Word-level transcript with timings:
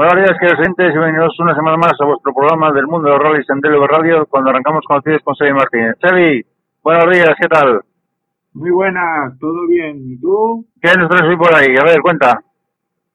Buenos 0.00 0.16
días, 0.16 0.38
queridos 0.40 0.60
oyentes, 0.60 0.86
y 0.94 0.98
bienvenidos 0.98 1.38
una 1.40 1.54
semana 1.54 1.76
más 1.76 1.92
a 2.00 2.06
vuestro 2.06 2.32
programa 2.32 2.72
del 2.72 2.86
mundo 2.86 3.08
de 3.10 3.14
los 3.16 3.22
rallies 3.22 3.50
en 3.50 3.60
DLV 3.60 3.86
Radio, 3.86 4.24
cuando 4.30 4.48
arrancamos 4.48 4.82
con 4.88 4.96
ustedes 4.96 5.20
con 5.22 5.34
Xavi 5.34 5.52
Martínez. 5.52 5.94
Xavi, 6.00 6.42
buenos 6.82 7.10
días, 7.12 7.34
¿qué 7.38 7.48
tal? 7.48 7.82
Muy 8.54 8.70
buenas, 8.70 9.38
todo 9.38 9.66
bien. 9.68 9.98
¿Y 10.10 10.18
tú? 10.18 10.64
¿Qué 10.80 10.88
nos 10.98 11.06
traes 11.10 11.28
hoy 11.28 11.36
por 11.36 11.54
ahí? 11.54 11.76
A 11.78 11.84
ver, 11.84 12.00
cuenta. 12.00 12.40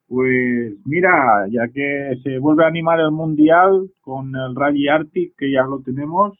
Pues 0.08 0.76
mira, 0.86 1.48
ya 1.50 1.68
que 1.74 2.18
se 2.24 2.38
vuelve 2.38 2.66
a 2.66 2.68
animar 2.68 3.00
el 3.00 3.10
mundial 3.10 3.90
con 4.02 4.36
el 4.36 4.56
Rally 4.56 4.88
Arctic, 4.88 5.34
que 5.36 5.52
ya 5.52 5.64
lo 5.64 5.80
tenemos 5.82 6.38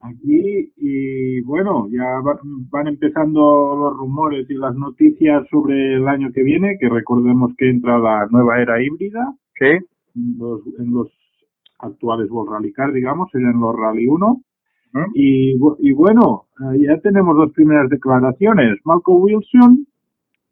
aquí, 0.00 0.70
y 0.76 1.40
bueno, 1.40 1.88
ya 1.90 2.04
va- 2.24 2.38
van 2.70 2.86
empezando 2.86 3.74
los 3.74 3.96
rumores 3.98 4.48
y 4.48 4.54
las 4.54 4.76
noticias 4.76 5.42
sobre 5.50 5.94
el 5.96 6.06
año 6.06 6.28
que 6.32 6.44
viene, 6.44 6.76
que 6.78 6.88
recordemos 6.88 7.50
que 7.58 7.68
entra 7.68 7.98
la 7.98 8.26
nueva 8.30 8.60
era 8.60 8.80
híbrida 8.80 9.34
En 9.60 10.36
los, 10.38 10.60
en 10.78 10.92
los 10.92 11.08
actuales 11.78 12.30
World 12.30 12.52
Rally 12.52 12.72
Car, 12.72 12.92
digamos, 12.92 13.30
serían 13.30 13.60
los 13.60 13.74
Rally 13.76 14.06
1. 14.06 14.26
Ujú. 14.26 15.04
Y, 15.14 15.58
bu- 15.58 15.76
y 15.78 15.92
bueno, 15.92 16.44
eh, 16.60 16.78
ya 16.86 16.98
tenemos 17.00 17.36
dos 17.36 17.52
primeras 17.52 17.88
declaraciones. 17.90 18.78
Malcolm 18.84 19.22
Wilson 19.22 19.86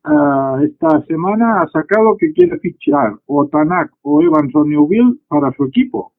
ah, 0.04 0.58
esta 0.62 1.00
semana 1.06 1.62
ha 1.62 1.68
sacado 1.68 2.16
que 2.18 2.32
quiere 2.32 2.58
fichar 2.58 3.14
o 3.26 3.46
Tanak 3.48 3.90
o 4.02 4.20
Evans 4.22 4.54
o 4.54 4.64
Newville 4.64 5.18
para 5.28 5.50
su 5.52 5.64
equipo. 5.64 6.12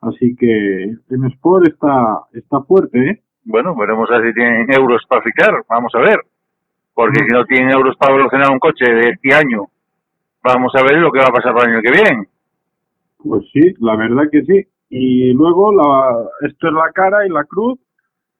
Así 0.00 0.36
que 0.36 0.84
M 1.10 1.28
Sport 1.28 1.66
está, 1.68 2.18
está 2.32 2.60
fuerte, 2.62 3.10
¿eh? 3.10 3.22
bueno, 3.44 3.74
veremos 3.74 4.08
a 4.10 4.18
ver 4.18 4.28
si 4.28 4.34
tienen 4.34 4.66
euros 4.72 5.02
para 5.08 5.22
fichar, 5.22 5.52
vamos 5.68 5.92
a 5.94 6.00
ver. 6.00 6.18
Porque 6.94 7.20
si 7.24 7.34
no 7.34 7.44
tienen 7.46 7.70
euros 7.72 7.96
para 7.96 8.12
evolucionar 8.14 8.50
un 8.52 8.58
coche 8.58 8.84
de 8.84 9.10
este 9.10 9.34
año, 9.34 9.64
vamos 10.44 10.72
a 10.76 10.82
ver 10.82 10.98
lo 10.98 11.10
que 11.10 11.18
va 11.18 11.26
a 11.26 11.32
pasar 11.32 11.54
para 11.54 11.68
el 11.68 11.74
año 11.74 11.82
que 11.82 11.90
viene. 11.90 12.28
Pues 13.18 13.44
sí, 13.52 13.74
la 13.80 13.96
verdad 13.96 14.24
que 14.30 14.42
sí. 14.44 14.66
Y 14.90 15.32
luego 15.32 15.72
la, 15.72 16.28
esto 16.46 16.68
es 16.68 16.74
la 16.74 16.92
cara 16.92 17.26
y 17.26 17.30
la 17.30 17.44
cruz 17.44 17.80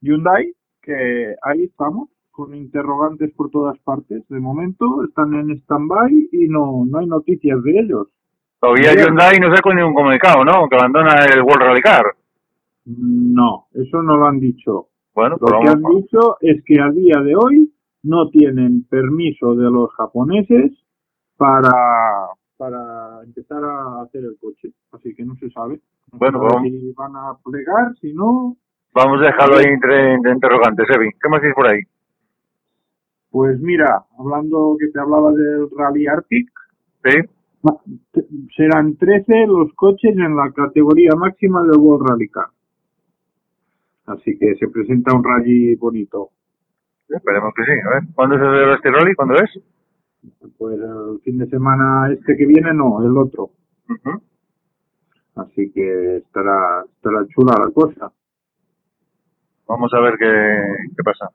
Hyundai, 0.02 0.52
que 0.82 1.34
ahí 1.42 1.64
estamos, 1.64 2.10
con 2.30 2.54
interrogantes 2.54 3.32
por 3.34 3.50
todas 3.50 3.78
partes. 3.78 4.22
De 4.28 4.38
momento 4.38 5.02
están 5.04 5.34
en 5.34 5.50
stand-by 5.62 6.28
y 6.32 6.48
no, 6.48 6.84
no 6.86 6.98
hay 6.98 7.06
noticias 7.06 7.62
de 7.62 7.78
ellos. 7.78 8.08
Todavía. 8.60 8.92
Hyundai 8.94 9.38
no 9.38 9.54
sacó 9.54 9.72
ningún 9.72 9.94
comunicado, 9.94 10.44
¿no? 10.44 10.68
Que 10.68 10.76
abandona 10.76 11.24
el 11.32 11.42
World 11.42 11.62
Rally 11.62 11.80
Car. 11.80 12.04
No, 12.84 13.66
eso 13.72 14.02
no 14.02 14.16
lo 14.16 14.26
han 14.26 14.40
dicho. 14.40 14.88
Bueno, 15.14 15.36
Lo 15.40 15.60
que 15.60 15.68
han 15.68 15.82
dicho 15.82 16.36
es 16.40 16.62
que 16.64 16.80
a 16.80 16.90
día 16.90 17.20
de 17.20 17.34
hoy 17.34 17.72
no 18.02 18.28
tienen 18.28 18.84
permiso 18.84 19.54
de 19.54 19.70
los 19.70 19.90
japoneses 19.94 20.72
para, 21.36 21.70
para 22.56 23.22
empezar 23.24 23.62
a 23.64 24.02
hacer 24.02 24.24
el 24.24 24.36
coche. 24.40 24.72
Así 24.92 25.14
que 25.14 25.24
no 25.24 25.34
se 25.36 25.50
sabe. 25.50 25.80
No 26.12 26.18
Bueno, 26.18 26.38
se 26.40 26.48
sabe 26.48 26.54
vamos. 26.54 26.70
si 26.80 26.92
van 26.92 27.16
a 27.16 27.34
plegar, 27.44 27.94
si 28.00 28.12
no, 28.14 28.56
Vamos 28.96 29.20
a 29.22 29.24
dejarlo 29.24 29.56
ahí 29.56 29.64
entre, 29.66 30.12
entre 30.14 30.32
interrogantes, 30.32 30.86
Evi. 30.96 31.10
¿Qué 31.20 31.28
más 31.28 31.40
tienes 31.40 31.56
por 31.56 31.66
ahí? 31.66 31.80
Pues 33.30 33.58
mira, 33.60 34.04
hablando 34.16 34.76
que 34.78 34.86
te 34.86 35.00
hablaba 35.00 35.32
del 35.32 35.68
Rally 35.76 36.06
Arctic, 36.06 36.48
¿Sí? 37.04 37.18
serán 38.56 38.96
13 38.96 39.46
los 39.48 39.72
coches 39.74 40.16
en 40.16 40.36
la 40.36 40.52
categoría 40.52 41.10
máxima 41.16 41.62
del 41.64 41.78
World 41.78 42.08
Rally 42.08 42.28
Car. 42.28 42.46
Así 44.06 44.38
que 44.38 44.54
se 44.56 44.68
presenta 44.68 45.12
un 45.14 45.24
rally 45.24 45.74
bonito. 45.76 46.28
Esperemos 47.08 47.52
que 47.56 47.64
sí. 47.64 47.72
A 47.72 47.90
ver, 47.94 48.02
¿cuándo 48.14 48.36
se 48.36 48.42
celebra 48.44 48.74
este 48.76 48.90
rally? 48.92 49.14
¿Cuándo 49.14 49.34
es? 49.34 49.50
Pues 50.58 50.78
el 50.78 51.20
fin 51.22 51.38
de 51.38 51.46
semana 51.48 52.10
este 52.12 52.36
que 52.36 52.46
viene 52.46 52.72
no, 52.72 53.02
el 53.04 53.16
otro. 53.16 53.50
Así 55.36 55.70
que 55.72 56.16
estará, 56.18 56.84
estará 56.94 57.26
chula 57.28 57.54
la 57.64 57.70
cosa. 57.72 58.12
Vamos 59.66 59.92
a 59.94 60.00
ver 60.00 60.14
qué, 60.18 60.60
qué 60.96 61.02
pasa. 61.02 61.30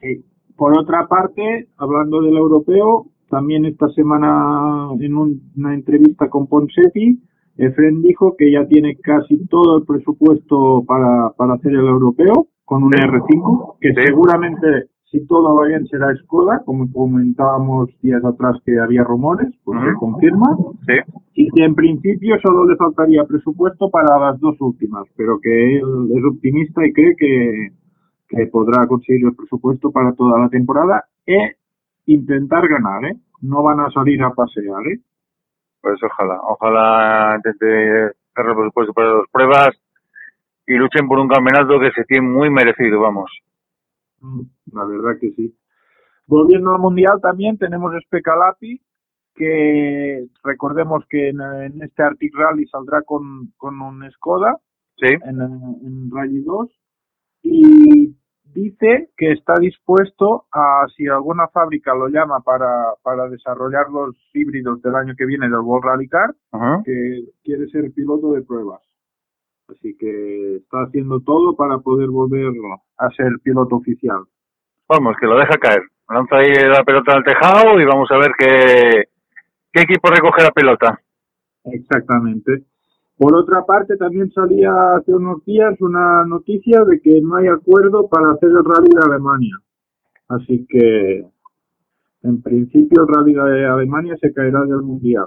Sí. 0.00 0.24
Por 0.56 0.76
otra 0.78 1.06
parte, 1.06 1.68
hablando 1.78 2.20
del 2.22 2.36
europeo, 2.36 3.06
también 3.28 3.64
esta 3.64 3.88
semana 3.90 4.88
en 4.98 5.16
un- 5.16 5.52
una 5.56 5.74
entrevista 5.74 6.28
con 6.28 6.46
Ponsetti, 6.48 7.22
Efren 7.56 8.02
dijo 8.02 8.34
que 8.36 8.50
ya 8.52 8.66
tiene 8.66 8.96
casi 8.96 9.46
todo 9.46 9.78
el 9.78 9.84
presupuesto 9.84 10.82
para, 10.86 11.30
para 11.36 11.54
hacer 11.54 11.72
el 11.72 11.86
europeo 11.86 12.48
con 12.64 12.82
un 12.82 12.92
Sí. 12.92 12.98
R5, 13.00 13.76
que 13.80 13.90
Sí. 13.94 14.02
seguramente 14.06 14.86
si 15.10 15.26
todo 15.26 15.54
va 15.56 15.66
bien 15.66 15.86
será 15.88 16.14
Skoda, 16.16 16.62
como 16.64 16.90
comentábamos 16.92 17.88
días 18.00 18.24
atrás 18.24 18.56
que 18.64 18.78
había 18.78 19.02
rumores, 19.02 19.48
pues 19.64 19.80
se 19.82 19.88
Ujú. 19.90 19.98
confirma, 19.98 20.56
Sí. 20.86 20.94
y 21.34 21.50
que 21.50 21.64
en 21.64 21.74
principio 21.74 22.36
solo 22.40 22.64
le 22.64 22.76
faltaría 22.76 23.24
presupuesto 23.24 23.90
para 23.90 24.18
las 24.18 24.38
dos 24.40 24.56
últimas, 24.60 25.04
pero 25.16 25.38
que 25.40 25.78
él 25.78 26.10
es 26.16 26.24
optimista 26.24 26.86
y 26.86 26.92
cree 26.92 27.16
que, 27.16 27.68
que 28.28 28.46
podrá 28.46 28.86
conseguir 28.86 29.26
el 29.26 29.34
presupuesto 29.34 29.90
para 29.90 30.12
toda 30.12 30.38
la 30.38 30.48
temporada 30.48 31.04
e 31.26 31.56
intentar 32.06 32.68
ganar, 32.68 33.04
¿eh? 33.06 33.16
No 33.42 33.62
van 33.62 33.80
a 33.80 33.90
salir 33.90 34.22
a 34.22 34.30
pasear, 34.30 34.86
¿eh? 34.92 35.00
Pues 35.80 35.98
ojalá. 36.04 36.38
Ojalá 36.46 37.34
intente 37.36 37.66
hacer 37.66 38.46
el 38.50 38.54
presupuesto 38.54 38.92
para 38.92 39.14
las 39.14 39.28
pruebas 39.32 39.70
y 40.66 40.74
luchen 40.74 41.08
por 41.08 41.18
un 41.18 41.26
campeonato 41.28 41.80
que 41.80 41.90
se 41.92 42.04
tiene 42.04 42.28
muy 42.28 42.50
merecido, 42.50 43.00
vamos. 43.00 43.30
Mm, 44.20 44.42
La 44.72 44.84
verdad 44.84 45.18
que 45.20 45.30
sí. 45.32 45.56
Volviendo 46.26 46.70
al 46.70 46.78
Mundial 46.80 47.20
también 47.20 47.58
tenemos 47.58 47.92
Specalapi, 48.06 48.80
que 49.34 50.26
recordemos 50.44 51.04
que 51.08 51.30
en, 51.30 51.40
en 51.40 51.82
este 51.82 52.02
Arctic 52.02 52.34
Rally 52.34 52.66
saldrá 52.66 53.02
con, 53.02 53.52
con 53.56 53.80
un 53.80 54.08
Skoda, 54.12 54.58
Sí. 54.96 55.06
en, 55.24 55.40
en 55.40 56.10
Rally 56.10 56.42
2 56.42 56.68
y 57.42 58.14
dice 58.44 59.08
que 59.16 59.32
está 59.32 59.54
dispuesto 59.58 60.44
a, 60.52 60.84
si 60.94 61.06
alguna 61.06 61.48
fábrica 61.48 61.94
lo 61.94 62.08
llama 62.08 62.40
para, 62.40 62.92
para 63.02 63.26
desarrollar 63.30 63.88
los 63.90 64.14
híbridos 64.34 64.82
del 64.82 64.94
año 64.96 65.14
que 65.16 65.24
viene 65.24 65.46
del 65.48 65.60
World 65.60 65.84
Rally 65.86 66.06
Car, 66.08 66.34
que 66.84 67.24
quiere 67.42 67.66
ser 67.68 67.90
piloto 67.94 68.32
de 68.32 68.42
pruebas. 68.42 68.82
Así 69.70 69.96
que 69.96 70.56
está 70.56 70.82
haciendo 70.82 71.20
todo 71.20 71.54
para 71.54 71.78
poder 71.78 72.08
volver 72.08 72.52
a 72.98 73.10
ser 73.10 73.32
piloto 73.42 73.76
oficial. 73.76 74.24
Vamos, 74.88 75.14
que 75.20 75.26
lo 75.26 75.38
deja 75.38 75.56
caer. 75.58 75.82
Lanza 76.08 76.36
ahí 76.36 76.50
la 76.68 76.82
pelota 76.82 77.12
al 77.12 77.24
tejado 77.24 77.80
y 77.80 77.84
vamos 77.84 78.10
a 78.10 78.16
ver 78.18 78.32
qué, 78.36 79.04
qué 79.72 79.82
equipo 79.82 80.10
recoge 80.10 80.42
la 80.42 80.50
pelota. 80.50 80.98
Exactamente. 81.64 82.64
Por 83.16 83.36
otra 83.36 83.64
parte, 83.64 83.96
también 83.96 84.32
salía 84.32 84.72
hace 84.96 85.12
unos 85.12 85.44
días 85.44 85.78
una 85.80 86.24
noticia 86.24 86.82
de 86.84 87.00
que 87.00 87.20
no 87.20 87.36
hay 87.36 87.48
acuerdo 87.48 88.08
para 88.08 88.32
hacer 88.32 88.48
el 88.48 88.64
rally 88.64 88.88
de 88.88 89.02
Alemania. 89.04 89.56
Así 90.28 90.66
que 90.68 91.24
En 92.22 92.42
principio 92.42 93.02
el 93.02 93.08
rally 93.08 93.34
de 93.34 93.66
Alemania 93.66 94.16
se 94.20 94.32
caerá 94.32 94.60
del 94.62 94.82
Mundial. 94.82 95.26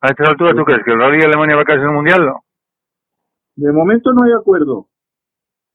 A 0.00 0.08
esta 0.08 0.30
altura, 0.30 0.52
¿tú 0.56 0.64
crees 0.64 0.82
que 0.84 0.92
el 0.92 0.98
rally 0.98 1.18
de 1.18 1.26
Alemania 1.26 1.56
va 1.56 1.62
a 1.62 1.64
caerse 1.64 1.84
en 1.84 1.90
el 1.90 1.94
Mundial? 1.94 2.32
De 3.56 3.72
momento 3.72 4.12
no 4.12 4.24
hay 4.24 4.32
acuerdo. 4.32 4.88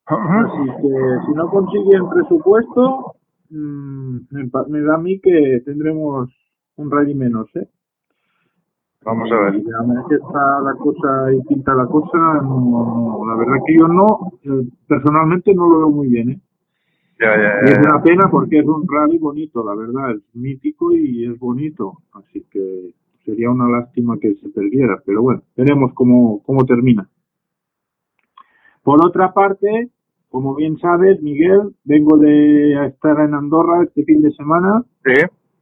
Así 0.05 0.65
que 0.81 1.25
si 1.25 1.33
no 1.33 1.49
consiguen 1.49 2.09
presupuesto, 2.09 3.15
mm, 3.49 4.17
me, 4.69 4.81
da 4.81 4.95
a 4.95 4.97
mí 4.97 5.19
que 5.19 5.61
tendremos 5.65 6.29
un 6.77 6.91
rally 6.91 7.13
menos, 7.13 7.53
¿eh? 7.55 7.67
Vamos 9.03 9.29
a 9.31 9.39
ver. 9.39 9.63
Que 10.09 10.15
está 10.15 10.61
la 10.61 10.73
cosa 10.75 11.33
y 11.33 11.41
pinta 11.43 11.75
la 11.75 11.85
cosa, 11.87 12.17
no, 12.41 12.59
no, 12.59 13.25
la 13.27 13.35
verdad 13.35 13.61
que 13.65 13.77
yo 13.77 13.87
no, 13.87 14.31
personalmente 14.87 15.53
no 15.53 15.69
lo 15.69 15.79
veo 15.79 15.91
muy 15.91 16.07
bien, 16.07 16.29
¿eh? 16.31 16.41
Ya, 17.19 17.35
ya, 17.35 17.61
Y 17.63 17.67
ya, 17.67 17.73
es 17.73 17.77
una 17.79 18.01
pena 18.01 18.29
porque 18.29 18.59
es 18.59 18.65
un 18.65 18.87
rally 18.87 19.17
bonito, 19.17 19.63
la 19.63 19.75
verdad, 19.75 20.11
es 20.11 20.35
mítico 20.35 20.93
y 20.93 21.25
es 21.25 21.37
bonito, 21.37 21.97
así 22.13 22.45
que 22.49 22.93
sería 23.25 23.49
una 23.49 23.67
lástima 23.67 24.17
que 24.19 24.35
se 24.35 24.49
perdiera, 24.49 25.01
pero 25.05 25.21
bueno, 25.21 25.41
veremos 25.55 25.93
cómo, 25.93 26.41
cómo 26.43 26.65
termina. 26.65 27.09
Por 28.87 29.05
otra 29.05 29.33
parte, 29.33 29.89
como 30.29 30.55
bien 30.55 30.77
sabes, 30.77 31.21
Miguel, 31.21 31.75
vengo 31.83 32.15
de 32.15 32.85
estar 32.87 33.19
en 33.19 33.33
Andorra 33.33 33.83
este 33.83 34.05
fin 34.05 34.21
de 34.21 34.31
semana, 34.31 34.81
Sí. 35.03 35.11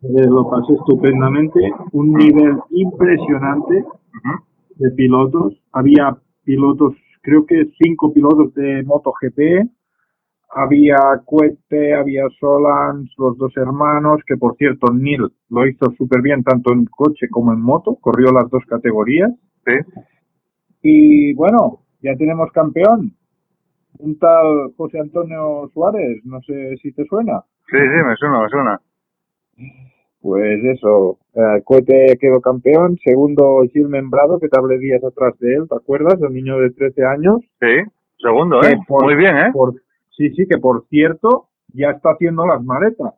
eh, 0.03 0.27
lo 0.27 0.47
pasé 0.47 0.73
estupendamente, 0.73 1.59
un 1.93 2.13
nivel 2.13 2.59
impresionante 2.69 3.83
de 4.75 4.91
pilotos. 4.91 5.59
Había 5.71 6.15
pilotos, 6.43 6.93
creo 7.23 7.47
que 7.47 7.65
cinco 7.83 8.13
pilotos 8.13 8.53
de 8.53 8.83
MotoGP. 8.83 9.71
Había 10.51 10.97
Cuete, 11.25 11.95
había 11.95 12.25
Solans, 12.39 13.11
los 13.17 13.35
dos 13.39 13.57
hermanos, 13.57 14.21
que 14.27 14.37
por 14.37 14.55
cierto, 14.57 14.93
Neil 14.93 15.31
lo 15.49 15.67
hizo 15.67 15.91
súper 15.97 16.21
bien 16.21 16.43
tanto 16.43 16.71
en 16.73 16.85
coche 16.85 17.27
como 17.31 17.53
en 17.53 17.59
moto, 17.59 17.95
corrió 17.99 18.31
las 18.31 18.51
dos 18.51 18.63
categorías. 18.67 19.31
Sí. 19.65 19.73
Y 20.83 21.33
bueno, 21.33 21.79
ya 22.05 22.15
tenemos 22.15 22.51
campeón, 22.51 23.11
un 23.99 24.19
tal 24.19 24.73
José 24.77 24.99
Antonio 24.99 25.69
Suárez, 25.73 26.21
no 26.23 26.39
sé 26.41 26.77
si 26.81 26.91
te 26.91 27.03
suena. 27.05 27.41
Sí, 27.71 27.77
sí, 27.77 28.03
me 28.05 28.15
suena, 28.15 28.41
me 28.41 28.49
suena. 28.49 28.81
Pues 30.21 30.63
eso, 30.63 31.19
eh, 31.33 31.61
Cohete 31.63 32.17
quedó 32.19 32.41
campeón, 32.41 32.97
segundo 33.03 33.61
Gil 33.71 33.87
Membrado, 33.89 34.39
que 34.39 34.47
te 34.49 34.57
hablé 34.59 34.79
días 34.79 35.03
atrás 35.03 35.37
de 35.39 35.53
él, 35.55 35.67
¿te 35.69 35.75
acuerdas? 35.75 36.19
El 36.21 36.33
niño 36.33 36.57
de 36.59 36.71
13 36.71 37.05
años. 37.05 37.37
Sí. 37.59 37.91
Segundo, 38.17 38.61
¿eh? 38.63 38.75
por- 38.87 39.03
Muy 39.03 39.15
bien, 39.15 39.37
¿eh? 39.37 39.49
por- 39.53 39.75
sí, 40.17 40.29
sí, 40.31 40.47
que 40.47 40.57
por 40.57 40.85
cierto, 40.87 41.49
ya 41.73 41.91
está 41.91 42.11
haciendo 42.11 42.45
las 42.47 42.63
maletas. 42.63 43.13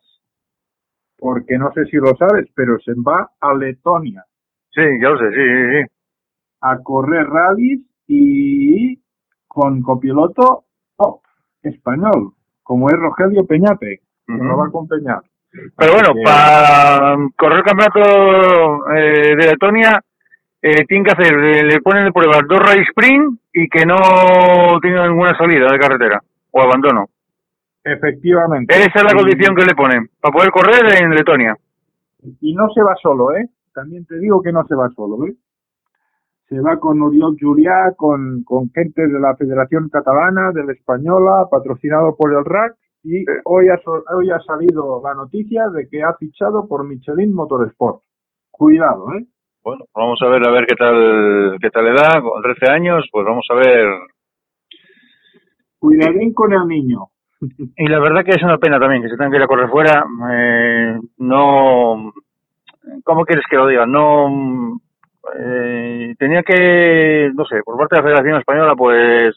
Porque 1.17 1.57
no 1.57 1.71
sé 1.73 1.85
si 1.85 1.97
lo 1.97 2.15
sabes, 2.17 2.47
pero 2.55 2.77
se 2.79 2.93
va 2.95 3.31
a 3.39 3.53
Letonia 3.55 4.23
Sí, 4.71 4.81
ya 5.01 5.09
lo 5.09 5.17
sé, 5.17 5.29
sí, 5.31 5.35
sí, 5.41 5.81
sí. 5.83 5.91
a 6.61 6.77
correr 6.83 7.25
rallies 7.25 7.81
y 8.07 8.99
con 9.47 9.81
copiloto 9.81 10.63
top 10.97 11.21
español, 11.63 12.33
como 12.63 12.89
es 12.89 12.95
Rogelio 12.97 13.45
Peñate, 13.45 14.01
que 14.25 14.33
Ujú. 14.33 14.43
lo 14.43 14.57
va 14.57 14.65
a 14.65 14.67
acompañar. 14.67 15.19
Pero 15.77 15.93
bueno, 15.93 16.13
que- 16.13 16.21
para 16.23 17.15
correr 17.37 17.57
el 17.59 17.63
campeonato 17.63 18.91
eh, 18.95 19.35
de 19.35 19.45
Letonia, 19.47 20.01
eh, 20.61 20.85
tienen 20.87 21.05
que 21.05 21.11
hacer, 21.11 21.33
eh, 21.33 21.63
le 21.63 21.81
ponen 21.81 22.05
de 22.05 22.11
prueba 22.11 22.39
dos 22.47 22.59
race 22.59 22.81
sprint 22.89 23.39
y 23.53 23.67
que 23.69 23.85
no 23.85 23.95
tenga 24.81 25.07
ninguna 25.07 25.37
salida 25.37 25.67
de 25.71 25.79
carretera 25.79 26.21
o 26.51 26.61
abandono. 26.61 27.05
Efectivamente. 27.83 28.75
Esa 28.75 28.99
es 28.99 29.03
la 29.03 29.13
condición 29.17 29.55
que 29.55 29.65
le 29.65 29.73
ponen 29.75 30.09
para 30.19 30.33
poder 30.33 30.51
correr 30.51 31.01
en 31.01 31.11
Letonia. 31.11 31.55
Y 32.41 32.53
no 32.53 32.67
se 32.73 32.81
va 32.83 32.95
solo, 33.01 33.31
¿eh? 33.35 33.47
También 33.73 34.05
te 34.05 34.17
digo 34.19 34.41
que 34.41 34.51
no 34.51 34.65
se 34.67 34.75
va 34.75 34.89
solo, 34.89 35.25
¿eh? 35.27 35.33
Se 36.47 36.59
va 36.61 36.79
con 36.79 37.01
Oriol 37.01 37.35
Juliá, 37.39 37.93
con, 37.97 38.43
con 38.43 38.69
gente 38.71 39.07
de 39.07 39.19
la 39.19 39.35
Federación 39.35 39.89
Catalana, 39.89 40.51
de 40.53 40.63
la 40.63 40.71
Española, 40.71 41.47
patrocinado 41.51 42.15
por 42.15 42.33
el 42.33 42.45
RAC. 42.45 42.75
Y 43.03 43.25
hoy 43.45 43.67
ha, 43.69 43.79
hoy 44.15 44.31
ha 44.31 44.39
salido 44.39 45.01
la 45.03 45.13
noticia 45.13 45.67
de 45.69 45.87
que 45.89 46.03
ha 46.03 46.13
fichado 46.13 46.67
por 46.67 46.85
Michelin 46.85 47.33
Motorsport. 47.33 48.01
Cuidado, 48.51 49.13
¿eh? 49.13 49.25
Bueno, 49.63 49.83
vamos 49.93 50.17
a 50.21 50.27
ver 50.29 50.47
a 50.47 50.51
ver 50.51 50.65
qué 50.65 50.75
tal 50.75 51.57
qué 51.59 51.69
tal 51.69 51.83
le 51.83 51.91
da 51.91 52.21
con 52.21 52.41
13 52.41 52.71
años, 52.71 53.05
pues 53.11 53.25
vamos 53.25 53.45
a 53.49 53.55
ver. 53.55 53.87
Cuidadín 55.77 56.33
con 56.33 56.53
el 56.53 56.65
niño. 56.65 57.07
Y 57.75 57.87
la 57.87 57.99
verdad 57.99 58.23
que 58.23 58.31
es 58.31 58.41
una 58.41 58.57
pena 58.57 58.79
también 58.79 59.01
que 59.01 59.09
se 59.09 59.17
tengan 59.17 59.31
que 59.31 59.37
ir 59.37 59.43
a 59.43 59.47
correr 59.47 59.69
fuera. 59.69 60.05
Eh, 60.31 60.97
no, 61.17 62.13
¿cómo 63.03 63.25
quieres 63.25 63.45
que 63.49 63.57
lo 63.57 63.67
diga? 63.67 63.85
No, 63.85 64.79
eh, 65.35 66.15
tenía 66.17 66.43
que, 66.43 67.31
no 67.33 67.45
sé, 67.45 67.61
por 67.63 67.77
parte 67.77 67.95
de 67.95 68.01
la 68.01 68.07
Federación 68.07 68.39
Española, 68.39 68.75
pues 68.75 69.35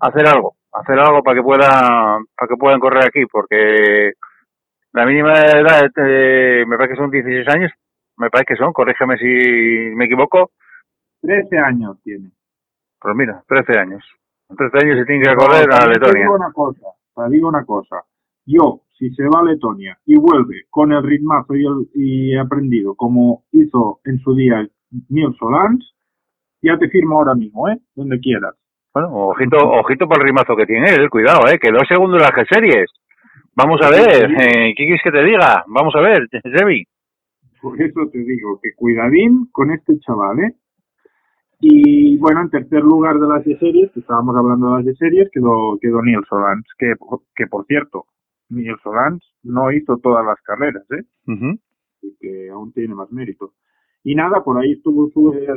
hacer 0.00 0.26
algo, 0.26 0.56
hacer 0.72 0.98
algo 0.98 1.22
para 1.22 1.36
que 1.36 1.42
pueda, 1.42 2.18
para 2.36 2.48
que 2.48 2.56
puedan 2.58 2.80
correr 2.80 3.04
aquí, 3.06 3.24
porque 3.26 4.12
la 4.92 5.04
mínima 5.06 5.32
edad, 5.34 5.90
eh, 5.96 6.64
me 6.66 6.76
parece 6.76 6.94
que 6.94 7.00
son 7.00 7.10
16 7.10 7.48
años, 7.48 7.72
me 8.16 8.30
parece 8.30 8.54
que 8.54 8.56
son, 8.56 8.72
corrígeme 8.72 9.16
si 9.18 9.94
me 9.94 10.06
equivoco, 10.06 10.50
13 11.22 11.58
años 11.58 11.98
tiene. 12.02 12.30
pues 13.00 13.14
mira, 13.16 13.42
13 13.48 13.78
años. 13.78 14.04
Con 14.48 14.56
13 14.56 14.86
años 14.86 14.98
se 15.00 15.04
tiene 15.06 15.24
que 15.24 15.34
correr 15.34 15.66
a 15.72 15.78
También 15.78 16.00
te 16.00 16.06
Letonia. 16.06 16.22
digo 16.22 16.34
una 16.36 16.52
cosa, 16.52 16.86
te 17.14 17.30
digo 17.30 17.48
una 17.48 17.64
cosa. 17.64 18.02
Yo, 18.46 18.82
si 18.96 19.10
se 19.14 19.24
va 19.24 19.40
a 19.40 19.44
Letonia 19.44 19.98
y 20.06 20.16
vuelve 20.16 20.64
con 20.70 20.92
el 20.92 21.02
ritmazo 21.02 21.54
y, 21.56 21.66
el, 21.66 21.88
y 21.94 22.36
aprendido 22.36 22.94
como 22.94 23.44
hizo 23.52 24.00
en 24.04 24.18
su 24.20 24.34
día 24.34 24.66
Neil 25.08 25.34
Solans, 25.38 25.94
ya 26.62 26.78
te 26.78 26.88
firmo 26.88 27.18
ahora 27.18 27.34
mismo, 27.34 27.68
¿eh? 27.68 27.78
Donde 27.94 28.18
quieras. 28.18 28.54
Bueno, 28.92 29.10
ojito, 29.12 29.56
ojito 29.58 30.08
para 30.08 30.22
el 30.22 30.28
rimazo 30.28 30.56
que 30.56 30.66
tiene 30.66 30.94
él, 30.94 31.10
cuidado, 31.10 31.46
eh, 31.48 31.58
quedó 31.58 31.78
segundo 31.86 32.16
en 32.16 32.22
las 32.22 32.32
G-Series. 32.32 32.90
Vamos 33.54 33.80
a 33.82 33.90
ver, 33.90 34.30
eh, 34.30 34.74
¿qué 34.76 34.84
quieres 34.84 35.00
que 35.02 35.10
te 35.10 35.22
diga? 35.22 35.64
Vamos 35.66 35.94
a 35.96 36.00
ver, 36.00 36.28
Sebi. 36.30 36.84
Por 37.60 37.80
eso 37.80 38.08
te 38.12 38.18
digo 38.18 38.58
que 38.62 38.70
cuidadín 38.76 39.48
con 39.52 39.70
este 39.70 39.98
chaval, 40.00 40.40
¿eh? 40.40 40.54
Y 41.60 42.18
bueno, 42.18 42.42
en 42.42 42.50
tercer 42.50 42.82
lugar 42.82 43.18
de 43.18 43.28
las 43.28 43.44
de 43.44 43.58
series, 43.58 43.90
que 43.92 44.00
estábamos 44.00 44.36
hablando 44.36 44.68
de 44.68 44.76
las 44.76 44.84
de 44.84 44.94
series, 44.96 45.30
quedó, 45.32 45.78
quedó 45.80 46.02
Neil 46.02 46.24
Solans, 46.28 46.66
que, 46.78 46.94
que 47.34 47.46
por 47.46 47.64
cierto, 47.64 48.04
Neil 48.50 48.76
Solans 48.82 49.24
no 49.42 49.72
hizo 49.72 49.96
todas 49.98 50.24
las 50.24 50.40
carreras, 50.42 50.84
¿eh? 50.90 51.04
y 52.02 52.16
que 52.20 52.50
aún 52.50 52.72
tiene 52.72 52.94
más 52.94 53.10
mérito. 53.10 53.52
Y 54.06 54.14
nada, 54.14 54.44
por 54.44 54.56
ahí 54.56 54.74
estuvo 54.74 55.10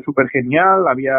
súper 0.04 0.28
genial, 0.30 0.88
había 0.88 1.14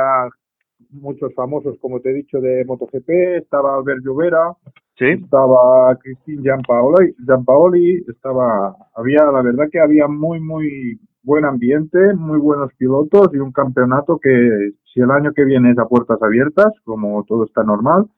muchos 0.90 1.32
famosos, 1.32 1.78
como 1.80 2.00
te 2.00 2.10
he 2.10 2.14
dicho, 2.14 2.40
de 2.40 2.64
MotoGP, 2.64 3.08
estaba 3.38 3.76
Albert 3.76 4.02
Llovera, 4.02 4.56
Sí, 4.98 5.06
estaba 5.06 5.96
Christine 5.96 6.42
Giampaoli, 6.42 7.14
Giampaoli, 7.24 8.04
estaba, 8.08 8.76
había, 8.94 9.24
la 9.32 9.42
verdad 9.42 9.68
que 9.70 9.80
había 9.80 10.08
muy, 10.08 10.40
muy 10.40 11.00
buen 11.22 11.44
ambiente, 11.44 12.12
muy 12.14 12.38
buenos 12.38 12.70
pilotos 12.74 13.30
y 13.32 13.38
un 13.38 13.52
campeonato 13.52 14.18
que 14.18 14.72
si 14.92 15.00
el 15.00 15.10
año 15.10 15.32
que 15.32 15.44
viene 15.44 15.70
es 15.70 15.78
a 15.78 15.86
puertas 15.86 16.20
abiertas, 16.20 16.74
como 16.84 17.24
todo 17.24 17.44
está 17.44 17.62
normal, 17.62 18.08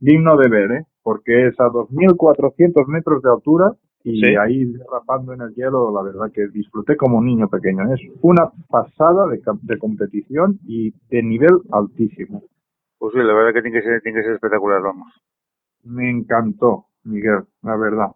digno 0.00 0.36
de 0.36 0.48
ver, 0.48 0.72
¿eh? 0.72 0.86
porque 1.02 1.48
es 1.48 1.60
a 1.60 1.66
2.400 1.66 2.86
metros 2.88 3.22
de 3.22 3.30
altura 3.30 3.72
y 4.06 4.20
Sí. 4.20 4.36
ahí 4.36 4.64
derrapando 4.66 5.32
en 5.32 5.40
el 5.40 5.54
hielo, 5.54 5.90
la 5.92 6.02
verdad 6.02 6.30
que 6.32 6.46
disfruté 6.48 6.96
como 6.96 7.18
un 7.18 7.24
niño 7.26 7.48
pequeño. 7.48 7.92
Es 7.94 8.00
una 8.20 8.52
pasada 8.68 9.26
de, 9.28 9.40
de 9.62 9.78
competición 9.78 10.58
y 10.66 10.92
de 11.08 11.22
nivel 11.22 11.58
altísimo. 11.72 12.42
pues 12.98 13.12
sí, 13.14 13.18
la 13.18 13.34
verdad 13.34 13.52
que 13.54 13.62
tiene 13.62 13.78
que 13.80 13.82
ser, 13.86 14.00
tiene 14.02 14.18
que 14.18 14.24
ser 14.24 14.34
espectacular, 14.34 14.80
vamos. 14.82 15.12
Me 15.84 16.08
encantó, 16.10 16.86
Miguel, 17.04 17.44
la 17.62 17.76
verdad. 17.76 18.12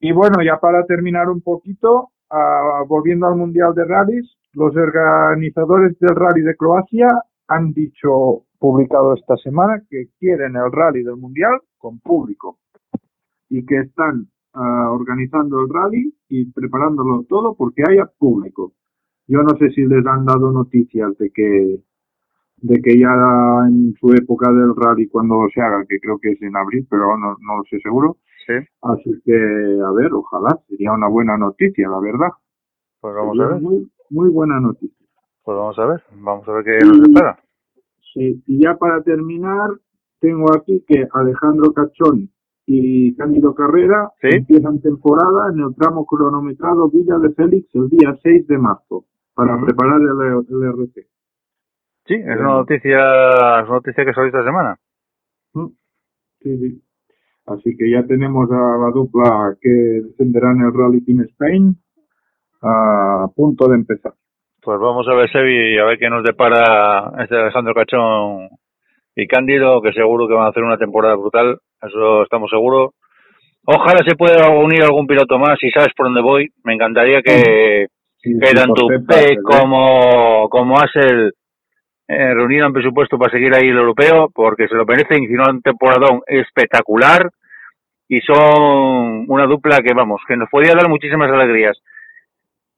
Y 0.00 0.12
bueno, 0.12 0.42
ya 0.44 0.58
para 0.60 0.84
terminar 0.86 1.28
un 1.28 1.40
poquito, 1.42 2.10
ah, 2.30 2.82
volviendo 2.88 3.26
al 3.26 3.36
Mundial 3.36 3.74
de 3.74 3.84
Rallys, 3.84 4.36
los 4.52 4.74
organizadores 4.76 5.98
del 5.98 6.14
Rally 6.16 6.42
de 6.42 6.56
Croacia 6.56 7.08
han 7.48 7.72
dicho, 7.72 8.44
publicado 8.58 9.14
esta 9.14 9.36
semana, 9.36 9.82
que 9.88 10.08
quieren 10.18 10.54
el 10.56 10.70
Rally 10.72 11.02
del 11.02 11.16
Mundial 11.16 11.60
con 11.78 11.98
público 12.00 12.58
y 13.48 13.64
que 13.66 13.78
están 13.80 14.28
ah, 14.54 14.90
organizando 14.90 15.60
el 15.62 15.68
rally 15.72 16.14
y 16.28 16.46
preparándolo 16.52 17.24
todo 17.28 17.54
porque 17.54 17.82
haya 17.88 18.06
público. 18.18 18.72
Yo 19.26 19.42
no 19.42 19.56
sé 19.58 19.70
si 19.70 19.82
les 19.86 20.04
han 20.06 20.24
dado 20.24 20.50
noticias 20.52 21.16
de 21.18 21.30
que 21.30 21.80
de 22.62 22.82
que 22.82 22.98
ya 22.98 23.08
en 23.68 23.94
su 23.98 24.12
época 24.12 24.52
del 24.52 24.74
rally 24.76 25.08
cuando 25.08 25.46
se 25.54 25.62
haga, 25.62 25.84
que 25.88 25.98
creo 25.98 26.18
que 26.18 26.32
es 26.32 26.42
en 26.42 26.54
abril, 26.56 26.86
pero 26.90 27.16
no, 27.16 27.36
no 27.40 27.56
lo 27.58 27.64
sé 27.64 27.80
seguro, 27.80 28.18
Sí, 28.46 28.54
Así 28.82 29.20
que, 29.24 29.34
a 29.34 29.92
ver, 29.92 30.12
ojalá, 30.12 30.58
sería 30.68 30.92
una 30.92 31.08
buena 31.08 31.36
noticia, 31.36 31.88
la 31.88 32.00
verdad. 32.00 32.30
pues 33.00 33.14
vamos 33.14 33.36
Sería 33.36 33.46
a 33.46 33.54
ver, 33.54 33.62
Muy, 33.62 33.90
muy 34.10 34.30
buena 34.30 34.58
noticia. 34.60 35.06
pues 35.44 35.56
vamos 35.56 35.78
a 35.78 35.86
ver, 35.86 36.02
vamos 36.20 36.48
a 36.48 36.52
ver 36.52 36.64
qué 36.64 36.86
nos 36.86 37.00
espera. 37.02 37.38
Sí, 38.12 38.42
y 38.46 38.62
ya 38.64 38.76
para 38.76 39.02
terminar, 39.02 39.70
tengo 40.20 40.46
aquí 40.54 40.82
que 40.88 41.06
Alejandro 41.12 41.72
Cachón 41.72 42.30
y 42.72 43.16
Cándido 43.16 43.52
Carrera 43.52 44.12
Sí. 44.20 44.28
empiezan 44.30 44.80
temporada 44.80 45.50
en 45.52 45.58
el 45.58 45.74
tramo 45.74 46.06
cronometrado 46.06 46.88
Villa 46.88 47.18
de 47.18 47.30
Félix 47.30 47.74
el 47.74 47.88
día 47.88 48.16
6 48.22 48.46
de 48.46 48.58
marzo 48.58 49.06
para 49.34 49.60
preparar 49.60 50.00
el, 50.00 50.44
el 50.48 50.62
RC. 50.62 51.06
Sí, 52.06 52.14
es 52.14 52.38
una 52.38 52.54
noticia, 52.62 52.98
es 53.60 53.64
una 53.66 53.74
noticia 53.74 54.04
que 54.04 54.12
salió 54.12 54.28
esta 54.28 54.44
semana. 54.44 54.76
Mm. 55.54 55.66
Sí, 56.42 56.58
sí. 56.58 56.82
Así 57.46 57.76
que 57.76 57.90
ya 57.90 58.04
tenemos 58.06 58.48
a 58.52 58.78
la 58.78 58.90
dupla 58.94 59.56
que 59.60 59.68
descenderá 59.68 60.52
en 60.52 60.60
el 60.60 60.72
Rally 60.72 61.04
Team 61.04 61.22
Spain 61.22 61.76
a 62.62 63.26
punto 63.34 63.66
de 63.68 63.74
empezar. 63.74 64.12
Pues 64.62 64.78
vamos 64.78 65.08
a 65.08 65.14
ver 65.14 65.28
Sevi, 65.32 65.76
a 65.76 65.86
ver 65.86 65.98
qué 65.98 66.08
nos 66.08 66.22
depara 66.22 67.14
este 67.20 67.34
Alejandro 67.34 67.74
Cachón 67.74 68.48
y 69.16 69.26
Cándido, 69.26 69.82
que 69.82 69.92
seguro 69.92 70.28
que 70.28 70.34
van 70.34 70.46
a 70.46 70.50
hacer 70.50 70.62
una 70.62 70.78
temporada 70.78 71.16
brutal, 71.16 71.58
eso 71.82 72.22
estamos 72.22 72.50
seguros. 72.50 72.92
Ojalá 73.64 74.00
se 74.06 74.16
pueda 74.16 74.48
unir 74.50 74.82
algún 74.82 75.06
piloto 75.06 75.38
más, 75.38 75.58
si 75.58 75.70
sabes 75.70 75.92
por 75.96 76.06
dónde 76.06 76.22
voy, 76.22 76.48
me 76.64 76.74
encantaría 76.74 77.22
que, 77.22 77.88
Sí, 78.22 78.38
que 78.38 78.48
sí, 78.48 78.54
tanto 78.54 78.86
como, 79.42 80.48
como 80.50 80.78
Asel 80.78 81.32
eh, 82.06 82.34
reunieran 82.34 82.72
presupuesto 82.72 83.18
para 83.18 83.32
seguir 83.32 83.54
ahí 83.54 83.68
el 83.68 83.78
europeo, 83.78 84.30
porque 84.34 84.68
se 84.68 84.74
lo 84.74 84.84
merecen, 84.84 85.22
hicieron 85.22 85.56
un 85.56 85.62
temporadón 85.62 86.20
espectacular 86.26 87.30
y 88.08 88.20
son 88.20 89.24
una 89.28 89.46
dupla 89.46 89.78
que, 89.78 89.94
vamos, 89.94 90.20
que 90.28 90.36
nos 90.36 90.50
podía 90.50 90.74
dar 90.74 90.88
muchísimas 90.88 91.30
alegrías. 91.30 91.78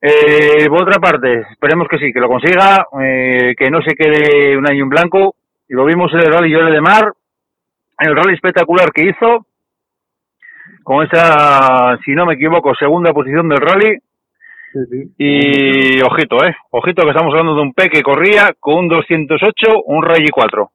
Eh, 0.01 0.69
por 0.69 0.83
otra 0.83 1.01
parte, 1.01 1.41
esperemos 1.51 1.89
que 1.89 1.99
sí, 1.99 2.13
que 2.13 2.21
lo 2.21 2.29
consiga, 2.29 2.87
eh, 3.01 3.55
que 3.57 3.71
no 3.71 3.81
se 3.83 3.95
quede 3.95 4.57
un 4.57 4.69
año 4.69 4.85
en 4.85 4.91
blanco. 4.91 5.35
Y 5.69 5.75
lo 5.75 5.87
vimos 5.87 6.13
en 6.13 6.21
el 6.21 6.33
Rally 6.33 6.51
Llore 6.51 6.73
de 6.73 6.81
Mar, 6.81 7.13
el 8.07 8.17
rally 8.17 8.35
espectacular 8.35 8.91
que 8.93 9.05
hizo, 9.11 9.47
con 10.83 11.05
esa, 11.07 11.99
si 12.05 12.13
no 12.13 12.27
me 12.27 12.35
equivoco, 12.35 12.75
segunda 12.75 13.13
posición 13.13 13.49
del 13.49 13.61
rally. 13.61 13.99
Sí, 14.73 14.79
sí. 14.91 15.15
Y 15.19 16.03
ojito, 16.03 16.37
eh, 16.45 16.55
ojito 16.71 17.03
que 17.03 17.11
estamos 17.11 17.33
hablando 17.33 17.55
de 17.57 17.63
un 17.63 17.75
P 17.75 17.89
que 17.91 18.03
corría 18.03 18.55
con 18.59 18.77
un 18.77 18.89
208, 18.89 19.83
un 19.87 20.03
Rally 20.03 20.29
4. 20.31 20.71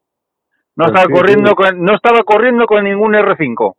No 0.76 0.86
Pues 0.86 0.88
estaba 0.88 1.06
sí, 1.08 1.14
corriendo 1.14 1.56
con, 1.56 1.84
no 1.84 1.96
estaba 1.96 2.20
corriendo 2.24 2.66
con 2.68 2.84
ningún 2.84 3.14
R5. 3.16 3.76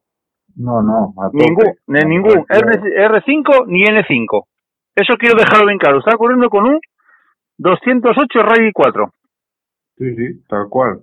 No, 0.57 0.83
no. 0.83 1.15
Ningún, 1.33 1.75
ni 1.87 2.01
No, 2.01 2.09
ningún. 2.09 2.45
R, 2.49 3.23
5 3.25 3.65
ni 3.69 3.85
N5. 3.85 4.45
Eso 4.97 5.15
quiero 5.17 5.37
dejarlo 5.39 5.67
bien 5.67 5.79
claro. 5.79 5.99
Estaba 6.01 6.17
corriendo 6.19 6.51
con 6.51 6.65
un 6.67 6.81
208 7.59 8.43
Rally 8.43 8.73
4. 8.73 9.13
Sí, 9.99 10.15
sí, 10.17 10.45
tal 10.49 10.69
cual. 10.69 11.03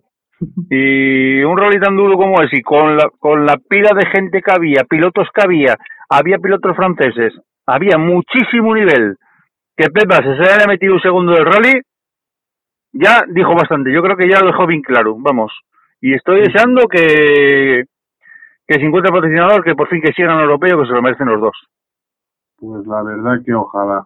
Y 0.69 1.43
un 1.43 1.57
rally 1.57 1.79
tan 1.79 1.95
duro 1.95 2.17
como 2.17 2.41
ese, 2.41 2.57
y 2.57 2.61
con 2.61 2.97
la, 2.97 3.09
con 3.19 3.45
la 3.45 3.57
pila 3.57 3.91
de 3.95 4.05
gente 4.07 4.41
que 4.41 4.51
había, 4.51 4.83
pilotos 4.83 5.27
que 5.33 5.41
había, 5.43 5.75
había 6.09 6.37
pilotos 6.37 6.75
franceses, 6.75 7.33
había 7.65 7.97
muchísimo 7.97 8.75
nivel. 8.75 9.17
Que 9.77 9.89
Pepa 9.89 10.17
se 10.17 10.53
haya 10.53 10.67
metido 10.67 10.93
un 10.93 11.01
segundo 11.01 11.33
del 11.33 11.45
rally, 11.45 11.81
ya 12.93 13.23
dijo 13.27 13.53
bastante. 13.53 13.93
Yo 13.93 14.01
creo 14.01 14.15
que 14.15 14.29
ya 14.29 14.39
lo 14.39 14.47
dejó 14.47 14.65
bien 14.67 14.81
claro, 14.81 15.15
vamos. 15.17 15.51
Y 16.01 16.13
estoy 16.13 16.41
deseando 16.41 16.87
que, 16.87 17.85
que 18.67 18.75
se 18.75 18.81
encuentre 18.81 19.11
patrocinador, 19.11 19.63
que 19.63 19.75
por 19.75 19.87
fin 19.89 20.01
que 20.01 20.13
sigan 20.13 20.37
al 20.37 20.43
europeo, 20.43 20.81
que 20.81 20.87
se 20.87 20.93
lo 20.93 21.01
merecen 21.01 21.27
los 21.27 21.41
dos. 21.41 21.67
Pues 22.57 22.85
la 22.87 23.03
verdad 23.03 23.41
que 23.45 23.53
ojalá. 23.53 24.05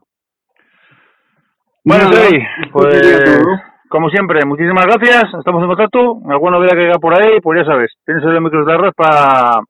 Bueno, 1.84 2.10
Nada, 2.10 2.30
pues. 2.72 3.62
Como 3.90 4.10
siempre, 4.10 4.46
muchísimas 4.46 4.86
gracias. 4.86 5.34
Estamos 5.38 5.62
en 5.64 5.68
contacto. 5.68 6.22
Alguna 6.30 6.58
novedad 6.58 6.74
que 6.74 6.86
haya 6.88 7.00
por 7.00 7.14
ahí, 7.14 7.40
pues 7.42 7.60
ya 7.60 7.66
sabes, 7.66 7.92
tienes 8.06 8.24
el 8.24 8.42
micro 8.42 8.64
de 8.64 8.78
red 8.78 8.92
para 8.96 9.62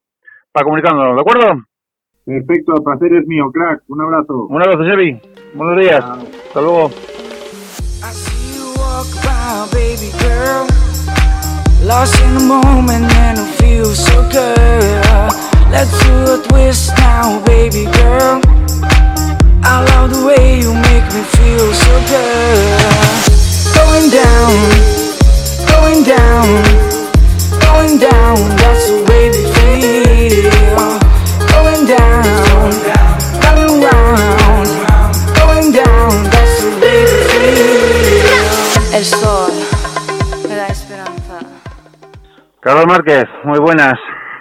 para 0.52 0.64
comunicándonos, 0.64 1.16
¿de 1.16 1.22
acuerdo? 1.22 1.64
Perfecto, 2.26 2.74
el 2.76 2.84
placer 2.84 3.14
es 3.14 3.28
mío, 3.28 3.50
crack. 3.52 3.82
Un 3.88 4.02
abrazo. 4.02 4.46
Un 4.50 4.62
abrazo, 4.62 4.84
Sebi. 4.84 5.20
Buenos 5.54 5.80
días. 5.80 6.04
Hasta 6.04 6.62
luego. 6.62 6.88
I 6.88 8.12
see 8.12 8.58
you 8.58 8.74
walk 8.78 9.08
by, 9.24 9.66
baby 9.72 10.12
girl. 10.20 10.68
Lost 11.86 12.20
in 12.22 12.38
the 12.38 12.44
moment 12.44 13.12
and 13.16 13.40
it 13.40 13.48
feels 13.58 13.98
so 13.98 14.22
good. 14.30 15.00
Let's 15.72 15.92
do 16.04 16.34
a 16.34 16.38
twist 16.50 16.94
now, 16.98 17.42
baby 17.46 17.86
girl. 17.86 18.42
I 19.64 19.86
love 19.94 20.12
the 20.12 20.26
way 20.26 20.60
you 20.60 20.74
make 20.74 21.06
me 21.14 21.24
feel 21.34 21.74
so 21.74 21.94
good. 22.10 22.69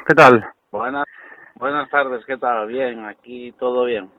¿Qué 0.09 0.15
tal? 0.15 0.43
Buenas, 0.73 1.05
buenas 1.57 1.91
tardes, 1.91 2.25
¿qué 2.25 2.38
tal? 2.38 2.67
Bien, 2.67 3.05
aquí 3.05 3.53
todo 3.59 3.85
bien. 3.85 4.11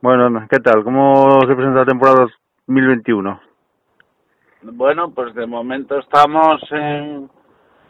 Bueno, 0.00 0.44
¿qué 0.50 0.58
tal? 0.58 0.82
¿Cómo 0.82 1.38
se 1.42 1.54
presenta 1.54 1.78
la 1.78 1.86
temporada 1.86 2.26
2021? 2.66 3.40
Bueno, 4.62 5.12
pues 5.12 5.32
de 5.36 5.46
momento 5.46 5.96
estamos 6.00 6.60
en, 6.72 7.30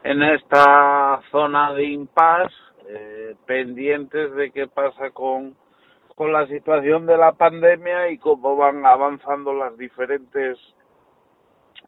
en 0.05 0.23
esta 0.25 1.23
zona 1.31 1.73
de 1.73 1.85
impasse, 1.85 2.55
eh, 2.87 3.35
pendientes 3.47 4.35
de 4.35 4.51
qué 4.51 4.67
pasa 4.67 5.09
con, 5.11 5.57
con 6.17 6.35
la 6.35 6.47
situación 6.49 7.07
de 7.07 7.17
la 7.17 7.33
pandemia 7.33 8.11
y 8.11 8.19
cómo 8.19 8.57
van 8.57 8.85
avanzando 8.85 9.55
las 9.55 9.75
diferentes 9.79 10.59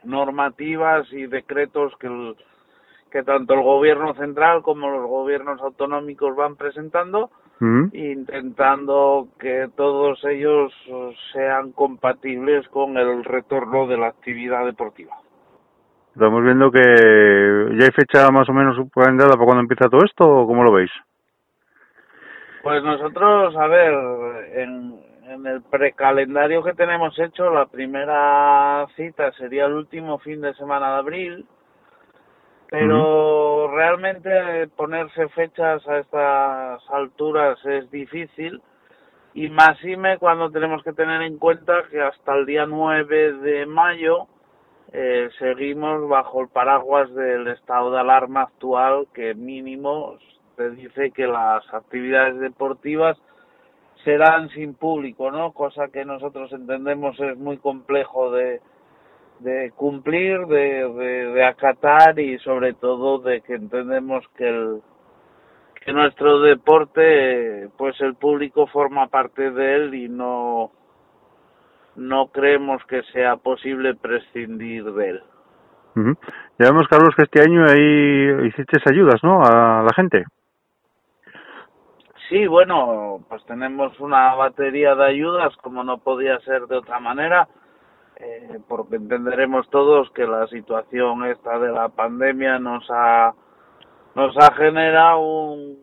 normativas 0.05 1.07
y 1.13 1.27
decretos 1.27 1.93
que, 2.01 2.07
el- 2.07 2.37
que 3.11 3.23
tanto 3.23 3.55
el 3.55 3.63
gobierno 3.63 4.15
central 4.15 4.63
como 4.63 4.91
los 4.91 5.07
gobiernos 5.09 5.61
autonómicos 5.61 6.37
van 6.37 6.57
presentando 6.57 7.31
Ujú. 7.61 7.91
intentando 7.93 9.29
que 9.39 9.69
todos 9.77 10.23
ellos 10.25 10.73
eh, 10.87 11.17
sean 11.33 11.73
compatibles 11.73 12.69
con 12.69 12.97
el 12.97 13.25
retorno 13.25 13.87
de 13.89 13.97
la 13.97 14.09
actividad 14.09 14.65
deportiva. 14.65 15.17
Estamos 16.15 16.43
viendo 16.45 16.71
que 16.71 16.81
ya 17.79 17.85
hay 17.85 17.91
fecha 17.93 18.31
más 18.31 18.49
o 18.49 18.53
menos 18.53 18.77
planeada 18.93 19.33
para 19.33 19.45
cuando 19.45 19.63
empieza 19.63 19.89
todo 19.89 20.05
esto, 20.05 20.25
¿o 20.25 20.47
cómo 20.47 20.65
lo 20.65 20.73
veis? 20.73 20.91
Pues 22.63 22.83
nosotros, 22.83 23.57
a 23.57 23.67
ver, 23.69 23.95
en, 24.55 25.01
en 25.29 25.47
el 25.47 25.63
precalendario 25.63 26.63
que 26.63 26.75
tenemos 26.75 27.17
hecho, 27.19 27.51
la 27.51 27.67
primera 27.67 28.87
cita 28.97 29.31
sería 29.33 29.67
el 29.67 29.75
último 29.75 30.19
fin 30.19 30.41
de 30.41 30.55
semana 30.55 30.93
de 30.93 30.99
abril, 30.99 31.47
pero 32.71 33.69
realmente 33.75 34.69
ponerse 34.77 35.29
fechas 35.31 35.87
a 35.89 35.99
estas 35.99 36.91
alturas 36.91 37.59
es 37.65 37.91
difícil 37.91 38.61
y 39.35 39.49
más 39.49 39.83
me 39.85 40.19
cuando 40.19 40.51
tenemos 40.51 40.83
que 40.83 40.93
tener 40.93 41.23
en 41.23 41.39
cuenta 41.39 41.85
que 41.91 42.01
hasta 42.01 42.35
el 42.35 42.45
día 42.45 42.67
9 42.67 43.33
de 43.35 43.67
mayo 43.67 44.27
eh, 44.93 45.29
seguimos 45.39 46.09
bajo 46.09 46.41
el 46.41 46.49
paraguas 46.49 47.13
del 47.15 47.49
estado 47.49 47.91
de 47.91 48.01
alarma 48.01 48.43
actual 48.43 49.07
que 49.15 49.35
mínimo 49.35 50.17
te 50.57 50.71
dice 50.71 51.11
que 51.13 51.27
las 51.27 51.63
actividades 51.73 52.39
deportivas 52.41 53.17
serán 54.05 54.49
sin 54.51 54.75
público, 54.75 55.31
¿no? 55.31 55.53
Cosa 55.53 55.89
que 55.89 56.05
nosotros 56.05 56.53
entendemos 56.53 57.19
es 57.21 57.37
muy 57.37 57.59
complejo 57.59 58.31
de, 58.33 58.61
de 59.41 59.73
cumplir, 59.77 60.47
de, 60.47 60.89
de, 60.89 61.33
de 61.33 61.45
acatar 61.45 62.19
y 62.19 62.39
sobre 62.41 62.75
todo 62.75 63.19
de 63.19 63.41
que 63.43 63.55
entendemos 63.55 64.25
que 64.37 64.49
el 64.49 64.83
que 65.85 65.93
nuestro 65.93 66.41
deporte 66.41 67.69
pues 67.77 68.01
el 68.01 68.15
público 68.17 68.67
forma 68.67 69.07
parte 69.07 69.51
de 69.51 69.77
él 69.77 69.95
y 69.95 70.09
no 70.09 70.71
no 71.97 72.29
creemos 72.29 72.83
que 72.85 73.03
sea 73.13 73.37
posible 73.37 73.95
prescindir 73.95 74.85
de 74.85 75.11
él. 75.11 75.23
Ya 76.59 76.71
vemos, 76.71 76.87
Carlos, 76.89 77.15
que 77.17 77.25
este 77.25 77.41
año 77.41 77.65
ahí 77.65 78.47
hiciste 78.47 78.79
ayudas, 78.89 79.23
¿no? 79.25 79.43
A 79.43 79.83
la 79.83 79.93
gente. 79.97 80.25
Sí, 82.29 82.47
bueno, 82.47 83.25
pues 83.29 83.45
tenemos 83.47 83.99
una 84.01 84.35
batería 84.35 84.95
de 84.95 85.07
ayudas, 85.07 85.57
como 85.57 85.83
no 85.83 85.99
podía 85.99 86.39
ser 86.41 86.67
de 86.67 86.77
otra 86.77 87.01
manera, 87.01 87.49
eh, 88.21 88.59
porque 88.67 88.97
entenderemos 88.97 89.69
todos 89.71 90.11
que 90.11 90.27
la 90.27 90.49
situación 90.49 91.25
esta 91.27 91.57
de 91.59 91.71
la 91.71 91.89
pandemia 91.89 92.59
nos 92.59 92.85
ha 92.91 93.33
nos 94.17 94.37
ha 94.37 94.53
generado 94.55 95.21
un 95.21 95.79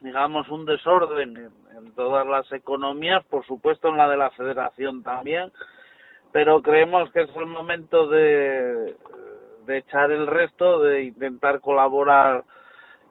digamos 0.00 0.48
un 0.48 0.64
desorden 0.64 1.36
en, 1.36 1.92
todas 1.94 2.26
las 2.26 2.50
economías, 2.52 3.22
por 3.26 3.44
supuesto 3.44 3.88
en 3.88 3.98
la 3.98 4.08
de 4.08 4.16
la 4.16 4.30
Federación 4.30 5.02
también, 5.02 5.52
pero 6.32 6.62
creemos 6.62 7.10
que 7.12 7.22
es 7.22 7.36
el 7.36 7.46
momento 7.46 8.06
de, 8.08 8.96
de 9.66 9.78
echar 9.78 10.10
el 10.10 10.26
resto, 10.26 10.80
de 10.80 11.04
intentar 11.04 11.60
colaborar 11.60 12.44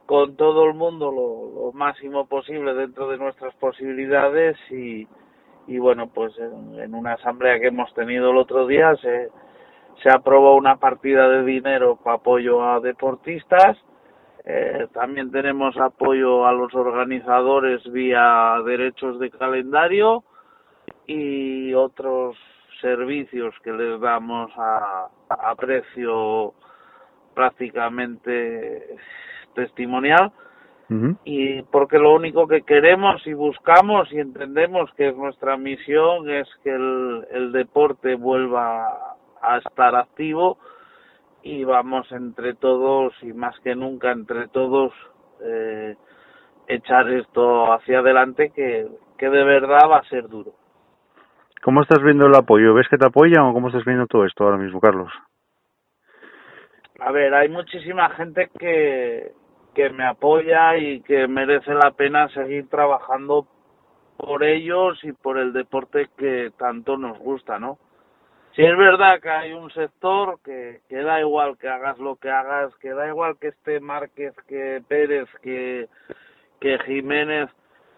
con 0.07 0.35
todo 0.35 0.65
el 0.65 0.73
mundo 0.73 1.11
lo, 1.11 1.65
lo 1.65 1.71
máximo 1.73 2.27
posible 2.27 2.73
dentro 2.73 3.07
de 3.07 3.17
nuestras 3.17 3.53
posibilidades 3.55 4.57
y, 4.71 5.07
y 5.67 5.79
bueno, 5.79 6.07
pues 6.07 6.33
en, 6.37 6.93
una 6.93 7.13
asamblea 7.13 7.59
que 7.59 7.67
hemos 7.67 7.93
tenido 7.93 8.31
el 8.31 8.37
otro 8.37 8.67
día 8.67 8.95
se, 8.97 9.29
se 10.03 10.09
aprobó 10.09 10.55
una 10.55 10.77
partida 10.77 11.27
de 11.29 11.43
dinero 11.43 11.97
para 11.97 12.17
apoyo 12.17 12.63
a 12.63 12.79
deportistas. 12.79 13.77
Eh, 14.45 14.87
también 14.93 15.31
tenemos 15.31 15.75
apoyo 15.77 16.45
a 16.45 16.53
los 16.53 16.73
organizadores 16.75 17.83
vía 17.91 18.55
derechos 18.63 19.19
de 19.19 19.31
calendario 19.31 20.23
y 21.07 21.73
otros 21.73 22.37
servicios 22.79 23.55
que 23.63 23.71
les 23.71 23.99
damos 23.99 24.51
a, 24.57 25.07
a 25.29 25.55
precio 25.55 26.53
prácticamente 27.33 28.97
testimonial 29.55 30.31
Y 31.23 31.63
porque 31.63 31.97
lo 31.97 32.13
único 32.13 32.47
que 32.47 32.61
queremos 32.61 33.25
y 33.25 33.33
buscamos 33.33 34.11
y 34.13 34.19
entendemos 34.19 34.91
que 34.95 35.09
es 35.09 35.17
nuestra 35.17 35.57
misión 35.57 36.29
es 36.29 36.47
que 36.63 36.69
el, 36.69 37.25
el 37.31 37.51
deporte 37.51 38.15
vuelva 38.15 39.15
a 39.41 39.57
estar 39.57 39.95
activo 39.95 40.59
y 41.41 41.63
vamos 41.63 42.11
entre 42.11 42.53
todos 42.53 43.13
y 43.23 43.33
más 43.33 43.59
que 43.59 43.75
nunca 43.75 44.11
entre 44.11 44.47
todos 44.47 44.93
eh, 45.41 45.95
echar 46.67 47.09
esto 47.09 47.71
hacia 47.73 47.99
adelante 47.99 48.51
que, 48.51 48.87
que 49.17 49.29
de 49.29 49.43
verdad 49.43 49.89
va 49.89 49.97
a 49.97 50.09
ser 50.09 50.27
duro. 50.27 50.53
¿Cómo 51.63 51.81
estás 51.81 52.01
viendo 52.03 52.27
el 52.27 52.35
apoyo? 52.35 52.73
¿Ves 52.73 52.87
que 52.89 52.97
te 52.97 53.07
apoyan 53.07 53.45
o 53.45 53.53
cómo 53.53 53.67
estás 53.67 53.85
viendo 53.85 54.05
todo 54.07 54.25
esto 54.25 54.43
ahora 54.43 54.57
mismo, 54.57 54.79
Carlos? 54.79 55.11
A 56.99 57.11
ver, 57.11 57.33
hay 57.33 57.49
muchísima 57.49 58.09
gente 58.11 58.49
que, 58.57 59.31
que 59.75 59.89
me 59.91 60.05
apoya 60.05 60.77
y 60.77 61.01
que 61.01 61.27
merece 61.27 61.73
la 61.73 61.91
pena 61.91 62.29
seguir 62.29 62.67
trabajando 62.69 63.45
por 64.17 64.43
ellos 64.43 64.97
y 65.03 65.11
por 65.11 65.37
el 65.37 65.53
deporte 65.53 66.09
que 66.17 66.51
tanto 66.57 66.97
nos 66.97 67.19
gusta, 67.19 67.59
¿no? 67.59 67.77
Si 68.55 68.63
es 68.63 68.77
verdad 68.77 69.19
que 69.21 69.29
hay 69.29 69.51
un 69.51 69.69
sector 69.71 70.39
que, 70.41 70.79
que 70.87 71.03
da 71.03 71.19
igual 71.19 71.57
que 71.57 71.67
hagas 71.67 71.99
lo 71.99 72.15
que 72.15 72.29
hagas, 72.29 72.73
que 72.77 72.91
da 72.91 73.07
igual 73.07 73.37
que 73.37 73.49
esté 73.49 73.81
Márquez, 73.81 74.33
que 74.47 74.81
Pérez, 74.87 75.27
que, 75.41 75.89
que 76.61 76.79
Jiménez, 76.85 77.49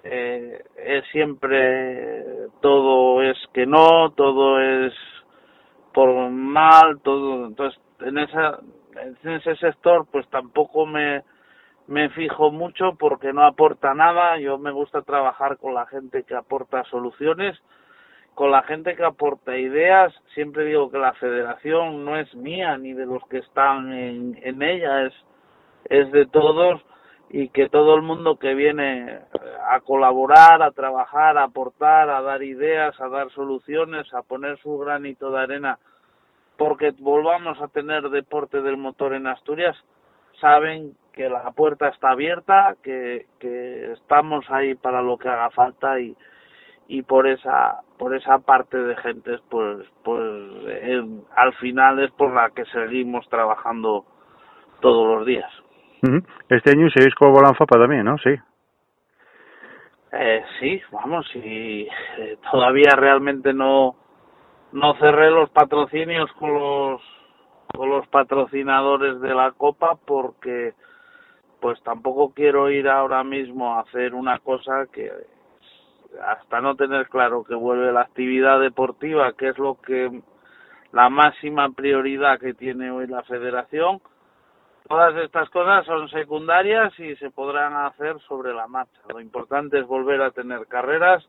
eh, 0.03 0.63
es 0.77 1.05
siempre 1.12 2.48
todo 2.62 3.22
es 3.22 3.38
que 3.53 3.67
no, 3.67 4.12
todo 4.15 4.60
es 4.60 4.93
por 5.93 6.29
mal, 6.31 7.00
todo, 7.03 7.46
entonces 7.46 7.79
en 8.00 8.17
esa 8.17 8.60
en 8.96 9.31
ese 9.31 9.55
sector 9.57 10.07
pues 10.12 10.27
tampoco 10.29 10.88
me 10.88 11.22
me 11.88 12.10
fijo 12.10 12.51
mucho 12.51 12.96
porque 13.00 13.34
no 13.34 13.46
aporta 13.46 13.94
nada, 13.94 14.38
yo 14.39 14.58
me 14.58 14.72
gusta 14.72 15.01
trabajar 15.01 15.58
con 15.58 15.74
la 15.74 15.86
gente 15.86 16.24
que 16.24 16.36
aporta 16.36 16.84
soluciones, 16.86 17.58
con 18.36 18.51
la 18.51 18.63
gente 18.63 18.96
que 18.96 19.03
aporta 19.03 19.58
ideas, 19.58 20.13
siempre 20.34 20.65
digo 20.65 20.91
que 20.91 21.00
la 21.00 21.13
federación 21.13 22.06
no 22.06 22.17
es 22.17 22.34
mía 22.36 22.77
ni 22.77 22.94
de 22.94 23.06
los 23.06 23.24
que 23.29 23.39
están 23.39 23.91
en, 23.94 24.39
en 24.44 24.62
ella, 24.62 25.06
es, 25.06 25.13
es 25.86 26.12
de 26.12 26.25
todos 26.27 26.82
y 27.29 27.50
que 27.50 27.67
todo 27.70 27.96
el 27.96 28.03
mundo 28.03 28.38
que 28.38 28.53
viene 28.53 29.20
a 29.70 29.79
colaborar, 29.82 30.62
a 30.62 30.72
trabajar, 30.72 31.38
a 31.38 31.44
aportar, 31.44 32.10
a 32.10 32.22
dar 32.22 32.44
ideas, 32.44 33.00
a 33.01 33.10
dar 33.10 33.32
soluciones, 33.32 34.13
a 34.13 34.22
poner 34.22 34.58
su 34.60 34.77
granito 34.77 35.32
de 35.32 35.39
arena 35.39 35.79
porque 36.58 36.91
volvamos 37.00 37.62
a 37.62 37.67
tener 37.67 38.10
deporte 38.10 38.62
del 38.62 38.77
motor 38.77 39.13
en 39.13 39.27
Asturias, 39.27 39.77
saben 40.39 40.94
que 41.13 41.29
la 41.29 41.51
puerta 41.51 41.88
está 41.89 42.12
abierta, 42.12 42.75
que, 42.84 43.25
que 43.39 43.91
estamos 43.94 44.46
ahí 44.50 44.75
para 44.75 45.01
lo 45.01 45.17
que 45.17 45.29
haga 45.29 45.50
falta 45.50 46.00
y, 46.00 46.15
y 46.88 47.01
por 47.01 47.27
esa 47.27 47.82
por 47.98 48.15
esa 48.15 48.39
parte 48.39 48.77
de 48.77 48.96
gentes 48.98 49.41
pues 49.50 49.86
pues 50.03 50.22
eh, 50.67 51.03
al 51.35 51.53
final 51.55 52.00
es 52.00 52.11
por 52.11 52.33
la 52.33 52.51
que 52.51 52.66
seguimos 52.66 53.27
trabajando 53.29 54.05
todos 54.79 55.18
los 55.18 55.25
días. 55.25 55.51
Este 56.50 56.72
año 56.72 56.90
seguís 56.92 57.16
con 57.16 57.33
Bolanfapa 57.33 57.79
también, 57.79 58.05
¿no? 58.05 58.18
Sí. 58.20 58.29
Eh, 60.11 60.44
sí, 60.59 60.81
vamos, 60.92 61.25
y 61.35 61.88
eh, 62.18 62.38
todavía 62.51 62.92
realmente 62.96 63.53
no 63.53 63.96
no 64.72 64.94
cerré 64.96 65.31
los 65.31 65.50
patrocinios 65.50 66.31
con 66.33 66.53
los 66.53 67.01
con 67.77 67.90
los 67.92 68.07
patrocinadores 68.07 69.22
de 69.22 69.35
la 69.35 69.51
copa 69.51 69.98
porque 70.03 70.74
pues 71.61 71.81
tampoco 71.83 72.33
quiero 72.33 72.70
ir 72.72 72.90
ahora 72.90 73.24
mismo 73.24 73.75
a 73.75 73.81
hacer 73.81 74.16
una 74.16 74.40
cosa 74.40 74.87
que 74.92 75.11
hasta 76.25 76.59
no 76.59 76.75
tener 76.75 77.07
claro 77.07 77.44
que 77.44 77.53
vuelve 77.53 77.92
la 77.92 78.01
actividad 78.01 78.59
deportiva, 78.59 79.33
que 79.33 79.50
es 79.50 79.59
lo 79.59 79.79
que 79.79 80.22
la 80.92 81.09
máxima 81.09 81.70
prioridad 81.70 82.40
que 82.40 82.55
tiene 82.55 82.90
hoy 82.90 83.05
la 83.07 83.22
federación, 83.24 84.01
todas 84.87 85.16
estas 85.18 85.50
cosas 85.50 85.85
son 85.85 86.09
secundarias 86.09 86.98
y 87.00 87.16
se 87.18 87.29
podrán 87.29 87.75
hacer 87.75 88.20
sobre 88.22 88.53
la 88.53 88.68
marcha. 88.68 89.01
Lo 89.09 89.20
importante 89.20 89.79
es 89.79 89.85
volver 89.85 90.22
a 90.22 90.31
tener 90.31 90.66
carreras, 90.68 91.24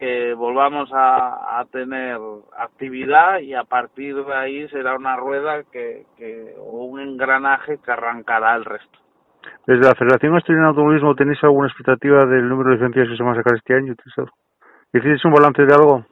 que 0.00 0.32
volvamos 0.32 0.90
a, 0.94 1.60
a 1.60 1.64
tener 1.66 2.18
actividad 2.56 3.40
y 3.40 3.52
a 3.52 3.64
partir 3.64 4.16
de 4.16 4.34
ahí 4.34 4.66
será 4.70 4.96
una 4.96 5.14
rueda 5.14 5.62
que, 5.70 6.06
que 6.16 6.54
o 6.58 6.86
un 6.86 7.00
engranaje 7.00 7.78
que 7.84 7.92
arrancará 7.92 8.56
el 8.56 8.64
resto. 8.64 8.98
Desde 9.66 9.86
la 9.86 9.94
Federación 9.94 10.34
Asturiana 10.34 10.68
de 10.68 10.68
Automovilismo, 10.70 11.14
¿tenéis 11.14 11.44
alguna 11.44 11.68
expectativa 11.68 12.24
del 12.24 12.48
número 12.48 12.70
de 12.70 12.76
licencias 12.76 13.08
que 13.08 13.16
se 13.18 13.22
van 13.22 13.34
a 13.34 13.42
sacar 13.42 13.56
este 13.56 13.74
año? 13.74 13.94
¿Hiciste 14.94 15.28
un 15.28 15.34
balance 15.34 15.66
de 15.66 15.74
algo? 15.74 16.06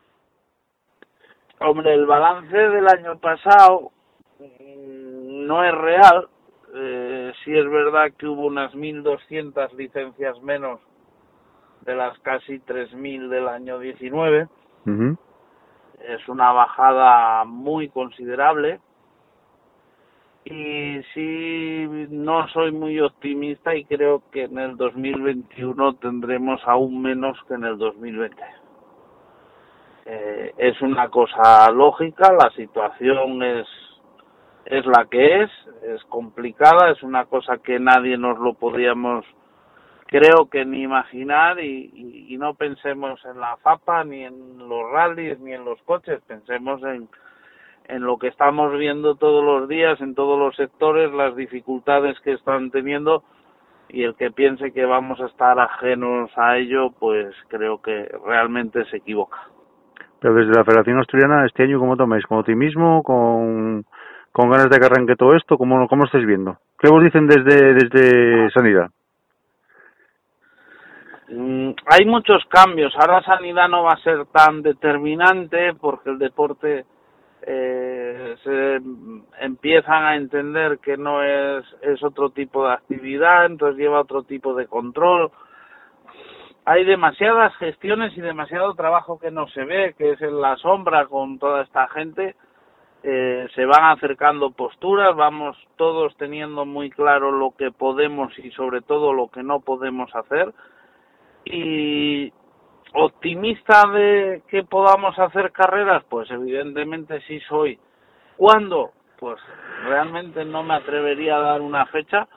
Hombre, 1.61 1.95
el 1.95 2.05
balance 2.05 2.57
del 2.57 2.87
año 2.89 3.19
pasado 3.19 3.91
mm, 4.39 5.47
no 5.47 5.65
es 5.65 5.75
real. 5.75 6.29
Eh, 6.75 7.33
sí 7.43 7.57
es 7.57 7.69
verdad 7.71 8.13
que 8.19 8.27
hubo 8.27 8.47
unas 8.47 8.75
1.200 8.75 9.73
licencias 9.73 10.39
menos 10.43 10.79
de 11.89 11.97
las 11.97 12.19
casi 12.19 12.61
3.000 12.61 13.31
del 13.31 13.49
año 13.49 13.79
19. 13.79 14.47
Ujú. 14.87 15.17
Es 16.07 16.29
una 16.29 16.53
bajada 16.53 17.45
muy 17.47 17.89
considerable. 17.89 18.79
Y 20.45 21.01
sí, 21.15 22.07
no 22.11 22.47
soy 22.49 22.73
muy 22.73 23.01
optimista 23.01 23.75
y 23.75 23.87
creo 23.87 24.23
que 24.31 24.45
en 24.45 24.59
el 24.59 24.77
2021 24.77 25.95
tendremos 25.95 26.61
aún 26.67 27.01
menos 27.01 27.39
que 27.49 27.55
en 27.55 27.65
el 27.65 27.79
2020. 27.79 28.37
Eh, 30.05 30.55
es 30.59 30.81
una 30.83 31.09
cosa 31.09 31.71
lógica, 31.71 32.33
la 32.33 32.51
situación 32.51 33.43
es 33.43 33.67
es 34.67 34.85
la 34.85 35.07
que 35.11 35.43
es, 35.43 35.51
es 35.83 36.05
complicada, 36.11 36.91
es 36.91 37.03
una 37.03 37.25
cosa 37.25 37.57
que 37.57 37.81
nadie 37.81 38.19
nos 38.19 38.39
lo 38.39 38.53
podíamos 38.53 39.25
creo 40.09 40.49
que 40.51 40.65
ni 40.65 40.83
imaginar 40.83 41.61
y, 41.61 42.37
no 42.39 42.55
pensemos 42.55 43.21
en 43.25 43.41
la 43.41 43.57
FAPA 43.57 44.05
ni 44.05 44.23
en 44.25 44.59
los 44.59 44.91
rallies 44.93 45.41
ni 45.41 45.53
en 45.53 45.65
los 45.65 45.83
coches, 45.83 46.21
pensemos 46.27 46.81
en, 46.85 47.09
en 47.89 48.03
lo 48.03 48.17
que 48.17 48.29
estamos 48.29 48.79
viendo 48.79 49.17
todos 49.17 49.45
los 49.45 49.69
días 49.69 50.01
en 50.01 50.15
todos 50.15 50.39
los 50.39 50.55
sectores, 50.55 51.13
las 51.13 51.35
dificultades 51.35 52.19
que 52.21 52.33
están 52.33 52.71
teniendo 52.71 53.25
y 53.89 54.05
el 54.05 54.15
que 54.15 54.31
piense 54.31 54.73
que 54.73 54.85
vamos 54.85 55.21
a 55.21 55.27
estar 55.27 55.59
ajenos 55.59 56.31
a 56.37 56.59
ello, 56.59 56.91
pues 56.99 57.35
creo 57.49 57.83
que 57.83 58.09
realmente 58.25 58.85
se 58.87 58.99
equivoca. 58.99 59.39
Pero 60.21 60.35
desde 60.35 60.53
la 60.53 60.65
Federación 60.65 60.99
Asturiana, 60.99 61.45
este 61.47 61.65
año, 61.65 61.79
¿cómo 61.79 61.97
tomáis? 61.97 62.25
¿Con 62.27 62.39
optimismo? 62.39 63.03
¿Con, 63.03 63.85
con 64.33 64.51
ganas 64.51 64.69
de 64.71 64.79
que 64.79 64.87
arranque 64.87 65.17
todo 65.17 65.35
esto? 65.35 65.57
¿Cómo, 65.57 65.89
cómo 65.89 66.05
estáis 66.05 66.27
viendo? 66.27 66.59
¿Qué 66.79 66.89
os 66.89 67.03
dicen 67.03 67.27
desde, 67.27 67.75
desde 67.75 68.51
Sanidad? 68.51 68.91
Mm, 71.31 71.73
hay 71.87 72.07
muchos 72.07 72.43
cambios. 72.47 72.95
Ahora 72.97 73.23
Sanidad 73.23 73.69
no 73.69 73.83
va 73.83 73.93
a 73.93 74.03
ser 74.03 74.27
tan 74.27 74.63
determinante 74.63 75.75
porque 75.75 76.11
el 76.11 76.19
deporte 76.19 76.87
eh, 77.43 78.37
se 78.43 78.81
empiezan 79.45 80.05
a 80.05 80.17
entender 80.17 80.79
que 80.79 80.97
no 80.97 81.23
es, 81.23 81.65
es 81.83 82.03
otro 82.03 82.31
tipo 82.31 82.67
de 82.67 82.75
actividad, 82.75 83.47
entonces 83.47 83.79
lleva 83.79 84.01
otro 84.01 84.23
tipo 84.23 84.55
de 84.55 84.67
control. 84.67 85.31
Hay 86.65 86.85
demasiadas 86.85 87.55
gestiones 87.57 88.17
y 88.17 88.21
demasiado 88.21 88.75
trabajo 88.75 89.19
que 89.19 89.31
no 89.31 89.49
se 89.49 89.65
ve, 89.65 89.95
que 89.97 90.13
es 90.13 90.23
en 90.23 90.41
la 90.41 90.57
sombra 90.57 91.07
con 91.07 91.39
toda 91.39 91.63
esta 91.63 91.89
gente. 91.89 92.37
Eh, 93.03 93.47
se 93.55 93.65
van 93.65 93.85
acercando 93.97 94.51
posturas, 94.51 95.15
vamos 95.15 95.57
todos 95.77 96.17
teniendo 96.17 96.67
muy 96.67 96.91
claro 96.91 97.31
lo 97.31 97.53
que 97.57 97.71
podemos 97.71 98.37
y 98.39 98.51
sobre 98.51 98.81
todo 98.81 99.13
lo 99.13 99.29
que 99.29 99.43
no 99.43 99.61
podemos 99.61 100.15
hacer. 100.15 100.53
Y 101.51 102.33
optimista 102.95 103.83
de 103.89 104.43
que 104.49 104.65
podamos 104.65 105.19
hacer 105.19 105.53
carreras, 105.53 106.05
pues 106.09 106.31
evidentemente 106.31 107.21
sí 107.23 107.41
soy. 107.49 107.79
¿Cuándo? 108.37 108.93
Pues 109.19 109.39
realmente 109.85 110.45
no 110.45 110.63
me 110.63 110.75
atrevería 110.75 111.37
a 111.37 111.41
dar 111.41 111.61
una 111.61 111.87
fecha 111.87 112.29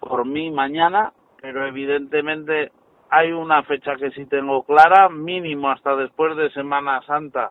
por 0.00 0.24
mí 0.24 0.50
mañana, 0.50 1.12
pero 1.40 1.66
evidentemente 1.66 2.72
hay 3.10 3.32
una 3.32 3.62
fecha 3.64 3.96
que 3.96 4.10
sí 4.12 4.26
tengo 4.26 4.62
clara, 4.62 5.08
mínimo 5.08 5.70
hasta 5.70 5.96
después 5.96 6.36
de 6.36 6.50
Semana 6.50 7.02
Santa 7.02 7.50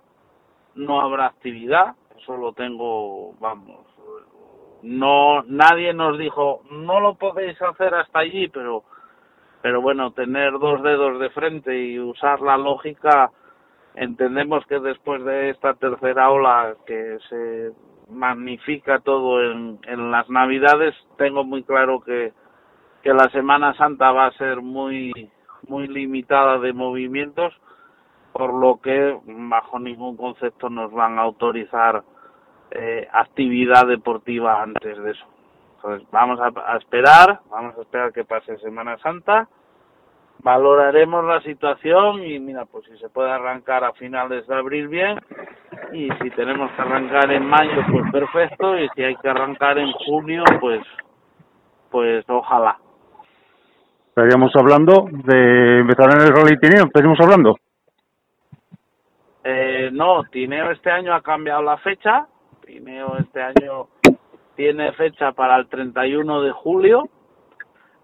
no 0.76 1.02
habrá 1.02 1.28
actividad, 1.28 1.96
eso 2.18 2.38
lo 2.38 2.54
tengo, 2.54 3.34
vamos, 3.40 3.86
no 4.84 5.44
nadie 5.44 5.94
nos 5.94 6.18
dijo 6.18 6.62
no 6.72 7.00
lo 7.00 7.16
podéis 7.16 7.62
hacer 7.62 7.94
hasta 7.94 8.20
allí, 8.20 8.48
pero 8.48 8.84
pero 9.62 9.82
bueno, 9.82 10.12
tener 10.12 10.54
dos 10.54 10.82
dedos 10.82 11.19
de 11.19 11.30
frente 11.30 11.78
y 11.78 12.00
usar 12.00 12.41
la 12.41 12.58
lógica 12.58 13.32
entendemos 13.95 14.65
que 14.67 14.80
después 14.80 15.24
de 15.24 15.50
esta 15.50 15.74
tercera 15.74 16.30
ola 16.30 16.76
que 16.86 17.17
se 17.30 17.71
magnifica 18.10 19.00
todo 19.00 19.41
en, 19.41 19.80
las 20.12 20.30
navidades, 20.30 20.95
tengo 21.17 21.43
muy 21.43 21.63
claro 21.63 22.02
que, 22.02 22.34
que 23.04 23.13
la 23.13 23.30
Semana 23.30 23.74
Santa 23.76 24.12
va 24.12 24.28
a 24.28 24.38
ser 24.38 24.62
muy 24.62 25.12
muy 25.67 25.88
limitada 25.88 26.58
de 26.58 26.74
movimientos, 26.74 27.54
por 28.34 28.54
lo 28.54 28.80
que 28.82 29.17
bajo 29.26 29.80
ningún 29.80 30.17
concepto 30.17 30.69
nos 30.69 30.91
van 30.91 31.19
a 31.19 31.21
autorizar 31.21 32.04
eh, 32.71 33.08
actividad 33.12 33.86
deportiva 33.88 34.62
antes 34.62 34.97
de 34.97 35.12
eso. 35.12 35.26
Entonces 35.84 36.08
vamos 36.12 36.39
a, 36.39 36.52
a 36.74 36.78
esperar, 36.78 37.39
vamos 37.50 37.76
a 37.78 37.82
esperar 37.82 38.13
que 38.13 38.24
pase 38.24 38.58
Semana 38.60 38.98
Santa, 39.00 39.48
valoraremos 40.44 41.26
la 41.26 41.41
situación 41.41 42.24
y 42.24 42.39
mira, 42.39 42.65
pues 42.65 42.86
si 42.86 42.98
se 42.98 43.10
puede 43.10 43.32
arrancar 43.32 43.84
a 43.84 43.94
finales 43.94 44.46
de 44.46 44.56
abril 44.56 44.88
bien 44.88 45.20
y 45.91 46.10
si 46.22 46.30
tenemos 46.32 46.72
que 46.72 46.82
arrancar 46.82 47.32
en 47.32 47.46
mayo 47.46 47.82
pues 47.91 48.12
perfecto 48.12 48.78
y 48.78 48.89
si 48.89 49.04
hay 49.04 49.15
que 49.15 49.30
arrancar 49.30 49.80
en 49.80 49.91
junio 49.91 50.44
pues 50.60 50.82
pues 51.89 52.24
ojalá. 52.30 52.78
Estaríamos 54.10 54.52
hablando 54.56 55.08
de 55.12 55.80
empezar 55.80 56.12
en 56.12 56.22
el 56.22 56.36
Rally 56.36 56.60
Tineo, 56.60 56.86
estaríamos 56.86 57.20
hablando. 57.20 57.58
Eh, 59.44 59.89
no, 59.91 60.24
Tineo 60.26 60.72
este 60.72 60.91
año 60.91 61.13
ha 61.13 61.22
cambiado 61.22 61.63
la 61.63 61.78
fecha. 61.78 62.28
Tineo 62.65 63.17
este 63.17 63.41
año 63.41 63.88
tiene 64.56 64.92
fecha 64.94 65.32
para 65.32 65.56
el 65.58 65.68
31 65.68 66.42
de 66.42 66.52
julio. 66.52 67.10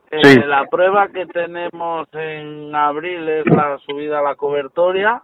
Eh, 0.09 0.19
Sí. 0.23 0.39
La 0.45 0.65
prueba 0.67 1.09
que 1.09 1.25
tenemos 1.25 2.07
en 2.13 2.73
abril 2.73 3.27
es 3.27 3.45
la 3.47 3.77
subida 3.79 4.19
a 4.19 4.23
la 4.23 4.35
cobertoria, 4.35 5.21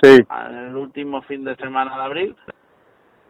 Sí, 0.00 0.16
el 0.50 0.76
último 0.76 1.22
fin 1.22 1.44
de 1.44 1.56
semana 1.56 1.96
de 1.96 2.02
abril. 2.04 2.36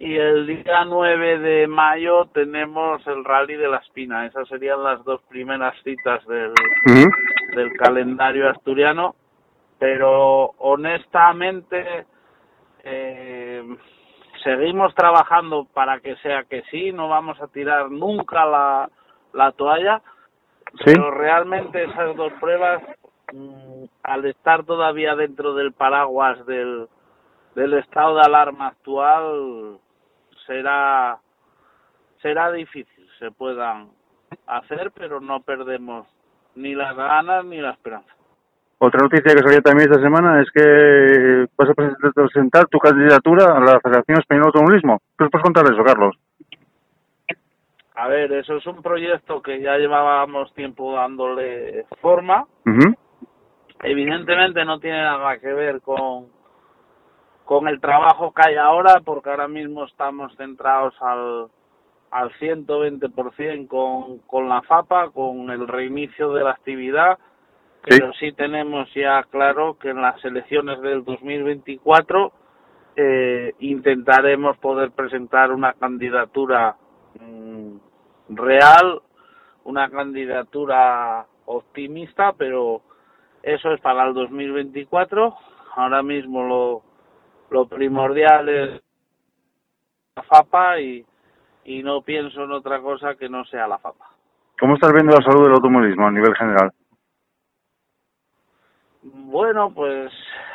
Y 0.01 0.17
el 0.17 0.47
día 0.47 0.85
9 0.85 1.39
de 1.39 1.67
mayo 1.67 2.27
tenemos 2.27 3.05
el 3.07 3.25
Rally 3.25 3.57
de 3.57 3.69
la 3.69 3.79
Espina. 3.79 4.27
Esas 4.27 4.47
serían 4.49 4.83
las 4.85 5.03
dos 5.05 5.21
primeras 5.29 5.75
citas 5.83 6.25
del, 6.27 6.53
del 7.55 7.73
calendario 7.79 8.51
asturiano, 8.51 9.17
pero 9.79 10.53
honestamente 10.59 12.07
eh, 12.85 13.65
seguimos 14.57 14.95
trabajando 14.95 15.67
para 15.75 16.01
que 16.01 16.17
sea 16.17 16.45
que 16.45 16.63
sí, 16.71 16.91
no 16.91 17.09
vamos 17.09 17.39
a 17.43 17.49
tirar 17.49 17.91
nunca 17.91 18.47
la, 18.47 18.91
la 19.35 19.53
toalla, 19.53 20.01
Sí. 20.85 20.85
pero 20.85 21.11
realmente 21.11 21.83
esas 21.85 22.15
dos 22.17 22.33
pruebas, 22.41 22.83
mm, 23.33 23.85
al 24.03 24.25
estar 24.27 24.65
todavía 24.65 25.15
dentro 25.17 25.55
del 25.55 25.73
paraguas 25.73 26.45
del, 26.47 26.89
del 27.55 27.75
estado 27.75 28.17
de 28.17 28.23
alarma 28.23 28.69
actual, 28.69 29.79
será 30.47 31.19
será 32.21 32.51
difícil 32.53 33.09
se 33.19 33.31
puedan 33.31 33.91
hacer, 34.47 34.91
pero 34.93 35.21
no 35.21 35.41
perdemos 35.41 36.07
ni 36.55 36.75
las 36.75 36.95
ganas 36.97 37.45
ni 37.45 37.59
la 37.61 37.71
esperanza. 37.71 38.13
Otra 38.81 39.01
noticia 39.03 39.35
que 39.35 39.43
salió 39.43 39.61
también 39.61 39.91
esta 39.91 40.01
semana 40.03 40.41
es 40.41 40.51
que 40.53 41.47
vas 41.57 41.69
a 41.71 41.75
presentar- 41.75 42.67
tu 42.69 42.79
candidatura 42.79 43.57
a 43.57 43.61
la 43.61 43.81
Federación 43.81 44.19
Española 44.21 44.45
de 44.45 44.49
Automovilismo. 44.49 44.99
¿Qué 45.19 45.25
nos 45.25 45.31
puedes 45.33 45.43
contar 45.45 45.65
de 45.65 45.75
eso, 45.75 45.83
Carlos? 45.85 46.17
A 47.97 48.07
ver, 48.07 48.33
eso 48.33 48.57
es 48.57 48.67
un 48.67 48.81
proyecto 48.81 49.43
que 49.43 49.61
ya 49.61 49.77
llevábamos 49.77 50.55
tiempo 50.55 50.95
dándole 50.95 51.87
forma. 52.01 52.45
Evidentemente 53.83 54.65
no 54.65 54.79
tiene 54.79 55.03
nada 55.03 55.39
que 55.39 55.53
ver 55.53 55.81
con, 55.81 56.27
con 57.45 57.67
el 57.67 57.81
trabajo 57.81 58.33
que 58.33 58.43
hay 58.47 58.55
ahora, 58.57 59.01
porque 59.05 59.31
ahora 59.31 59.49
mismo 59.49 59.85
estamos 59.85 60.33
centrados 60.37 60.95
al, 61.01 61.49
al 62.13 62.31
120% 62.39 63.67
con, 63.67 64.19
con 64.19 64.49
la 64.49 64.63
FAPA, 64.63 65.11
con 65.11 65.51
el 65.51 65.67
reinicio 65.67 66.33
de 66.33 66.45
la 66.45 66.51
actividad. 66.51 67.19
Pero 67.85 68.13
sí 68.15 68.33
tenemos 68.33 68.93
ya 68.95 69.23
claro 69.25 69.79
que 69.79 69.91
en 69.91 70.03
las 70.03 70.23
elecciones 70.25 70.81
del 70.81 71.05
2024 71.05 72.33
eh, 72.97 73.55
intentaremos 73.61 74.59
poder 74.59 74.91
presentar 74.91 75.53
una 75.53 75.73
candidatura 75.75 76.77
mm, 77.21 77.77
real, 78.31 79.01
una 79.65 79.89
candidatura 79.89 81.27
optimista, 81.47 82.33
pero 82.33 82.83
eso 83.43 83.73
es 83.73 83.81
para 83.81 84.07
el 84.07 84.15
2024. 84.15 85.37
Ahora 85.77 86.03
mismo 86.03 86.43
lo, 86.43 86.83
lo 87.51 87.69
primordial 87.69 88.49
es 88.49 88.83
la 90.17 90.23
FAPA 90.25 90.81
y, 90.81 91.07
y 91.65 91.83
no 91.83 92.03
pienso 92.03 92.43
en 92.45 92.53
otra 92.53 92.81
cosa 92.81 93.15
que 93.15 93.29
no 93.29 93.45
sea 93.45 93.69
la 93.69 93.79
FAPA. 93.79 94.07
¿Cómo 94.59 94.75
estás 94.75 94.93
viendo 94.93 95.17
la 95.17 95.23
salud 95.23 95.45
del 95.45 95.55
automovilismo 95.55 96.09
a 96.09 96.11
nivel 96.11 96.35
general? 96.35 96.73
Bueno, 99.13 99.73
pues 99.75 100.13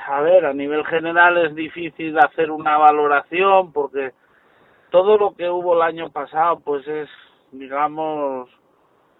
a 0.08 0.22
ver, 0.22 0.46
a 0.46 0.54
nivel 0.54 0.86
general 0.86 1.38
es 1.38 1.56
difícil 1.56 2.18
hacer 2.20 2.52
una 2.52 2.78
valoración 2.78 3.72
porque 3.72 4.12
todo 4.90 5.18
lo 5.18 5.36
que 5.36 5.50
hubo 5.50 5.76
el 5.76 5.82
año 5.82 6.10
pasado 6.10 6.60
pues 6.60 6.88
es, 6.88 7.10
digamos, 7.52 8.50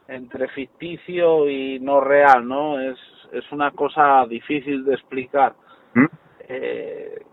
entre 0.08 0.48
ficticio 0.50 1.50
y 1.50 1.80
no 1.80 2.02
real, 2.02 2.48
¿no? 2.48 2.80
Es, 2.80 2.98
es 3.32 3.50
una 3.52 3.72
cosa 3.72 4.26
difícil 4.28 4.84
de 4.86 4.94
explicar. 4.94 5.54
¿Mm? 5.94 6.06
Eh, 6.48 7.26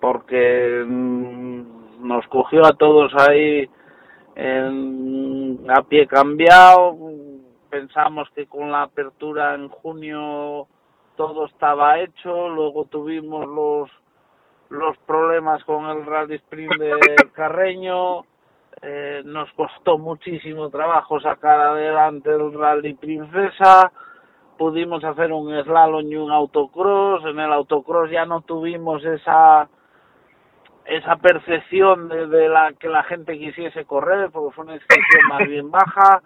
porque 0.00 0.84
mm, 0.86 2.06
nos 2.06 2.26
cogió 2.28 2.66
a 2.66 2.72
todos 2.72 3.12
ahí 3.14 3.68
en, 4.34 5.64
a 5.68 5.82
pie 5.82 6.06
cambiado. 6.06 6.96
Pensamos 7.70 8.28
que 8.34 8.46
con 8.46 8.70
la 8.70 8.82
apertura 8.82 9.54
en 9.54 9.68
junio 9.68 10.66
todo 11.16 11.46
estaba 11.46 11.98
hecho. 12.00 12.48
Luego 12.48 12.84
tuvimos 12.86 13.46
los 13.46 13.90
los 14.70 14.96
problemas 14.98 15.62
con 15.64 15.84
el 15.84 16.06
Rally 16.06 16.36
Sprint 16.36 16.74
de 16.78 16.92
Carreño. 17.34 18.24
Eh, 18.80 19.22
nos 19.24 19.52
costó 19.52 19.98
muchísimo 19.98 20.70
trabajo 20.70 21.20
sacar 21.20 21.60
adelante 21.60 22.30
el 22.30 22.52
Rally 22.54 22.94
Princesa. 22.94 23.92
Pudimos 24.56 25.04
hacer 25.04 25.32
un 25.32 25.52
slalom 25.62 26.06
y 26.10 26.16
un 26.16 26.32
autocross. 26.32 27.24
En 27.26 27.38
el 27.38 27.52
autocross 27.52 28.10
ya 28.10 28.24
no 28.24 28.40
tuvimos 28.40 29.04
esa 29.04 29.68
esa 30.84 31.14
percepción 31.16 32.08
de, 32.08 32.26
de 32.26 32.48
la 32.48 32.72
que 32.72 32.88
la 32.88 33.04
gente 33.04 33.38
quisiese 33.38 33.84
correr 33.84 34.30
porque 34.32 34.54
fue 34.54 34.64
una 34.64 34.74
inscripción 34.74 35.28
más 35.28 35.48
bien 35.48 35.70
baja 35.70 36.22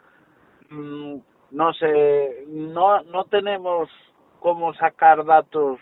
Mm, 0.71 1.19
no 1.53 1.73
sé 1.75 2.45
no 2.49 3.03
no 3.05 3.25
tenemos 3.25 3.89
cómo 4.47 4.73
sacar 4.75 5.25
datos 5.25 5.81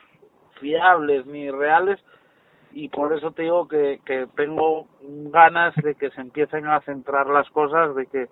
fiables 0.59 1.27
ni 1.27 1.51
reales 1.51 2.01
y 2.73 2.89
por 2.89 3.13
eso 3.13 3.31
te 3.33 3.43
digo 3.43 3.69
que, 3.69 4.01
que 4.07 4.27
tengo 4.37 4.87
ganas 5.03 5.75
de 5.75 5.95
que 5.97 6.09
se 6.13 6.23
empiecen 6.23 6.67
a 6.69 6.81
centrar 6.81 7.27
las 7.27 7.47
cosas 7.51 7.95
de 7.95 8.07
que 8.07 8.29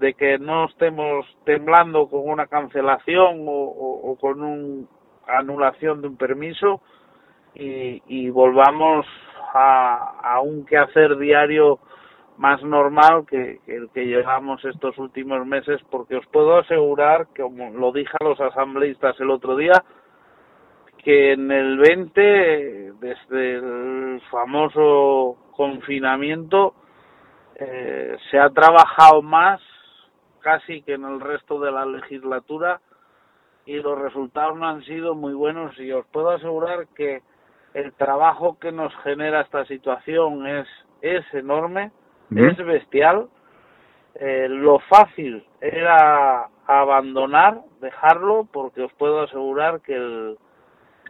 de 0.00 0.14
que 0.14 0.36
no 0.40 0.64
estemos 0.64 1.24
temblando 1.44 2.08
con 2.08 2.28
una 2.28 2.48
cancelación 2.48 3.44
o, 3.46 4.18
con 4.20 4.42
una 4.42 4.88
anulación 5.28 6.02
de 6.02 6.08
un 6.08 6.16
permiso 6.16 6.80
y, 7.54 8.02
y 8.08 8.30
volvamos 8.30 9.06
a, 9.54 10.34
a 10.34 10.40
un 10.40 10.66
quehacer 10.66 11.18
diario 11.18 11.78
más 12.42 12.60
normal 12.64 13.24
que, 13.24 13.60
el 13.68 13.88
que 13.90 14.04
llevamos 14.04 14.64
estos 14.64 14.98
últimos 14.98 15.46
meses, 15.46 15.80
porque 15.92 16.16
os 16.16 16.26
puedo 16.26 16.58
asegurar, 16.58 17.28
como 17.36 17.70
lo 17.70 17.92
dije 17.92 18.10
a 18.18 18.24
los 18.24 18.40
asambleístas 18.40 19.14
el 19.20 19.30
otro 19.30 19.54
día, 19.54 19.84
que 21.04 21.34
en 21.34 21.52
el 21.52 21.78
20, 21.78 22.94
desde 22.98 23.54
el 23.54 24.20
famoso 24.28 25.36
confinamiento, 25.52 26.74
eh, 27.54 28.16
se 28.28 28.40
ha 28.40 28.50
trabajado 28.50 29.22
más 29.22 29.60
casi 30.40 30.82
que 30.82 30.94
en 30.94 31.04
el 31.04 31.20
resto 31.20 31.60
de 31.60 31.70
la 31.70 31.86
legislatura 31.86 32.80
y 33.66 33.76
los 33.76 33.96
resultados 34.00 34.58
no 34.58 34.66
han 34.66 34.82
sido 34.82 35.14
muy 35.14 35.32
buenos 35.32 35.78
y 35.78 35.92
os 35.92 36.04
puedo 36.06 36.30
asegurar 36.30 36.88
que 36.96 37.22
el 37.74 37.92
trabajo 37.92 38.58
que 38.58 38.72
nos 38.72 38.92
genera 39.04 39.42
esta 39.42 39.64
situación 39.66 40.44
es, 40.48 40.66
es 41.02 41.22
enorme, 41.34 41.92
Ujú. 42.40 42.46
es 42.46 42.56
bestial 42.58 43.28
eh, 44.14 44.46
lo 44.48 44.78
fácil 44.80 45.42
era 45.60 46.46
abandonar, 46.66 47.60
dejarlo, 47.80 48.46
porque 48.52 48.82
os 48.82 48.92
puedo 48.94 49.22
asegurar 49.22 49.80
que 49.80 49.94
el, 49.94 50.38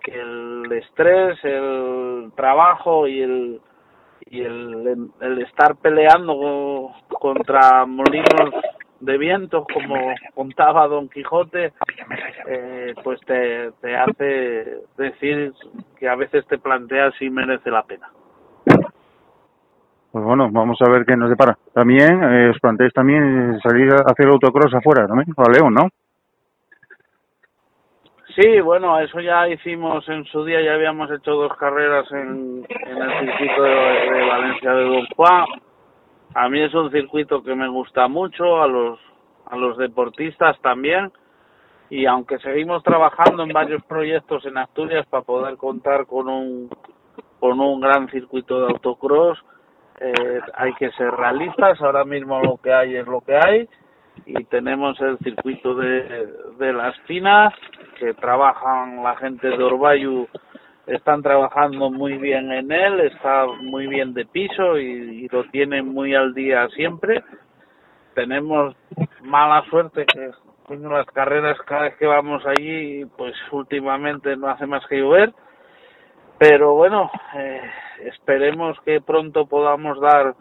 que 0.04 0.20
el 0.20 0.72
estrés, 0.72 1.38
el 1.44 2.32
trabajo 2.36 3.06
y 3.06 3.20
el 3.22 3.60
y 4.30 4.40
el, 4.40 5.10
el 5.20 5.42
estar 5.42 5.76
peleando 5.76 6.92
contra 7.08 7.84
molinos 7.84 8.54
de 9.00 9.18
viento, 9.18 9.66
como 9.70 10.14
contaba 10.34 10.86
Don 10.86 11.08
Quijote, 11.08 11.72
eh, 12.46 12.94
pues 13.02 13.20
te, 13.26 13.72
te 13.80 13.96
hace 13.96 14.78
decir 14.96 15.52
que 15.98 16.08
a 16.08 16.14
veces 16.14 16.46
te 16.46 16.56
planteas 16.58 17.12
si 17.18 17.28
merece 17.28 17.70
la 17.70 17.82
pena. 17.82 18.08
Pues 20.12 20.24
bueno, 20.26 20.50
vamos 20.52 20.76
a 20.82 20.90
ver 20.90 21.06
qué 21.06 21.16
nos 21.16 21.30
depara. 21.30 21.56
También 21.72 22.22
eh, 22.22 22.50
os 22.50 22.60
planteáis 22.60 22.92
también 22.92 23.58
salir 23.60 23.90
a 23.94 24.04
hacer 24.12 24.28
autocross 24.28 24.74
afuera, 24.74 25.06
también, 25.06 25.34
a 25.34 25.50
León, 25.50 25.72
¿no? 25.72 25.88
Sí, 28.36 28.60
bueno, 28.60 28.98
eso 29.00 29.20
ya 29.20 29.48
hicimos 29.48 30.06
en 30.10 30.24
su 30.26 30.44
día, 30.44 30.60
ya 30.62 30.74
habíamos 30.74 31.10
hecho 31.10 31.32
dos 31.32 31.56
carreras 31.56 32.10
en, 32.12 32.64
el 32.68 33.20
circuito 33.20 33.62
de, 33.62 33.70
de 33.70 34.28
Valencia 34.28 34.72
de 34.72 34.84
Don 34.84 35.06
Juan. 35.16 35.44
A 36.34 36.48
mí 36.48 36.60
es 36.60 36.74
un 36.74 36.90
circuito 36.90 37.42
que 37.42 37.54
me 37.54 37.68
gusta 37.68 38.06
mucho, 38.08 38.62
a 38.62 38.66
los, 38.66 38.98
a 39.46 39.56
los 39.56 39.78
deportistas 39.78 40.60
también. 40.60 41.10
Y 41.88 42.04
aunque 42.04 42.38
seguimos 42.38 42.82
trabajando 42.82 43.42
en 43.42 43.50
varios 43.50 43.82
proyectos 43.84 44.44
en 44.44 44.58
Asturias 44.58 45.06
para 45.08 45.24
poder 45.24 45.56
contar 45.56 46.06
con 46.06 46.28
un, 46.28 46.70
con 47.38 47.60
un 47.60 47.80
gran 47.80 48.08
circuito 48.08 48.60
de 48.60 48.72
autocross, 48.72 49.38
eh, 50.02 50.40
hay 50.54 50.72
que 50.74 50.90
ser 50.92 51.10
realistas. 51.10 51.80
Ahora 51.80 52.04
mismo 52.04 52.40
lo 52.42 52.56
que 52.58 52.72
hay 52.72 52.96
es 52.96 53.06
lo 53.06 53.20
que 53.20 53.36
hay. 53.36 53.68
Y 54.26 54.44
tenemos 54.44 55.00
el 55.00 55.18
circuito 55.18 55.74
de, 55.74 56.28
de 56.58 56.72
las 56.72 56.98
Pinas, 57.06 57.54
que 57.98 58.12
trabajan 58.14 59.02
la 59.02 59.16
gente 59.16 59.48
de 59.48 59.62
Orbayu 59.62 60.28
están 60.86 61.22
trabajando 61.22 61.90
muy 61.90 62.18
bien 62.18 62.50
en 62.52 62.72
él, 62.72 63.00
está 63.00 63.46
muy 63.46 63.86
bien 63.86 64.14
de 64.14 64.24
piso 64.26 64.78
y, 64.78 65.28
lo 65.28 65.44
tienen 65.44 65.88
muy 65.88 66.14
al 66.14 66.34
día 66.34 66.68
siempre. 66.68 67.22
Tenemos 68.14 68.74
mala 69.22 69.64
suerte 69.70 70.04
que 70.06 70.30
las 70.68 71.06
carreras 71.06 71.58
cada 71.66 71.82
vez 71.82 71.96
que 71.96 72.06
vamos 72.06 72.44
allí, 72.46 73.04
pues 73.16 73.34
últimamente 73.50 74.36
no 74.36 74.48
hace 74.48 74.66
más 74.66 74.84
que 74.86 74.98
llover. 74.98 75.32
Pero 76.42 76.74
bueno, 76.74 77.08
eh, 77.36 77.60
esperemos 78.04 78.76
que 78.84 79.00
pronto 79.00 79.46
podamos 79.46 80.00
dar 80.00 80.34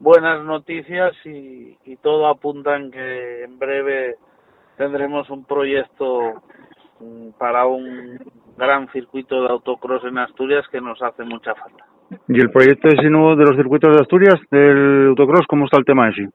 buenas 0.00 0.44
noticias 0.44 1.12
y, 1.24 1.78
y 1.84 1.96
todo 1.98 2.26
apunta 2.26 2.74
en 2.74 2.90
que 2.90 3.44
en 3.44 3.56
breve 3.56 4.16
tendremos 4.76 5.30
un 5.30 5.44
proyecto 5.44 6.42
para 7.38 7.64
un 7.64 8.18
gran 8.56 8.88
circuito 8.88 9.40
de 9.40 9.50
autocross 9.50 10.02
en 10.02 10.18
Asturias 10.18 10.66
que 10.72 10.80
nos 10.80 11.00
hace 11.00 11.22
mucha 11.22 11.54
falta. 11.54 11.84
¿Y 12.26 12.40
el 12.40 12.50
proyecto 12.50 12.88
ese 12.88 13.08
nuevo 13.08 13.36
de 13.36 13.44
los 13.44 13.56
circuitos 13.56 13.94
de 13.94 14.02
Asturias, 14.02 14.40
del 14.50 15.10
autocross, 15.10 15.46
cómo 15.46 15.66
está 15.66 15.78
el 15.78 15.84
tema 15.84 16.08
ese? 16.08 16.28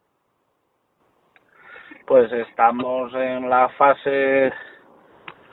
Pues 2.08 2.32
estamos 2.32 3.14
en 3.14 3.50
la 3.50 3.68
fase 3.78 4.54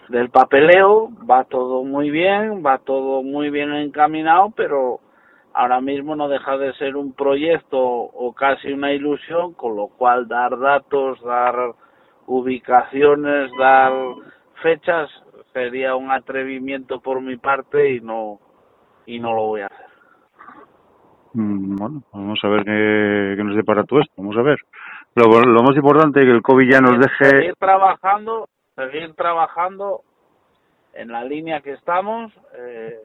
del 0.09 0.31
papeleo, 0.31 1.11
va 1.29 1.45
todo 1.45 1.85
muy 1.85 2.11
bien, 2.11 2.63
va 2.65 2.79
todo 2.79 3.23
muy 3.23 3.51
bien 3.51 3.73
encaminado, 3.73 4.53
pero 4.57 5.01
ahora 5.53 5.81
mismo 5.81 6.15
no 6.17 6.29
deja 6.29 6.57
de 6.59 6.73
ser 6.75 6.97
un 6.97 7.13
proyecto 7.13 7.79
o 7.81 8.33
casi 8.35 8.73
una 8.73 8.93
ilusión, 8.93 9.55
con 9.55 9.77
lo 9.77 9.89
cual 9.89 10.29
dar 10.29 10.59
datos, 10.59 11.21
dar 11.23 11.55
ubicaciones, 12.27 13.51
dar 13.59 13.93
fechas 14.63 15.11
sería 15.53 15.97
un 15.97 16.11
atrevimiento 16.11 17.01
por 17.01 17.21
mi 17.21 17.37
parte 17.37 17.95
y 17.95 18.01
no 18.01 18.39
y 19.07 19.19
no 19.21 19.35
lo 19.35 19.47
voy 19.47 19.61
a 19.63 19.67
hacer. 19.67 19.87
Mm, 21.33 21.77
Bueno, 21.77 22.03
vamos 22.13 22.39
a 22.43 22.49
ver 22.49 22.65
qué, 22.65 23.35
qué 23.37 23.45
nos 23.45 23.57
depara 23.57 23.85
todo 23.85 24.01
esto. 24.01 24.13
Vamos 24.17 24.37
a 24.37 24.43
ver. 24.43 24.59
Lo, 25.15 25.25
lo 25.41 25.63
más 25.63 25.77
importante 25.77 26.21
es 26.21 26.27
que 26.27 26.33
el 26.33 26.43
COVID 26.43 26.71
ya 26.71 26.81
nos 26.81 26.99
deje. 26.99 27.25
Seguir 27.25 27.55
trabajando, 27.59 28.49
seguir 28.77 29.15
trabajando 29.15 30.03
en 30.93 31.09
la 31.09 31.25
línea 31.25 31.63
que 31.63 31.73
estamos, 31.73 32.33
eh, 32.55 33.01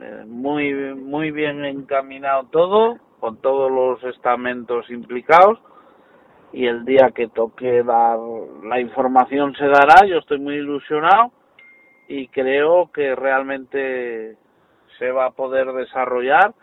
eh, 0.00 0.24
muy 0.26 0.72
muy 0.94 1.30
bien 1.30 1.64
encaminado 1.64 2.44
todo, 2.50 2.98
con 3.18 3.38
todos 3.38 3.70
los 3.70 4.04
estamentos 4.14 4.88
implicados 4.90 5.58
y 6.52 6.66
el 6.66 6.84
día 6.84 7.10
que 7.14 7.28
toque 7.28 7.82
dar 7.82 8.18
la 8.62 8.78
información 8.78 9.54
se 9.56 9.66
dará. 9.66 10.06
Yo 10.06 10.18
estoy 10.18 10.38
muy 10.38 10.56
ilusionado 10.56 11.32
y 12.06 12.28
creo 12.28 12.92
que 12.92 13.14
realmente 13.14 14.36
se 14.98 15.10
va 15.10 15.26
a 15.26 15.30
poder 15.30 15.72
desarrollar 15.72 16.54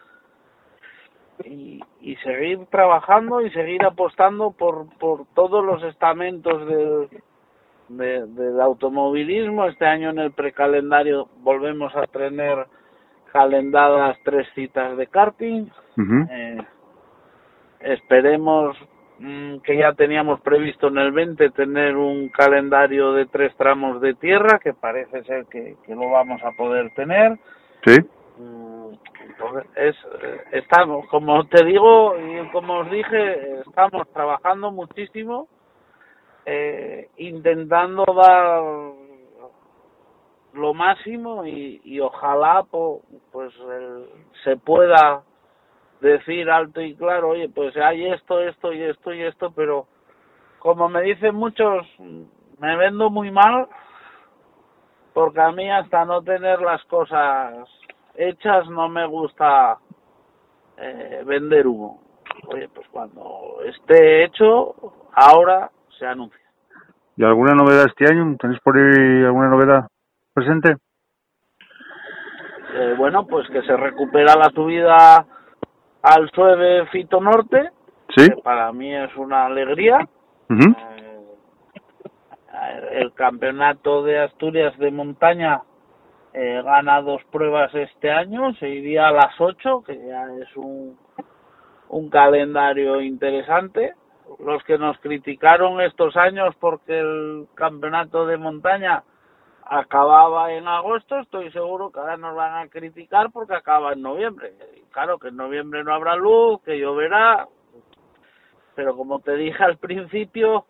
y, 1.44 1.82
y 2.00 2.16
seguir 2.18 2.68
trabajando 2.68 3.42
y 3.42 3.50
seguir 3.50 3.84
apostando 3.84 4.52
por, 4.52 4.88
por 5.00 5.26
todos 5.34 5.66
los 5.66 5.84
estamentos 5.84 6.68
del, 6.68 7.10
de, 7.98 8.26
del 8.28 8.60
automovilismo. 8.62 9.66
Este 9.66 9.86
año 9.86 10.10
en 10.10 10.20
el 10.20 10.32
precalendario 10.32 11.28
volvemos 11.40 11.96
a 11.96 12.08
tener 12.08 12.66
calendadas 13.32 14.18
tres 14.24 14.48
citas 14.56 14.98
de 14.98 15.08
karting. 15.08 15.64
Uh 15.98 16.02
-huh. 16.02 16.28
eh, 16.30 16.58
esperemos 17.82 18.78
mmm, 19.20 19.58
que 19.60 19.78
ya 19.78 19.94
teníamos 19.94 20.42
previsto 20.42 20.88
en 20.88 20.98
el 20.98 21.12
20 21.12 21.50
tener 21.52 21.96
un 21.96 22.30
calendario 22.30 23.14
de 23.14 23.26
tres 23.28 23.56
tramos 23.56 24.02
de 24.02 24.14
tierra, 24.16 24.60
que 24.60 24.74
parece 24.74 25.24
ser 25.24 25.46
que, 25.46 25.76
que 25.86 25.96
lo 25.96 26.10
vamos 26.10 26.42
a 26.44 26.52
poder 26.52 26.94
tener. 26.96 27.38
Sí. 27.86 27.98
Mm, 28.38 28.94
Entonces, 29.30 29.72
es, 29.76 29.96
eh, 30.24 30.42
estamos, 30.52 31.08
como 31.08 31.46
te 31.48 31.64
digo 31.66 32.16
y 32.18 32.48
como 32.52 32.80
os 32.80 32.92
dije, 32.92 33.60
estamos 33.66 34.08
trabajando 34.14 34.72
muchísimo, 34.72 35.48
eh, 36.46 37.10
intentando 37.18 38.06
dar 38.06 38.62
lo 40.54 40.74
máximo 40.74 41.46
y, 41.46 42.00
ojalá 42.02 42.64
po, 42.64 43.02
pues 43.32 43.54
el, 43.60 44.06
se 44.44 44.58
pueda 44.58 45.24
decir 46.02 46.50
alto 46.50 46.82
y 46.82 46.96
claro, 46.96 47.30
oye, 47.30 47.48
pues 47.50 47.76
hay 47.78 48.08
esto, 48.08 48.42
esto 48.42 48.74
y 48.74 48.82
esto 48.82 49.14
y 49.14 49.22
esto, 49.22 49.52
pero 49.52 49.88
como 50.60 50.90
me 50.90 51.02
dicen 51.02 51.36
muchos, 51.36 51.88
me 52.60 52.76
vendo 52.76 53.10
muy 53.10 53.32
mal 53.32 53.68
porque 55.14 55.42
a 55.42 55.52
mí 55.52 55.70
hasta 55.70 56.06
no 56.06 56.22
tener 56.22 56.62
las 56.62 56.84
cosas 56.86 57.68
hechas 58.16 58.68
no 58.70 58.90
me 58.90 59.06
gusta 59.06 59.78
eh, 60.78 61.24
vender 61.26 61.68
humo. 61.68 62.02
Oye, 62.48 62.68
pues 62.70 62.88
cuando 62.90 63.58
esté 63.66 64.24
hecho, 64.24 64.76
ahora 65.14 65.70
se 66.02 66.08
anuncia. 66.08 66.42
¿Y 67.16 67.24
alguna 67.24 67.54
novedad 67.54 67.86
este 67.86 68.12
año? 68.12 68.36
¿Tenéis 68.40 68.60
por 68.62 68.76
ahí 68.76 69.24
alguna 69.24 69.50
novedad 69.50 69.88
presente? 70.34 70.76
Eh, 72.74 72.96
bueno, 72.98 73.28
pues 73.28 73.48
que 73.50 73.62
se 73.62 73.78
recupera 73.78 74.36
la 74.36 74.50
subida 74.56 75.24
al 76.02 76.32
Sueve 76.32 76.88
Fito 76.88 77.22
Norte, 77.22 77.70
Sí. 78.16 78.28
que 78.28 78.42
para 78.42 78.72
mí 78.74 78.94
es 78.96 79.16
una 79.16 79.46
alegría. 79.46 80.00
Eh, 80.50 81.20
el 82.94 83.14
campeonato 83.14 84.04
de 84.04 84.20
Asturias 84.20 84.76
de 84.80 84.90
montaña 84.90 85.62
eh, 86.34 86.62
gana 86.64 87.02
dos 87.02 87.22
pruebas 87.32 87.74
este 87.76 88.10
año, 88.10 88.54
se 88.56 88.68
iría 88.70 89.10
a 89.10 89.12
las 89.12 89.40
ocho, 89.40 89.84
que 89.84 89.96
ya 89.98 90.26
es 90.42 90.58
un, 90.58 90.98
un 91.90 92.10
calendario 92.10 93.02
interesante. 93.02 93.94
Los 94.40 94.64
que 94.64 94.78
nos 94.78 94.98
criticaron 95.00 95.82
estos 95.82 96.16
años 96.16 96.56
porque 96.60 97.00
el 97.00 97.48
campeonato 97.56 98.26
de 98.26 98.38
montaña 98.38 99.04
acababa 99.66 100.52
en 100.52 100.68
agosto, 100.68 101.18
estoy 101.20 101.52
seguro 101.52 101.92
que 101.92 102.00
ahora 102.00 102.18
nos 102.18 102.36
van 102.36 102.58
a 102.58 102.70
criticar 102.70 103.32
porque 103.32 103.56
acaba 103.56 103.94
en 103.94 104.02
noviembre. 104.02 104.54
Claro 104.92 105.18
que 105.18 105.30
en 105.30 105.38
noviembre 105.38 105.84
no 105.84 105.94
habrá 105.94 106.16
luz, 106.16 106.62
que 106.64 106.78
lloverá, 106.78 107.48
pero 108.76 108.96
como 108.96 109.20
te 109.20 109.36
dije 109.36 109.64
al 109.64 109.78
principio, 109.78 110.66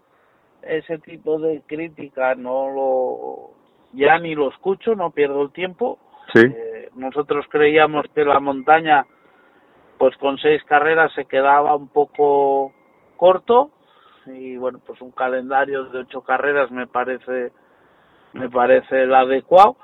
ese 0.62 1.00
tipo 1.00 1.39
de 1.39 1.63
crítica 1.65 2.36
no 2.36 2.69
lo 2.69 3.62
ya 3.93 4.17
ni 4.19 4.36
lo 4.36 4.50
escucho, 4.50 4.95
no 4.95 5.12
pierdo 5.12 5.41
el 5.41 5.52
tiempo. 5.52 5.97
Sí. 6.34 6.41
Eh, 6.45 6.89
nosotros 6.95 7.45
creíamos 7.50 8.06
que 8.13 8.24
la 8.24 8.39
montaña, 8.39 9.06
pues 9.97 10.15
con 10.17 10.38
seis 10.38 10.63
carreras 10.65 11.12
se 11.13 11.26
quedaba 11.26 11.76
un 11.76 11.88
poco 11.88 12.74
corto 13.22 13.70
y 14.26 14.58
bueno, 14.58 14.80
pues 14.84 15.00
un 15.00 15.12
calendario 15.12 15.86
de 15.86 16.00
ocho 16.00 16.22
carreras 16.22 16.72
me 16.72 16.88
parece 16.88 17.52
me 18.34 18.50
parece 18.50 19.04
el 19.04 19.14
adecuado. 19.14 19.76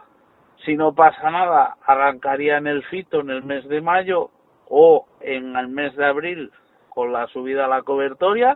Si 0.66 0.76
no 0.76 0.96
pasa 0.96 1.30
nada, 1.30 1.78
arrancaría 1.86 2.58
en 2.58 2.66
el 2.66 2.82
fito 2.86 3.20
en 3.20 3.30
el 3.30 3.44
mes 3.44 3.68
de 3.68 3.80
mayo 3.80 4.32
o 4.70 5.06
en 5.20 5.56
el 5.56 5.68
mes 5.68 5.96
de 5.96 6.06
abril 6.06 6.52
con 6.90 7.14
la 7.14 7.28
subida 7.28 7.66
a 7.66 7.68
la 7.68 7.84
cobertoria 7.84 8.56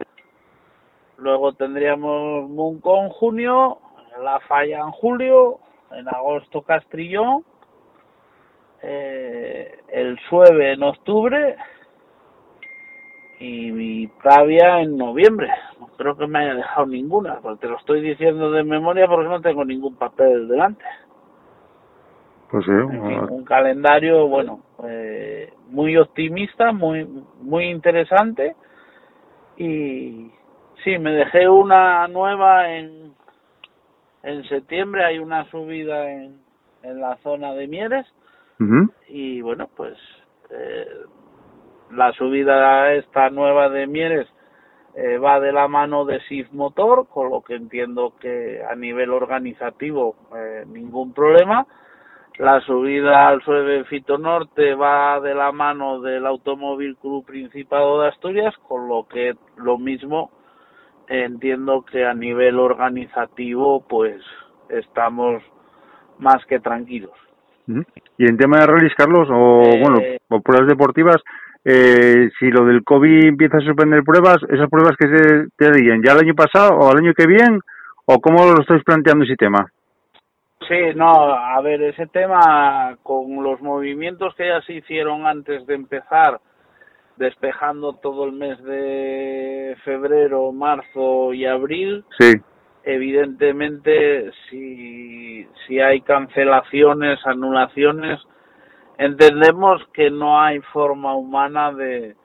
luego 1.21 1.53
tendríamos 1.53 2.49
Muncón 2.49 3.05
en 3.05 3.09
junio, 3.09 3.77
La 4.23 4.39
Falla 4.41 4.79
en 4.79 4.91
julio, 4.91 5.59
en 5.91 6.07
agosto 6.07 6.63
Castrillón, 6.63 7.45
eh, 8.81 9.79
el 9.89 10.19
Sueve 10.27 10.73
en 10.73 10.83
octubre 10.83 11.55
y 13.41 13.71
mi 13.71 14.07
Pravia 14.07 14.81
en 14.81 14.97
noviembre. 14.97 15.49
No 15.79 15.87
creo 15.97 16.15
que 16.15 16.27
me 16.27 16.39
haya 16.39 16.53
dejado 16.53 16.85
ninguna, 16.85 17.39
porque 17.41 17.61
te 17.61 17.69
lo 17.69 17.77
estoy 17.77 18.01
diciendo 18.01 18.51
de 18.51 18.63
memoria 18.63 19.07
porque 19.07 19.29
no 19.29 19.41
tengo 19.41 19.65
ningún 19.65 19.95
papel 19.95 20.47
delante. 20.47 20.85
Pues 22.51 22.65
sí, 22.65 22.71
En 22.71 23.07
fin, 23.07 23.19
un 23.29 23.43
calendario, 23.43 24.27
bueno, 24.27 24.59
eh, 24.83 25.51
muy 25.69 25.97
optimista, 25.97 26.71
muy 26.71 27.07
muy 27.41 27.65
interesante. 27.65 28.55
Y 29.57 30.31
sí, 30.83 30.99
me 30.99 31.11
dejé 31.11 31.49
una 31.49 32.07
nueva 32.09 32.71
en 32.71 33.13
en 34.21 34.43
septiembre, 34.49 35.03
hay 35.03 35.17
una 35.17 35.49
subida 35.49 36.11
en, 36.11 36.37
en 36.83 37.01
la 37.01 37.17
zona 37.23 37.53
de 37.53 37.67
Mieres. 37.67 38.05
Y 39.07 39.41
bueno, 39.41 39.67
pues 39.75 39.97
eh, 40.51 40.87
la 41.93 42.11
subida 42.13 42.93
esta 42.93 43.29
nueva 43.29 43.69
de 43.69 43.87
Mieres 43.87 44.27
eh, 44.95 45.17
va 45.17 45.39
de 45.39 45.51
la 45.51 45.67
mano 45.67 46.05
de 46.05 46.19
SIF 46.21 46.51
Motor, 46.51 47.07
con 47.07 47.29
lo 47.29 47.41
que 47.41 47.55
entiendo 47.55 48.13
que 48.19 48.61
a 48.69 48.75
nivel 48.75 49.11
organizativo 49.11 50.15
eh, 50.35 50.65
ningún 50.67 51.13
problema. 51.13 51.65
La 52.37 52.59
subida 52.61 53.27
al 53.27 53.41
Sueve 53.43 53.83
Fito 53.85 54.17
Norte 54.17 54.73
va 54.73 55.19
de 55.19 55.35
la 55.35 55.51
mano 55.51 56.01
del 56.01 56.25
Automóvil 56.25 56.97
Club 56.97 57.25
Principado 57.25 58.01
de 58.01 58.09
Asturias, 58.09 58.55
con 58.67 58.87
lo 58.87 59.07
que 59.07 59.35
lo 59.57 59.77
mismo 59.77 60.31
entiendo 61.07 61.83
que 61.83 62.05
a 62.05 62.13
nivel 62.13 62.57
organizativo 62.57 63.85
pues 63.87 64.21
estamos 64.69 65.43
más 66.19 66.43
que 66.45 66.59
tranquilos. 66.59 67.13
Y 68.17 68.25
en 68.25 68.37
tema 68.37 68.59
de 68.59 68.67
rallies, 68.67 68.95
Carlos, 68.95 69.27
o 69.31 69.61
Eh, 69.63 69.79
bueno, 69.81 69.99
o 70.29 70.41
pruebas 70.41 70.67
deportivas, 70.67 71.17
eh, 71.63 72.29
si 72.39 72.49
lo 72.49 72.65
del 72.65 72.83
COVID 72.83 73.25
empieza 73.25 73.57
a 73.57 73.61
suspender 73.61 74.03
pruebas, 74.03 74.37
esas 74.49 74.69
pruebas 74.69 74.95
que 74.97 75.07
se 75.07 75.47
te 75.55 75.67
harían 75.67 76.01
ya 76.03 76.13
el 76.13 76.19
año 76.19 76.35
pasado 76.35 76.77
o 76.77 76.91
el 76.91 76.99
año 76.99 77.13
que 77.13 77.27
viene, 77.27 77.59
o 78.05 78.19
cómo 78.19 78.45
lo 78.45 78.61
estáis 78.61 78.83
planteando 78.83 79.25
ese 79.25 79.35
tema. 79.35 79.71
Sí, 80.67 80.95
no, 80.95 81.33
a 81.33 81.59
ver, 81.61 81.81
ese 81.81 82.07
tema 82.07 82.95
con 83.03 83.43
los 83.43 83.61
movimientos 83.61 84.33
que 84.35 84.47
ya 84.47 84.61
se 84.61 84.73
hicieron 84.73 85.25
antes 85.25 85.65
de 85.65 85.75
empezar, 85.75 86.39
despejando 87.17 87.93
todo 87.93 88.25
el 88.25 88.31
mes 88.31 88.61
de 88.63 89.75
febrero, 89.83 90.51
marzo 90.51 91.33
y 91.33 91.45
abril, 91.45 92.05
Sí, 92.19 92.33
evidentemente 92.83 94.31
si, 94.49 95.47
si 95.67 95.79
hay 95.79 96.01
cancelaciones, 96.01 97.19
anulaciones, 97.25 98.19
entendemos 98.97 99.81
que 99.93 100.09
no 100.09 100.39
hay 100.39 100.59
forma 100.73 101.15
humana 101.15 101.71
de, 101.71 102.15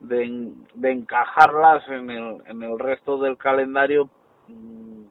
de, 0.00 0.52
de 0.74 0.90
encajarlas 0.90 1.86
en 1.88 2.10
el, 2.10 2.42
en 2.46 2.62
el 2.62 2.78
resto 2.78 3.18
del 3.18 3.36
calendario 3.36 4.08
mm, 4.48 5.02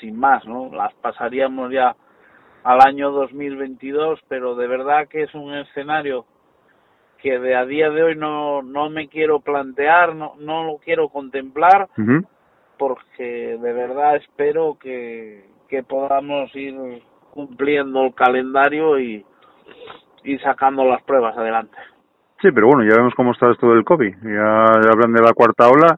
sin 0.00 0.18
más, 0.18 0.44
¿no? 0.46 0.70
Las 0.72 0.94
pasaríamos 0.94 1.72
ya 1.72 1.96
al 2.64 2.80
año 2.84 3.10
2022, 3.10 4.20
pero 4.28 4.54
de 4.54 4.66
verdad 4.66 5.08
que 5.08 5.22
es 5.22 5.34
un 5.34 5.54
escenario 5.54 6.26
que 7.18 7.38
de 7.38 7.56
a 7.56 7.64
día 7.64 7.90
de 7.90 8.02
hoy 8.02 8.16
no, 8.16 8.62
no 8.62 8.90
me 8.90 9.08
quiero 9.08 9.40
plantear, 9.40 10.14
no, 10.14 10.34
no 10.38 10.64
lo 10.64 10.78
quiero 10.78 11.08
contemplar, 11.08 11.88
porque 12.78 13.56
de 13.58 13.72
verdad 13.72 14.16
espero 14.16 14.76
que, 14.78 15.48
que 15.68 15.82
podamos 15.82 16.54
ir 16.54 17.02
cumpliendo 17.32 18.02
el 18.02 18.14
calendario 18.14 18.98
y, 18.98 19.24
y 20.26 20.38
sacando 20.40 20.84
las 20.84 21.02
pruebas 21.02 21.36
adelante. 21.38 21.76
Sí, 22.42 22.50
pero 22.52 22.66
bueno, 22.66 22.84
ya 22.84 22.96
vemos 22.96 23.14
cómo 23.14 23.32
está 23.32 23.50
esto 23.50 23.68
del 23.70 23.84
COVID. 23.84 24.14
Ya 24.22 24.64
hablan 24.92 25.12
de 25.12 25.22
la 25.22 25.32
cuarta 25.32 25.68
ola. 25.68 25.96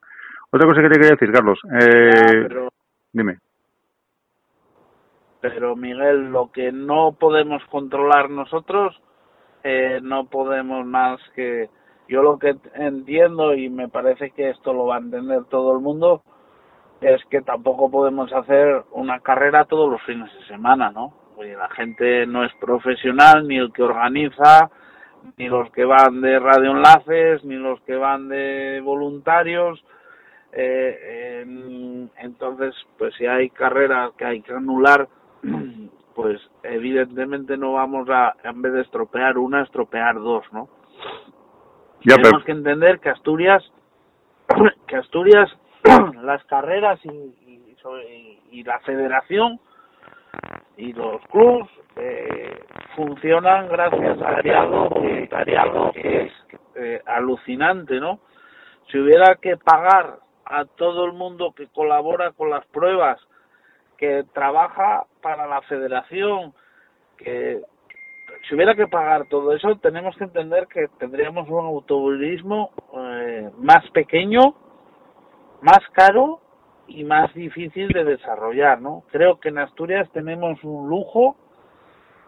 Otra 0.50 0.66
cosa 0.68 0.82
que 0.82 0.88
te 0.88 0.94
quería 0.94 1.10
decir, 1.10 1.32
Carlos. 1.32 1.58
Eh, 1.80 2.46
pero, 2.46 2.68
Dime. 3.12 3.38
pero 5.40 5.74
Miguel, 5.74 6.30
lo 6.30 6.52
que 6.52 6.70
no 6.70 7.16
podemos 7.18 7.64
controlar 7.70 8.30
nosotros, 8.30 9.00
eh, 9.64 9.98
no 10.02 10.26
podemos 10.26 10.86
más 10.86 11.20
que... 11.34 11.68
Yo 12.08 12.22
lo 12.22 12.38
que 12.38 12.56
entiendo, 12.74 13.54
y 13.54 13.68
me 13.68 13.88
parece 13.88 14.30
que 14.30 14.50
esto 14.50 14.72
lo 14.72 14.86
va 14.86 14.96
a 14.96 15.00
entender 15.00 15.44
todo 15.44 15.74
el 15.74 15.80
mundo, 15.80 16.22
es 17.02 17.22
que 17.26 17.42
tampoco 17.42 17.90
podemos 17.90 18.32
hacer 18.32 18.84
una 18.92 19.20
carrera 19.20 19.66
todos 19.66 19.90
los 19.90 20.00
fines 20.02 20.32
de 20.32 20.46
semana, 20.46 20.90
¿no? 20.90 21.12
Oye, 21.38 21.54
la 21.56 21.68
gente 21.70 22.26
no 22.26 22.44
es 22.44 22.52
profesional, 22.54 23.46
ni 23.46 23.58
el 23.58 23.72
que 23.72 23.84
organiza, 23.84 24.70
ni 25.36 25.48
los 25.48 25.70
que 25.70 25.84
van 25.84 26.20
de 26.20 26.36
radioenlaces, 26.40 27.44
ni 27.44 27.54
los 27.54 27.80
que 27.82 27.94
van 27.94 28.28
de 28.28 28.80
voluntarios. 28.82 29.84
Eh, 30.52 31.42
en- 31.42 32.10
entonces, 32.18 32.74
pues 32.98 33.14
si 33.14 33.26
hay 33.26 33.50
carreras 33.50 34.10
que 34.18 34.24
hay 34.24 34.42
que 34.42 34.52
anular, 34.52 35.06
pues 36.16 36.40
evidentemente 36.64 37.56
no 37.56 37.74
vamos 37.74 38.08
a, 38.10 38.34
en 38.42 38.60
vez 38.60 38.72
de 38.72 38.80
estropear 38.80 39.38
una, 39.38 39.62
estropear 39.62 40.16
dos, 40.16 40.44
¿no? 40.52 40.68
Ya, 42.04 42.16
Tenemos 42.16 42.42
que 42.44 42.52
entender 42.52 42.98
que 42.98 43.10
Asturias, 43.10 43.62
que 44.88 44.96
Asturias, 44.96 45.48
las 46.22 46.42
carreras 46.46 46.98
y, 47.04 47.08
y- 47.10 48.38
y 48.50 48.64
la 48.64 48.80
federación 48.80 49.60
y 50.78 50.92
los 50.92 51.20
clubs 51.26 51.68
eh, 51.96 52.62
funcionan 52.94 53.68
gracias 53.68 54.22
a 54.22 54.36
algo 54.60 54.90
que, 54.90 55.28
que 55.92 56.22
es 56.22 56.32
eh, 56.76 57.02
alucinante, 57.04 57.98
¿no? 58.00 58.20
Si 58.90 58.98
hubiera 58.98 59.34
que 59.34 59.56
pagar 59.56 60.20
a 60.44 60.64
todo 60.64 61.04
el 61.04 61.12
mundo 61.12 61.52
que 61.54 61.66
colabora 61.66 62.30
con 62.30 62.48
las 62.48 62.64
pruebas, 62.66 63.20
que 63.98 64.24
trabaja 64.32 65.04
para 65.20 65.48
la 65.48 65.60
federación, 65.62 66.54
que 67.18 67.60
si 68.48 68.54
hubiera 68.54 68.76
que 68.76 68.86
pagar 68.86 69.26
todo 69.28 69.52
eso, 69.52 69.74
tenemos 69.82 70.16
que 70.16 70.24
entender 70.24 70.68
que 70.68 70.86
tendríamos 71.00 71.48
un 71.48 71.66
automovilismo 71.66 72.70
eh, 72.96 73.50
más 73.58 73.90
pequeño, 73.90 74.54
más 75.60 75.80
caro 75.92 76.40
y 76.88 77.04
más 77.04 77.32
difícil 77.34 77.88
de 77.88 78.04
desarrollar, 78.04 78.80
¿no? 78.80 79.04
Creo 79.12 79.38
que 79.38 79.50
en 79.50 79.58
Asturias 79.58 80.10
tenemos 80.12 80.62
un 80.64 80.88
lujo 80.88 81.36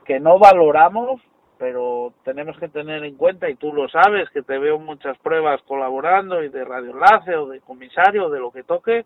que 0.05 0.21
no 0.21 0.39
valoramos, 0.39 1.21
pero 1.59 2.13
tenemos 2.25 2.59
que 2.59 2.69
tener 2.69 3.05
en 3.05 3.17
cuenta, 3.17 3.49
y 3.49 3.57
tú 3.57 3.73
lo 3.73 3.89
sabes, 3.89 4.29
que 4.31 4.43
te 4.43 4.59
veo 4.59 4.79
muchas 4.79 5.19
pruebas 5.19 5.61
colaborando 5.63 6.43
y 6.43 6.49
de 6.49 6.65
radioenlace 6.65 7.37
o 7.37 7.49
de 7.49 7.61
comisario, 7.61 8.31
de 8.31 8.39
lo 8.39 8.51
que 8.51 8.63
toque, 8.63 9.05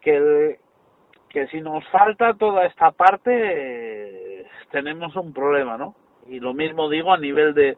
que, 0.00 0.58
que 1.28 1.46
si 1.48 1.60
nos 1.60 1.86
falta 1.88 2.34
toda 2.34 2.66
esta 2.66 2.92
parte, 2.92 4.46
tenemos 4.70 5.16
un 5.16 5.32
problema, 5.32 5.76
¿no? 5.76 5.94
Y 6.26 6.40
lo 6.40 6.54
mismo 6.54 6.88
digo 6.88 7.12
a 7.12 7.18
nivel 7.18 7.54
de, 7.54 7.76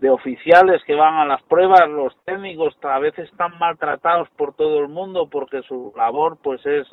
de 0.00 0.08
oficiales 0.08 0.82
que 0.84 0.94
van 0.94 1.14
a 1.14 1.26
las 1.26 1.42
pruebas, 1.42 1.88
los 1.88 2.16
técnicos 2.24 2.74
a 2.82 2.98
veces 2.98 3.30
están 3.30 3.58
maltratados 3.58 4.28
por 4.30 4.54
todo 4.54 4.80
el 4.80 4.88
mundo 4.88 5.28
porque 5.30 5.62
su 5.62 5.92
labor 5.94 6.38
pues 6.42 6.64
es 6.64 6.88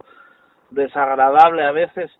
desagradable 0.69 1.63
a 1.63 1.71
veces. 1.71 2.11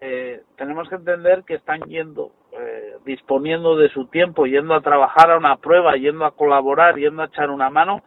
Eh, 0.00 0.42
tenemos 0.56 0.88
que 0.88 0.94
entender 0.94 1.42
que 1.44 1.56
están 1.56 1.80
yendo, 1.82 2.30
eh, 2.52 2.96
disponiendo 3.04 3.76
de 3.76 3.90
su 3.90 4.06
tiempo, 4.06 4.46
yendo 4.46 4.74
a 4.74 4.80
trabajar 4.80 5.32
a 5.32 5.36
una 5.36 5.56
prueba, 5.56 5.96
yendo 5.96 6.24
a 6.24 6.30
colaborar, 6.30 6.96
yendo 6.96 7.22
a 7.22 7.26
echar 7.26 7.50
una 7.50 7.68
mano, 7.68 8.02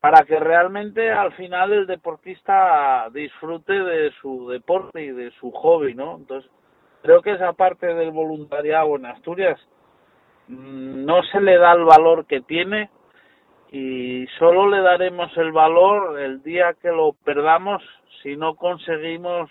para 0.00 0.24
que 0.24 0.40
realmente 0.40 1.12
al 1.12 1.32
final 1.34 1.72
el 1.72 1.86
deportista 1.86 3.08
disfrute 3.12 3.72
de 3.72 4.10
su 4.20 4.48
deporte 4.48 5.04
y 5.04 5.10
de 5.10 5.30
su 5.32 5.50
hobby, 5.52 5.94
¿no? 5.94 6.16
Entonces, 6.16 6.50
creo 7.02 7.22
que 7.22 7.32
esa 7.32 7.52
parte 7.52 7.86
del 7.86 8.10
voluntariado 8.10 8.96
en 8.96 9.06
Asturias 9.06 9.60
no 10.48 11.22
se 11.24 11.40
le 11.40 11.58
da 11.58 11.72
el 11.72 11.84
valor 11.84 12.26
que 12.26 12.40
tiene 12.40 12.90
y 13.70 14.26
solo 14.38 14.68
le 14.68 14.80
daremos 14.80 15.36
el 15.36 15.52
valor 15.52 16.20
el 16.20 16.42
día 16.42 16.74
que 16.80 16.88
lo 16.88 17.12
perdamos 17.24 17.82
si 18.22 18.36
no 18.36 18.54
conseguimos 18.54 19.50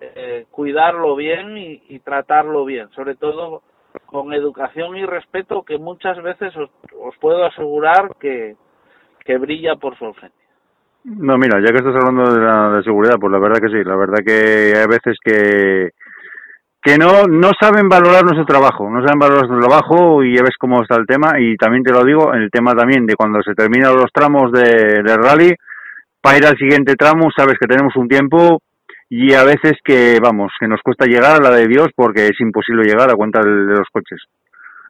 eh, 0.00 0.46
cuidarlo 0.50 1.14
bien 1.14 1.58
y, 1.58 1.82
y 1.88 1.98
tratarlo 2.00 2.64
bien, 2.64 2.88
sobre 2.90 3.16
todo 3.16 3.62
con 4.06 4.32
educación 4.32 4.96
y 4.96 5.04
respeto 5.04 5.62
que 5.62 5.78
muchas 5.78 6.22
veces 6.22 6.56
os, 6.56 6.70
os 6.98 7.16
puedo 7.18 7.44
asegurar 7.44 8.16
que, 8.18 8.56
que 9.24 9.38
brilla 9.38 9.76
por 9.76 9.96
su 9.98 10.06
ausencia. 10.06 10.46
no, 11.04 11.36
mira, 11.38 11.60
ya 11.60 11.72
que 11.72 11.78
estás 11.78 11.94
hablando 11.94 12.32
de 12.32 12.40
la 12.40 12.70
de 12.70 12.82
seguridad, 12.82 13.16
pues 13.20 13.32
la 13.32 13.38
verdad 13.38 13.60
que 13.60 13.68
sí. 13.68 13.84
La 13.84 13.96
verdad 13.96 14.18
que 14.24 14.72
hay 14.76 14.86
veces 14.86 15.18
que 15.24 15.90
que 16.82 16.96
no 16.96 17.24
no 17.28 17.50
saben 17.60 17.88
valorar 17.88 18.24
nuestro 18.24 18.46
trabajo, 18.46 18.88
no 18.88 19.02
saben 19.04 19.18
valorar 19.18 19.46
nuestro 19.46 19.68
trabajo 19.68 20.22
y 20.24 20.36
ya 20.36 20.42
ves 20.42 20.56
cómo 20.58 20.82
está 20.82 20.96
el 20.96 21.06
tema 21.06 21.38
y 21.38 21.56
también 21.56 21.82
te 21.82 21.92
lo 21.92 22.04
digo, 22.04 22.32
el 22.32 22.50
tema 22.50 22.74
también 22.74 23.06
de 23.06 23.16
cuando 23.16 23.42
se 23.42 23.54
terminan 23.54 23.94
los 23.94 24.10
tramos 24.12 24.50
de, 24.52 25.02
rally, 25.02 25.54
para 26.22 26.38
ir 26.38 26.46
al 26.46 26.56
siguiente 26.56 26.94
tramo 26.96 27.28
sabes 27.36 27.58
que 27.58 27.66
tenemos 27.66 27.94
un 27.96 28.08
tiempo 28.08 28.62
y 29.10 29.34
a 29.34 29.44
veces 29.44 29.74
que, 29.84 30.18
vamos, 30.22 30.52
que 30.58 30.68
nos 30.68 30.80
cuesta 30.82 31.04
llegar 31.04 31.36
a 31.36 31.42
la 31.42 31.54
de 31.54 31.66
Dios 31.66 31.88
porque 31.94 32.26
es 32.26 32.40
imposible 32.40 32.84
llegar 32.84 33.10
a 33.10 33.16
cuenta 33.16 33.40
de 33.40 33.50
los 33.50 33.88
coches. 33.92 34.22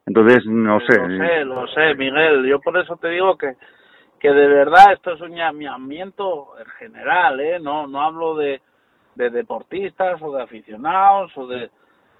Entonces, 0.06 0.44
no 0.46 0.78
sé. 0.80 0.98
Lo 0.98 1.26
sé, 1.26 1.44
lo 1.44 1.66
sé, 1.68 1.94
Miguel. 1.94 2.46
Yo 2.46 2.60
por 2.60 2.76
eso 2.76 2.96
te 2.96 3.08
digo 3.08 3.38
que, 3.38 3.54
que 4.18 4.30
de 4.30 4.46
verdad 4.46 4.92
esto 4.92 5.14
es 5.14 5.20
un 5.22 5.34
llamamiento 5.34 6.48
en 6.58 6.66
general, 6.78 7.40
¿eh? 7.40 7.58
No, 7.60 7.86
no 7.86 8.02
hablo 8.02 8.36
de, 8.36 8.60
de 9.14 9.30
deportistas 9.30 10.20
o 10.22 10.32
de 10.32 10.42
aficionados 10.42 11.32
o 11.36 11.46
de... 11.46 11.70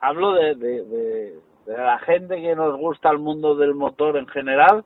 Hablo 0.01 0.33
de, 0.33 0.55
de, 0.55 1.41
la 1.67 1.99
gente 1.99 2.41
que 2.41 2.57
nos 2.57 2.77
gusta 2.79 3.11
el 3.11 3.19
mundo 3.19 3.55
del 3.55 3.75
motor 3.75 4.17
en 4.17 4.27
general. 4.29 4.85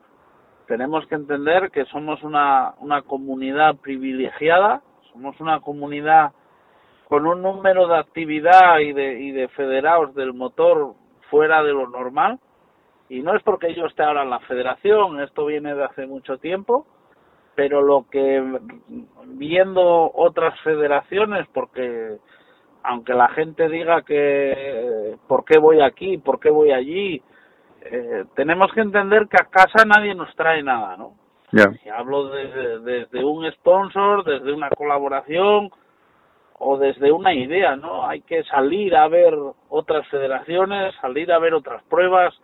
Tenemos 0.67 1.07
que 1.07 1.15
entender 1.15 1.71
que 1.71 1.85
somos 1.87 2.23
una, 2.25 2.75
una 2.81 3.03
comunidad 3.03 3.77
privilegiada, 3.77 4.83
somos 5.13 5.39
una 5.41 5.61
comunidad 5.61 6.33
con 7.09 7.27
un 7.27 7.43
número 7.43 7.87
de 7.87 7.99
actividad 7.99 8.79
y 8.81 8.93
de, 8.93 9.21
y 9.21 9.31
de 9.31 9.47
federados 9.49 10.15
del 10.15 10.35
motor 10.35 10.95
fuera 11.31 11.63
de 11.63 11.73
lo 11.73 11.89
normal. 11.89 12.41
Y 13.09 13.21
no 13.21 13.37
es 13.37 13.43
porque 13.45 13.73
yo 13.75 13.87
esté 13.87 14.03
ahora 14.03 14.25
en 14.25 14.31
la 14.31 14.41
federación, 14.41 15.21
esto 15.21 15.47
viene 15.47 15.75
de 15.77 15.85
hace 15.85 16.07
mucho 16.07 16.39
tiempo, 16.39 16.87
pero 17.55 17.83
lo 17.83 18.07
que 18.11 18.43
viendo 19.27 20.11
otras 20.13 20.59
federaciones, 20.63 21.47
porque 21.53 22.19
aunque 22.85 23.15
la 23.15 23.29
gente 23.29 23.69
diga 23.69 24.03
que 24.03 25.17
por 25.27 25.45
qué 25.45 25.59
voy 25.59 25.81
aquí, 25.81 26.19
por 26.19 26.39
qué 26.39 26.51
voy 26.51 26.71
allí, 26.71 27.21
eh, 27.81 28.25
tenemos 28.37 28.73
que 28.73 28.81
entender 28.81 29.27
que 29.29 29.39
a 29.41 29.47
casa 29.47 29.85
nadie 29.85 30.15
nos 30.15 30.35
trae 30.37 30.63
nada, 30.63 30.97
¿no? 30.97 31.15
Ya. 31.51 31.73
Y 31.85 31.89
hablo 31.89 32.29
desde, 32.29 32.81
desde 32.81 33.25
un 33.25 33.51
sponsor, 33.53 34.25
desde 34.25 34.53
una 34.53 34.71
colaboración, 34.71 35.71
o 36.59 36.79
desde 36.79 37.11
una 37.11 37.35
idea, 37.35 37.77
¿no? 37.77 38.07
Hay 38.07 38.21
que 38.23 38.45
salir 38.45 38.95
a 38.95 39.09
ver 39.09 39.35
otras 39.69 40.07
federaciones, 40.09 40.95
salir 41.01 41.33
a 41.33 41.39
ver 41.39 41.55
otras 41.55 41.83
pruebas, 41.85 42.35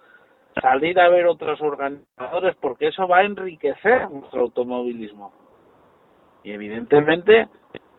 salir 0.61 0.99
a 0.99 1.09
ver 1.09 1.27
otros 1.27 1.61
organizadores, 1.61 2.57
porque 2.61 2.89
eso 2.89 3.07
va 3.07 3.19
a 3.19 3.25
enriquecer 3.25 4.11
nuestro 4.11 4.43
automovilismo. 4.43 5.33
Y 6.43 6.53
evidentemente 6.53 7.49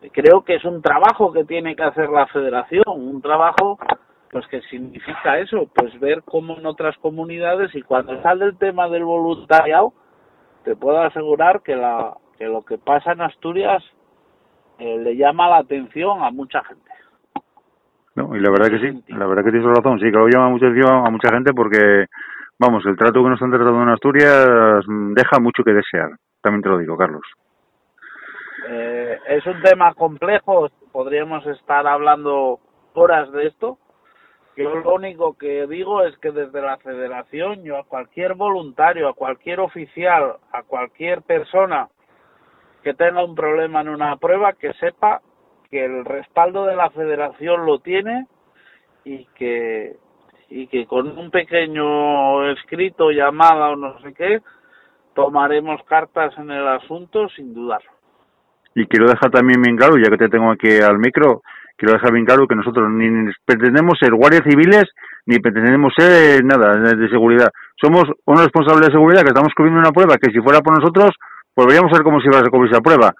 creo 0.09 0.43
que 0.43 0.55
es 0.55 0.65
un 0.65 0.81
trabajo 0.81 1.31
que 1.31 1.43
tiene 1.43 1.75
que 1.75 1.83
hacer 1.83 2.09
la 2.09 2.27
federación, 2.27 2.83
un 2.87 3.21
trabajo 3.21 3.77
pues 4.31 4.47
que 4.47 4.61
significa 4.61 5.39
eso, 5.39 5.69
pues 5.75 5.99
ver 5.99 6.23
cómo 6.23 6.57
en 6.57 6.65
otras 6.65 6.97
comunidades 6.97 7.75
y 7.75 7.81
cuando 7.81 8.21
sale 8.21 8.45
el 8.45 8.57
tema 8.57 8.87
del 8.87 9.03
voluntariado, 9.03 9.93
te 10.63 10.75
puedo 10.75 11.01
asegurar 11.01 11.61
que 11.61 11.75
la 11.75 12.13
que 12.37 12.45
lo 12.45 12.63
que 12.63 12.77
pasa 12.77 13.11
en 13.11 13.21
Asturias 13.21 13.83
eh, 14.79 14.97
le 14.97 15.15
llama 15.15 15.49
la 15.49 15.57
atención 15.57 16.23
a 16.23 16.31
mucha 16.31 16.63
gente. 16.63 16.89
No, 18.15 18.35
y 18.35 18.39
la 18.39 18.49
verdad 18.49 18.69
que 18.69 18.79
sí, 18.79 19.03
la 19.09 19.27
verdad 19.27 19.43
que 19.43 19.51
tienes 19.51 19.77
razón, 19.77 19.99
sí, 19.99 20.05
que 20.05 20.17
lo 20.17 20.27
llama 20.27 20.49
mucha 20.49 20.65
atención 20.65 21.05
a 21.05 21.09
mucha 21.09 21.29
gente 21.29 21.53
porque, 21.53 22.05
vamos, 22.57 22.83
el 22.85 22.97
trato 22.97 23.23
que 23.23 23.29
nos 23.29 23.41
han 23.41 23.51
tratado 23.51 23.81
en 23.81 23.89
Asturias 23.89 24.83
deja 24.87 25.39
mucho 25.39 25.63
que 25.63 25.73
desear, 25.73 26.09
también 26.41 26.63
te 26.63 26.69
lo 26.69 26.77
digo, 26.77 26.97
Carlos. 26.97 27.21
Eh, 28.67 29.19
es 29.27 29.45
un 29.45 29.61
tema 29.61 29.93
complejo, 29.93 30.69
podríamos 30.91 31.45
estar 31.47 31.87
hablando 31.87 32.59
horas 32.93 33.31
de 33.31 33.47
esto. 33.47 33.77
Yo 34.57 34.75
lo 34.75 34.95
único 34.95 35.37
que 35.37 35.65
digo 35.65 36.03
es 36.03 36.17
que 36.17 36.31
desde 36.31 36.61
la 36.61 36.77
federación 36.77 37.63
yo 37.63 37.77
a 37.77 37.85
cualquier 37.85 38.33
voluntario, 38.35 39.07
a 39.07 39.13
cualquier 39.13 39.61
oficial, 39.61 40.35
a 40.51 40.63
cualquier 40.63 41.21
persona 41.21 41.87
que 42.83 42.93
tenga 42.93 43.23
un 43.23 43.33
problema 43.33 43.81
en 43.81 43.89
una 43.89 44.17
prueba, 44.17 44.53
que 44.53 44.73
sepa 44.73 45.21
que 45.69 45.85
el 45.85 46.03
respaldo 46.03 46.65
de 46.65 46.75
la 46.75 46.89
federación 46.89 47.65
lo 47.65 47.79
tiene 47.79 48.27
y 49.05 49.25
que 49.35 49.95
y 50.49 50.67
que 50.67 50.85
con 50.85 51.17
un 51.17 51.31
pequeño 51.31 52.51
escrito, 52.51 53.09
llamada 53.09 53.69
o 53.69 53.77
no 53.77 53.99
sé 54.01 54.13
qué, 54.13 54.41
tomaremos 55.15 55.81
cartas 55.85 56.37
en 56.37 56.51
el 56.51 56.67
asunto 56.67 57.29
sin 57.29 57.53
dudarlo. 57.53 58.00
Y 58.75 58.85
quiero 58.85 59.07
dejar 59.07 59.31
también 59.31 59.61
bien 59.61 59.75
claro, 59.75 59.97
ya 59.97 60.09
que 60.09 60.17
te 60.17 60.29
tengo 60.29 60.51
aquí 60.51 60.79
al 60.79 60.97
micro, 60.97 61.41
quiero 61.77 61.93
dejar 61.93 62.13
bien 62.13 62.25
claro 62.25 62.47
que 62.47 62.55
nosotros 62.55 62.89
ni 62.91 63.31
pretendemos 63.45 63.97
ser 63.99 64.13
guardias 64.13 64.43
civiles 64.47 64.85
ni 65.25 65.39
pretendemos 65.39 65.93
ser 65.97 66.43
nada 66.43 66.77
de 66.77 67.09
seguridad. 67.09 67.49
Somos 67.79 68.05
unos 68.25 68.43
responsables 68.43 68.87
de 68.87 68.93
seguridad 68.93 69.23
que 69.23 69.29
estamos 69.29 69.53
cubriendo 69.55 69.79
una 69.79 69.91
prueba 69.91 70.17
que 70.17 70.31
si 70.31 70.39
fuera 70.39 70.61
por 70.61 70.77
nosotros 70.77 71.11
volveríamos 71.55 71.91
a 71.91 71.95
ser 71.95 72.03
como 72.03 72.19
si 72.21 72.27
fuera 72.27 72.45
a 72.45 72.49
cubrirse 72.49 72.75
la 72.75 72.81
prueba. 72.81 73.13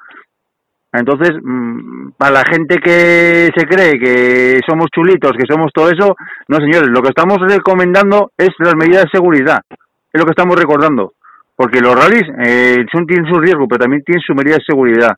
Entonces, 0.93 1.31
mm, 1.41 2.11
para 2.17 2.33
la 2.33 2.43
gente 2.51 2.77
que 2.77 3.49
se 3.55 3.65
cree 3.65 3.97
que 3.97 4.59
somos 4.67 4.87
chulitos, 4.93 5.31
que 5.33 5.45
somos 5.49 5.71
todo 5.73 5.89
eso, 5.89 6.15
no 6.49 6.57
señores, 6.57 6.89
lo 6.89 7.01
que 7.01 7.09
estamos 7.09 7.37
recomendando 7.39 8.31
es 8.37 8.49
las 8.59 8.75
medidas 8.75 9.05
de 9.05 9.09
seguridad, 9.11 9.61
es 9.69 10.19
lo 10.19 10.25
que 10.25 10.31
estamos 10.31 10.59
recordando, 10.59 11.13
porque 11.55 11.79
los 11.79 11.95
rallies 11.95 12.27
eh, 12.45 12.85
son, 12.91 13.05
tienen 13.07 13.31
su 13.31 13.39
riesgo, 13.39 13.67
pero 13.67 13.79
también 13.79 14.03
tienen 14.03 14.21
su 14.21 14.35
medida 14.35 14.55
de 14.55 14.65
seguridad. 14.67 15.15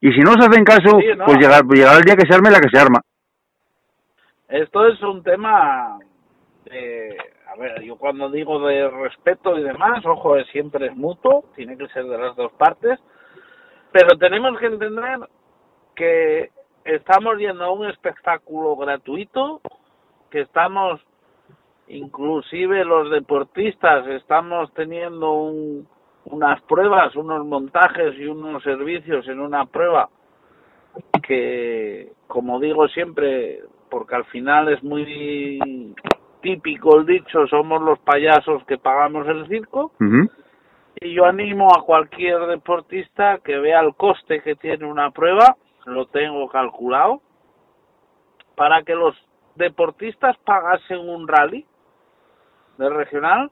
Y 0.00 0.12
si 0.12 0.20
no 0.20 0.32
se 0.32 0.46
hacen 0.46 0.64
caso, 0.64 0.98
Sí, 1.00 1.06
no. 1.16 1.24
pues 1.24 1.38
llegar, 1.38 1.64
llegar 1.64 1.96
el 1.96 2.02
día 2.04 2.16
que 2.16 2.26
se 2.26 2.34
arme 2.34 2.50
la 2.50 2.60
que 2.60 2.68
se 2.68 2.78
arma. 2.78 3.00
Esto 4.48 4.86
es 4.86 5.02
un 5.02 5.22
tema 5.22 5.98
de, 6.64 7.16
a 7.48 7.56
ver, 7.56 7.82
yo 7.82 7.96
cuando 7.96 8.30
digo 8.30 8.60
de 8.66 8.88
respeto 8.88 9.58
y 9.58 9.62
demás, 9.62 10.04
ojo, 10.06 10.38
siempre 10.52 10.86
es 10.86 10.96
mutuo, 10.96 11.44
tiene 11.56 11.76
que 11.76 11.88
ser 11.88 12.04
de 12.04 12.18
las 12.18 12.36
dos 12.36 12.52
partes, 12.52 13.00
pero 13.92 14.16
tenemos 14.18 14.58
que 14.58 14.66
entender 14.66 15.18
que 15.94 16.50
estamos 16.84 17.38
yendo 17.38 17.64
a 17.64 17.72
un 17.72 17.86
espectáculo 17.88 18.76
gratuito, 18.76 19.60
que 20.30 20.42
estamos, 20.42 21.00
inclusive 21.88 22.84
los 22.84 23.10
deportistas, 23.10 24.06
estamos 24.08 24.72
teniendo 24.74 25.32
un, 25.32 25.88
unas 26.26 26.60
pruebas, 26.62 27.14
unos 27.16 27.44
montajes 27.46 28.14
y 28.18 28.26
unos 28.26 28.62
servicios 28.62 29.26
en 29.28 29.40
una 29.40 29.66
prueba 29.66 30.08
que, 31.22 32.12
como 32.26 32.60
digo 32.60 32.88
siempre, 32.88 33.60
porque 33.90 34.14
al 34.16 34.24
final 34.26 34.68
es 34.68 34.82
muy 34.82 35.94
típico 36.40 36.96
el 36.96 37.06
dicho, 37.06 37.46
somos 37.48 37.82
los 37.82 37.98
payasos 38.00 38.64
que 38.64 38.78
pagamos 38.78 39.26
el 39.26 39.46
circo, 39.48 39.92
y 41.00 41.14
yo 41.14 41.24
animo 41.26 41.68
a 41.76 41.82
cualquier 41.82 42.46
deportista 42.46 43.38
que 43.44 43.58
vea 43.58 43.80
el 43.80 43.94
coste 43.94 44.40
que 44.42 44.54
tiene 44.54 44.86
una 44.86 45.10
prueba, 45.10 45.56
lo 45.84 46.06
tengo 46.06 46.48
calculado, 46.48 47.20
para 48.54 48.82
que 48.82 48.94
los 48.94 49.14
deportistas 49.56 50.36
pagasen 50.38 50.98
un 50.98 51.28
rally 51.28 51.66
de 52.78 52.88
regional, 52.90 53.50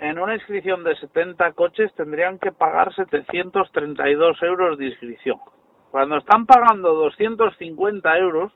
en 0.00 0.18
una 0.18 0.34
inscripción 0.34 0.84
de 0.84 0.96
70 0.96 1.52
coches 1.52 1.92
tendrían 1.94 2.38
que 2.38 2.52
pagar 2.52 2.94
732 2.94 4.42
euros 4.42 4.78
de 4.78 4.86
inscripción. 4.86 5.38
Cuando 5.90 6.18
están 6.18 6.46
pagando 6.46 6.94
250 6.94 8.18
euros, 8.18 8.52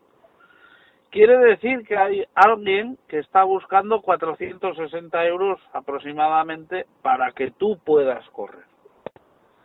quiere 1.11 1.39
decir 1.39 1.87
que 1.87 1.97
hay 1.97 2.25
alguien 2.35 2.99
que 3.09 3.19
está 3.19 3.45
buscando 3.45 4.01
460 4.03 5.27
euros 5.27 5.61
aproximadamente 5.73 6.87
para 7.03 7.33
que 7.33 7.51
tú 7.53 7.79
puedas 7.85 8.29
correr. 8.31 8.65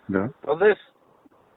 Entonces, 0.07 0.78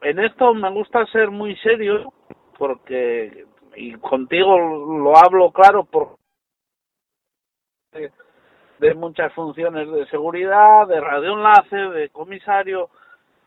en 0.01 0.19
esto 0.19 0.53
me 0.53 0.71
gusta 0.71 1.05
ser 1.07 1.29
muy 1.29 1.55
serio 1.57 2.11
porque, 2.57 3.45
y 3.75 3.93
contigo 3.95 4.57
lo 4.57 5.17
hablo 5.17 5.51
claro 5.51 5.83
por 5.85 6.17
de, 8.79 8.93
muchas 8.93 9.33
funciones 9.33 9.91
de 9.91 10.05
seguridad, 10.07 10.87
de 10.87 10.99
radioenlace, 10.99 11.75
de 11.75 12.09
comisario, 12.09 12.89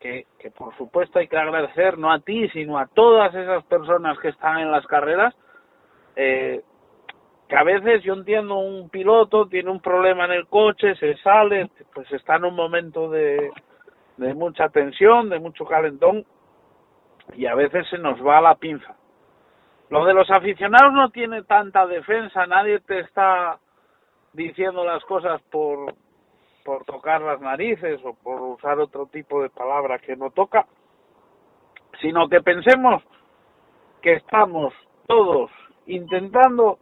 que, 0.01 0.27
que 0.39 0.51
por 0.51 0.77
supuesto 0.77 1.19
hay 1.19 1.29
que 1.29 1.37
agradecer 1.37 1.99
no 1.99 2.13
a 2.13 2.21
ti, 2.21 2.49
sino 2.51 2.79
a 2.79 2.87
todas 2.87 3.35
esas 3.35 3.65
personas 3.65 4.19
que 4.19 4.29
están 4.29 4.59
en 4.59 4.71
las 4.71 4.87
carreras, 4.87 5.35
eh, 6.17 6.63
que 7.49 7.57
a 7.57 7.63
veces 7.63 8.03
yo 8.03 8.15
entiendo 8.15 8.57
un 8.57 8.89
piloto 8.89 9.47
tiene 9.47 9.71
un 9.71 9.81
problema 9.81 10.25
en 10.25 10.33
el 10.33 10.47
coche, 10.47 10.95
se 10.97 11.17
sale, 11.19 11.71
pues 11.95 12.11
está 12.13 12.37
en 12.37 12.47
un 12.47 12.55
momento 12.55 13.11
de, 13.11 13.51
de 14.17 14.35
mucha 14.35 14.69
tensión, 14.69 15.29
de 15.29 15.39
mucho 15.39 15.65
calentón 15.65 16.25
y 17.35 17.47
a 17.47 17.55
veces 17.55 17.87
se 17.89 17.99
nos 17.99 18.25
va 18.25 18.41
la 18.41 18.55
pinza. 18.57 18.97
Lo 19.91 20.05
de 20.05 20.15
los 20.15 20.31
aficionados 20.31 20.93
no 20.93 21.11
tiene 21.11 21.43
tanta 21.43 21.87
defensa, 21.87 22.47
nadie 22.47 22.81
te 22.81 23.01
está 23.01 23.59
diciendo 24.33 24.85
las 24.85 25.05
cosas 25.05 25.41
por, 25.51 25.95
por 26.65 26.85
tocar 26.85 27.21
las 27.21 27.41
narices 27.41 28.01
o 28.05 28.15
por 28.15 28.41
usar 28.41 28.79
otro 28.79 29.07
tipo 29.07 29.43
de 29.43 29.51
palabra 29.51 29.99
que 29.99 30.17
no 30.17 30.31
toca, 30.31 30.67
sino 32.01 32.29
que 32.29 32.41
pensemos 32.41 33.03
que 34.01 34.15
estamos 34.15 34.75
todos 35.07 35.51
intentando 35.87 36.79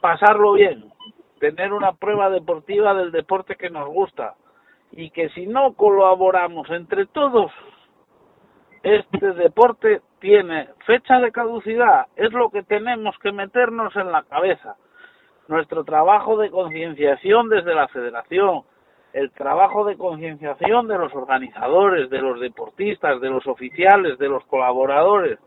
pasarlo 0.00 0.52
bien, 0.52 0.92
tener 1.40 1.72
una 1.72 1.92
prueba 1.92 2.30
deportiva 2.30 2.94
del 2.94 3.12
deporte 3.12 3.56
que 3.56 3.70
nos 3.70 3.88
gusta 3.88 4.34
y 4.92 5.10
que 5.10 5.28
si 5.30 5.46
no 5.46 5.74
colaboramos 5.74 6.68
entre 6.70 7.06
todos, 7.06 7.50
este 8.82 9.32
deporte 9.32 10.02
tiene 10.20 10.68
fecha 10.86 11.18
de 11.18 11.32
caducidad, 11.32 12.06
es 12.16 12.32
lo 12.32 12.50
que 12.50 12.62
tenemos 12.62 13.18
que 13.18 13.32
meternos 13.32 13.94
en 13.96 14.12
la 14.12 14.22
cabeza. 14.24 14.76
Nuestro 15.48 15.84
trabajo 15.84 16.36
de 16.38 16.50
concienciación 16.50 17.48
desde 17.48 17.74
la 17.74 17.88
federación, 17.88 18.62
el 19.12 19.30
trabajo 19.30 19.84
de 19.84 19.96
concienciación 19.96 20.88
de 20.88 20.98
los 20.98 21.14
organizadores, 21.14 22.10
de 22.10 22.20
los 22.20 22.40
deportistas, 22.40 23.20
de 23.20 23.30
los 23.30 23.46
oficiales, 23.46 24.18
de 24.18 24.28
los 24.28 24.44
colaboradores, 24.46 25.38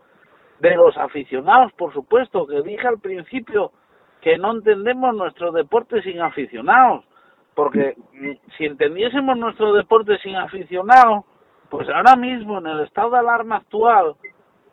de 0.60 0.74
los 0.76 0.96
aficionados, 0.96 1.72
por 1.74 1.92
supuesto, 1.92 2.46
que 2.46 2.62
dije 2.62 2.86
al 2.86 2.98
principio 2.98 3.72
que 4.20 4.38
no 4.38 4.52
entendemos 4.52 5.14
nuestro 5.14 5.52
deporte 5.52 6.02
sin 6.02 6.20
aficionados, 6.20 7.04
porque 7.54 7.94
si 8.56 8.64
entendiésemos 8.64 9.36
nuestro 9.36 9.72
deporte 9.72 10.18
sin 10.18 10.36
aficionados, 10.36 11.24
pues 11.68 11.88
ahora 11.88 12.16
mismo 12.16 12.58
en 12.58 12.66
el 12.66 12.80
estado 12.80 13.10
de 13.10 13.18
alarma 13.18 13.56
actual, 13.56 14.14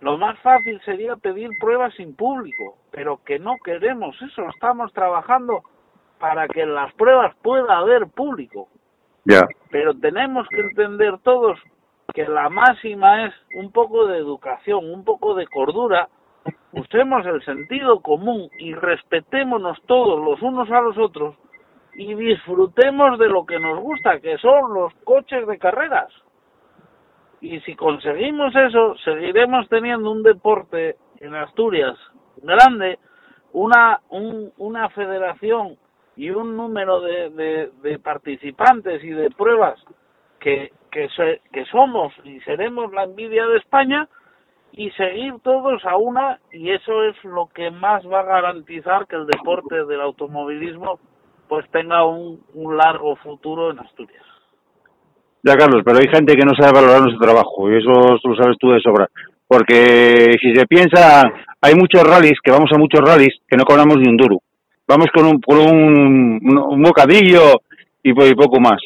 lo 0.06 0.20
más 0.20 0.38
fácil 0.42 0.80
sería 0.86 1.16
pedir 1.16 1.50
pruebas 1.60 1.92
sin 1.96 2.16
público, 2.16 2.78
pero 2.92 3.24
que 3.26 3.40
no 3.40 3.56
queremos 3.66 4.16
eso, 4.22 4.48
estamos 4.50 4.94
trabajando 4.94 5.64
para 6.20 6.48
que 6.48 6.62
en 6.62 6.76
las 6.76 6.94
pruebas 6.94 7.36
pueda 7.42 7.80
haber 7.80 8.06
público. 8.10 8.68
Ya. 9.24 9.48
Pero 9.72 9.96
tenemos 9.96 10.48
que 10.50 10.62
entender 10.62 11.18
todos 11.24 11.58
que 12.14 12.28
la 12.28 12.50
máxima 12.50 13.26
es 13.26 13.34
un 13.56 13.72
poco 13.72 14.06
de 14.06 14.20
educación, 14.20 14.92
un 14.92 15.04
poco 15.04 15.34
de 15.34 15.48
cordura, 15.48 16.08
usemos 16.74 17.26
el 17.26 17.44
sentido 17.44 18.00
común 18.02 18.48
y 18.60 18.76
respetémonos 18.76 19.82
todos 19.88 20.24
los 20.24 20.40
unos 20.44 20.70
a 20.70 20.82
los 20.82 21.00
otros 21.00 21.36
y 21.96 22.14
disfrutemos 22.14 23.18
de 23.18 23.28
lo 23.28 23.44
que 23.44 23.60
nos 23.60 23.80
gusta, 23.80 24.20
que 24.20 24.38
son 24.38 24.72
los 24.72 24.94
coches 25.04 25.48
de 25.48 25.58
carreras. 25.58 26.14
Y 27.46 27.60
si 27.60 27.76
conseguimos 27.76 28.56
eso, 28.56 28.96
seguiremos 29.06 29.70
teniendo 29.70 30.10
un 30.10 30.24
deporte 30.24 30.96
en 31.20 31.36
Asturias 31.36 31.96
grande, 32.38 32.98
una, 33.54 34.02
un, 34.10 34.52
una 34.58 34.90
federación 34.90 35.78
y 36.16 36.32
un 36.32 36.58
número 36.58 37.02
de, 37.02 37.70
de, 37.84 38.00
participantes 38.00 39.04
y 39.04 39.12
de 39.12 39.30
pruebas 39.30 39.80
que, 40.40 40.72
que, 40.92 41.08
somos 41.70 42.12
y 42.24 42.40
seremos 42.40 42.92
la 42.92 43.04
envidia 43.04 43.46
de 43.46 43.58
España 43.58 44.10
y 44.72 44.90
seguir 44.92 45.36
todos 45.44 45.86
a 45.86 45.98
una 45.98 46.40
y 46.52 46.72
eso 46.72 47.04
es 47.04 47.24
lo 47.24 47.46
que 47.54 47.70
más 47.70 48.04
va 48.08 48.22
a 48.22 48.42
garantizar 48.42 49.06
que 49.06 49.18
el 49.18 49.28
deporte 49.28 49.86
del 49.86 50.02
automovilismo 50.02 51.00
pues 51.48 51.70
tenga 51.70 52.04
un 52.08 52.42
largo 52.76 53.16
futuro 53.18 53.70
en 53.70 53.78
Asturias. 53.78 54.35
Ya, 55.46 55.56
Carlos, 55.56 55.84
pero 55.86 56.00
hay 56.00 56.08
gente 56.08 56.36
que 56.36 56.44
no 56.44 56.54
sabe 56.60 56.74
valorar 56.74 57.02
nuestro 57.02 57.24
trabajo 57.24 57.70
y 57.70 57.78
eso 57.78 57.92
lo 58.24 58.36
sabes 58.36 58.58
tú 58.60 58.72
de 58.72 58.80
sobra. 58.80 59.08
Porque 59.48 60.32
si 60.42 60.56
se 60.56 60.66
piensa, 60.66 61.22
hay 61.62 61.76
muchos 61.76 62.04
rallies, 62.04 62.40
que 62.44 62.50
vamos 62.50 62.72
a 62.74 62.80
muchos 62.80 63.00
rallies, 63.02 63.36
que 63.48 63.56
no 63.56 63.64
cobramos 63.64 63.98
ni 63.98 64.10
un 64.10 64.18
duro. 64.18 64.40
Vamos 64.88 65.06
con 65.14 65.26
un, 65.28 65.40
con 65.40 65.60
un, 65.60 66.82
bocadillo 66.82 67.62
y, 68.02 68.12
po- 68.14 68.26
y 68.26 68.34
poco 68.34 68.60
más. 68.60 68.82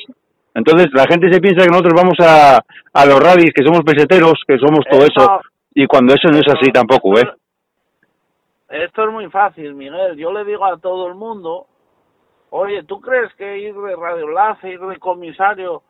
Entonces 0.54 0.88
la 0.92 1.06
gente 1.10 1.32
se 1.32 1.40
piensa 1.40 1.64
que 1.64 1.72
nosotros 1.72 1.94
vamos 1.96 2.18
a, 2.20 2.58
a 2.58 3.06
los 3.06 3.20
rallies, 3.24 3.54
que 3.54 3.64
somos 3.64 3.86
peseteros, 3.86 4.44
que 4.46 4.58
somos 4.58 4.84
todo 4.92 5.06
eso, 5.06 5.40
y 5.74 5.88
cuando 5.88 6.14
eso 6.14 6.28
no 6.30 6.40
es 6.40 6.48
así 6.48 6.72
tampoco, 6.74 7.18
¿eh? 7.20 7.30
Esto 8.70 9.06
es 9.06 9.12
muy 9.14 9.30
fácil, 9.30 9.76
Miguel. 9.76 10.18
Yo 10.18 10.34
le 10.34 10.44
digo 10.44 10.66
a 10.66 10.78
todo 10.78 11.08
el 11.08 11.16
mundo, 11.16 11.68
oye, 12.50 12.84
¿tú 12.84 13.00
crees 13.00 13.34
que 13.36 13.60
ir 13.60 13.74
de 13.74 13.96
radioenlace, 13.96 14.70
ir 14.74 14.82
de 14.82 14.98
comisario 14.98 15.84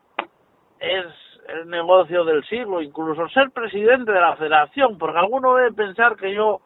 es 0.80 1.05
el 1.47 1.67
negocio 1.69 2.23
del 2.25 2.43
siglo? 2.45 2.82
Incluso 2.82 3.27
ser 3.30 3.51
presidente 3.51 4.11
de 4.11 4.19
la 4.21 4.36
federación, 4.36 4.97
porque 4.97 5.19
alguno 5.19 5.55
debe 5.55 5.73
pensar 5.73 6.15
que 6.15 6.34
yo 6.34 6.61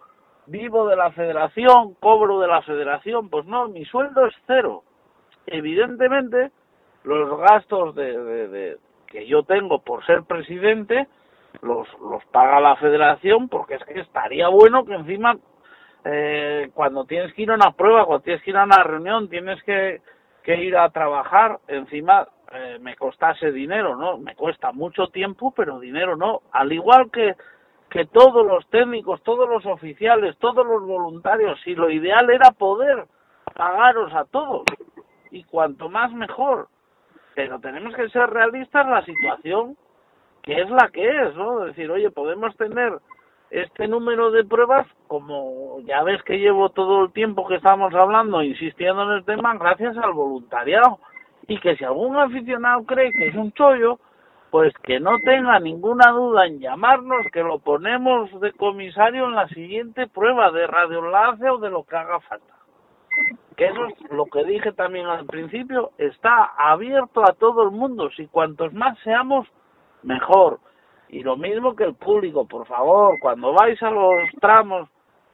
vivo 0.47 0.87
de 0.87 0.95
la 0.95 1.11
federación, 1.11 1.95
cobro 1.95 2.39
de 2.39 2.47
la 2.47 2.61
federación. 2.63 3.29
Pues 3.29 3.45
no, 3.45 3.67
mi 3.69 3.85
sueldo 3.85 4.25
es 4.25 4.33
cero. 4.47 4.83
Evidentemente, 5.47 6.51
los 7.03 7.37
gastos 7.39 7.95
de, 7.95 8.17
de- 8.47 8.77
que 9.07 9.27
yo 9.27 9.43
tengo 9.43 9.79
por 9.79 10.03
ser 10.05 10.23
presidente 10.23 11.07
los, 11.61 11.87
los 11.99 12.25
paga 12.31 12.59
la 12.59 12.75
federación 12.77 13.47
porque 13.47 13.75
es 13.75 13.83
que 13.83 13.99
estaría 13.99 14.47
bueno 14.47 14.85
que 14.85 14.95
encima 14.95 15.37
eh, 16.03 16.71
cuando 16.73 17.05
tienes 17.05 17.31
que 17.33 17.43
ir 17.43 17.51
a 17.51 17.55
una 17.55 17.71
prueba, 17.73 18.05
cuando 18.05 18.23
tienes 18.23 18.41
que 18.41 18.49
ir 18.49 18.57
a 18.57 18.63
una 18.63 18.81
reunión, 18.83 19.29
tienes 19.29 19.61
que, 19.63 20.01
que 20.43 20.55
ir 20.63 20.75
a 20.75 20.89
trabajar, 20.89 21.59
encima 21.67 22.27
eh, 22.53 22.77
me 22.79 22.95
costase 22.95 23.51
dinero, 23.51 23.95
¿no? 23.95 24.17
Me 24.17 24.35
cuesta 24.35 24.71
mucho 24.71 25.07
tiempo, 25.07 25.53
pero 25.55 25.79
dinero 25.79 26.15
no. 26.15 26.41
Al 26.51 26.71
igual 26.71 27.09
que, 27.11 27.35
que 27.89 28.05
todos 28.05 28.45
los 28.45 28.67
técnicos, 28.69 29.21
todos 29.23 29.49
los 29.49 29.65
oficiales, 29.65 30.37
todos 30.37 30.65
los 30.65 30.83
voluntarios, 30.83 31.59
y 31.65 31.75
lo 31.75 31.89
ideal 31.89 32.29
era 32.29 32.51
poder 32.51 33.05
pagaros 33.53 34.13
a 34.13 34.25
todos, 34.25 34.63
y 35.31 35.43
cuanto 35.43 35.89
más 35.89 36.11
mejor. 36.13 36.67
Pero 37.35 37.59
tenemos 37.59 37.95
que 37.95 38.09
ser 38.09 38.29
realistas, 38.29 38.85
la 38.87 39.03
situación 39.03 39.77
que 40.43 40.61
es 40.61 40.69
la 40.69 40.89
que 40.89 41.07
es, 41.07 41.35
¿no? 41.35 41.61
Decir, 41.61 41.89
oye, 41.89 42.11
podemos 42.11 42.55
tener 42.57 42.99
este 43.49 43.87
número 43.87 44.29
de 44.31 44.43
pruebas, 44.43 44.85
como 45.07 45.79
ya 45.85 46.03
ves 46.03 46.21
que 46.23 46.37
llevo 46.37 46.69
todo 46.69 47.05
el 47.05 47.13
tiempo 47.13 47.47
que 47.47 47.55
estamos 47.55 47.93
hablando, 47.93 48.43
insistiendo 48.43 49.03
en 49.03 49.17
el 49.17 49.25
tema, 49.25 49.55
gracias 49.55 49.97
al 49.97 50.11
voluntariado. 50.11 50.99
Y 51.47 51.59
que 51.59 51.75
si 51.75 51.83
algún 51.83 52.17
aficionado 52.17 52.83
cree 52.85 53.11
que 53.11 53.27
es 53.27 53.35
un 53.35 53.51
chollo, 53.51 53.99
pues 54.53 54.71
que 54.83 54.99
no 54.99 55.17
tenga 55.25 55.59
ninguna 55.59 56.11
duda 56.11 56.45
en 56.45 56.59
llamarnos, 56.59 57.25
que 57.33 57.41
lo 57.41 57.57
ponemos 57.57 58.29
de 58.39 58.51
comisario 58.53 59.25
en 59.25 59.35
la 59.35 59.47
siguiente 59.47 60.07
prueba 60.07 60.51
de 60.51 60.67
radioenlace 60.67 61.49
o 61.49 61.57
de 61.57 61.71
lo 61.71 61.83
que 61.83 61.95
haga 61.95 62.19
falta. 62.19 62.53
Que 63.57 63.65
eso 63.65 63.85
es 63.85 64.11
lo 64.11 64.25
que 64.25 64.43
dije 64.43 64.71
también 64.73 65.07
al 65.07 65.25
principio, 65.25 65.91
está 65.97 66.51
abierto 66.55 67.23
a 67.23 67.33
todo 67.33 67.63
el 67.63 67.71
mundo. 67.71 68.09
Si 68.15 68.27
cuantos 68.27 68.73
más 68.73 68.97
seamos, 68.99 69.47
mejor. 70.03 70.59
Y 71.09 71.23
lo 71.23 71.35
mismo 71.35 71.75
que 71.75 71.85
el 71.85 71.95
público, 71.95 72.47
por 72.47 72.67
favor, 72.67 73.15
cuando 73.21 73.53
vais 73.53 73.81
a 73.81 73.89
los 73.89 74.29
tramos, 74.39 74.87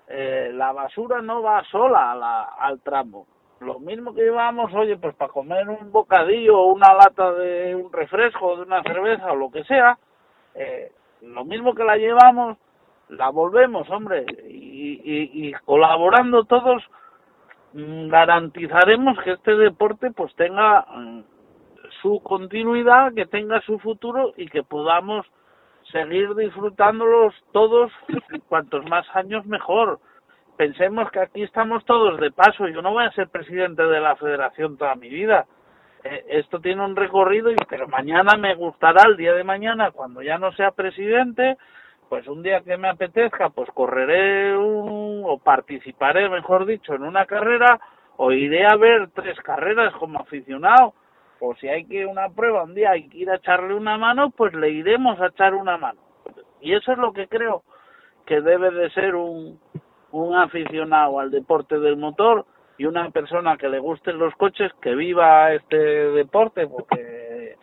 eh, 0.07 0.51
la 0.53 0.71
basura 0.71 1.21
no 1.21 1.41
va 1.41 1.63
sola 1.65 2.43
al 2.57 2.79
tramo. 2.81 3.27
Lo 3.59 3.79
mismo 3.79 4.13
que 4.13 4.21
llevamos, 4.21 4.73
oye, 4.73 4.97
pues 4.97 5.15
para 5.15 5.31
comer 5.31 5.67
un 5.67 5.91
bocadillo 5.91 6.57
o 6.57 6.73
una 6.73 6.93
lata 6.93 7.33
de 7.33 7.75
un 7.75 7.91
refresco, 7.91 8.55
de 8.55 8.63
una 8.63 8.81
cerveza 8.83 9.31
o 9.31 9.35
lo 9.35 9.51
que 9.51 9.63
sea, 9.65 9.97
eh, 10.55 10.91
lo 11.21 11.43
mismo 11.43 11.75
que 11.75 11.83
la 11.83 11.97
llevamos, 11.97 12.57
la 13.09 13.29
volvemos, 13.29 13.89
hombre, 13.89 14.25
y, 14.47 15.01
y, 15.03 15.47
y 15.47 15.53
colaborando 15.65 16.45
todos 16.45 16.83
mm, 17.73 18.07
garantizaremos 18.07 19.19
que 19.23 19.31
este 19.33 19.55
deporte 19.55 20.11
pues 20.11 20.33
tenga 20.35 20.85
mm, 20.95 21.21
su 22.01 22.21
continuidad, 22.21 23.13
que 23.13 23.25
tenga 23.25 23.61
su 23.61 23.79
futuro 23.79 24.33
y 24.37 24.47
que 24.47 24.63
podamos 24.63 25.25
seguir 25.91 26.33
disfrutándolos 26.35 27.33
todos 27.51 27.91
cuantos 28.47 28.85
más 28.89 29.05
años 29.15 29.45
mejor. 29.45 29.99
Pensemos 30.59 31.09
que 31.11 31.21
aquí 31.21 31.41
estamos 31.41 31.85
todos 31.85 32.19
de 32.19 32.31
paso. 32.31 32.67
Yo 32.67 32.81
no 32.81 32.91
voy 32.91 33.05
a 33.05 33.11
ser 33.11 33.29
presidente 33.29 33.81
de 33.81 34.01
la 34.01 34.17
federación 34.17 34.75
toda 34.75 34.93
mi 34.95 35.07
vida. 35.07 35.45
Eh, 36.03 36.25
esto 36.27 36.59
tiene 36.59 36.83
un 36.83 36.97
recorrido, 36.97 37.49
y 37.49 37.55
pero 37.69 37.87
mañana 37.87 38.35
me 38.35 38.55
gustará 38.55 39.03
el 39.07 39.15
día 39.15 39.31
de 39.31 39.45
mañana, 39.45 39.91
cuando 39.91 40.21
ya 40.21 40.37
no 40.37 40.51
sea 40.51 40.71
presidente, 40.71 41.55
pues 42.09 42.27
un 42.27 42.43
día 42.43 42.59
que 42.59 42.75
me 42.75 42.89
apetezca, 42.89 43.51
pues 43.51 43.69
correré 43.71 44.57
un, 44.57 45.23
o 45.25 45.37
participaré, 45.37 46.27
mejor 46.27 46.65
dicho, 46.65 46.93
en 46.93 47.03
una 47.03 47.25
carrera 47.25 47.79
o 48.17 48.33
iré 48.33 48.65
a 48.65 48.75
ver 48.75 49.11
tres 49.15 49.39
carreras 49.39 49.93
como 49.93 50.19
aficionado 50.19 50.93
o 51.39 51.55
si 51.55 51.69
hay 51.69 51.85
que 51.85 52.05
una 52.05 52.27
prueba 52.27 52.63
un 52.63 52.75
día 52.75 52.91
hay 52.91 53.07
que 53.07 53.19
ir 53.19 53.29
a 53.29 53.35
echarle 53.35 53.75
una 53.75 53.97
mano, 53.97 54.31
pues 54.31 54.53
le 54.53 54.71
iremos 54.71 55.21
a 55.21 55.27
echar 55.27 55.53
una 55.53 55.77
mano. 55.77 56.01
Y 56.59 56.73
eso 56.73 56.91
es 56.91 56.97
lo 56.97 57.13
que 57.13 57.29
creo 57.29 57.63
que 58.25 58.41
debe 58.41 58.69
de 58.71 58.89
ser 58.91 59.15
un, 59.15 59.57
un 60.11 60.35
aficionado 60.35 61.19
al 61.19 61.31
deporte 61.31 61.79
del 61.79 61.97
motor 61.97 62.45
y 62.77 62.85
una 62.85 63.09
persona 63.09 63.57
que 63.57 63.69
le 63.69 63.79
gusten 63.79 64.17
los 64.17 64.33
coches 64.35 64.71
que 64.81 64.95
viva 64.95 65.53
este 65.53 65.77
deporte, 65.77 66.67
porque 66.67 67.55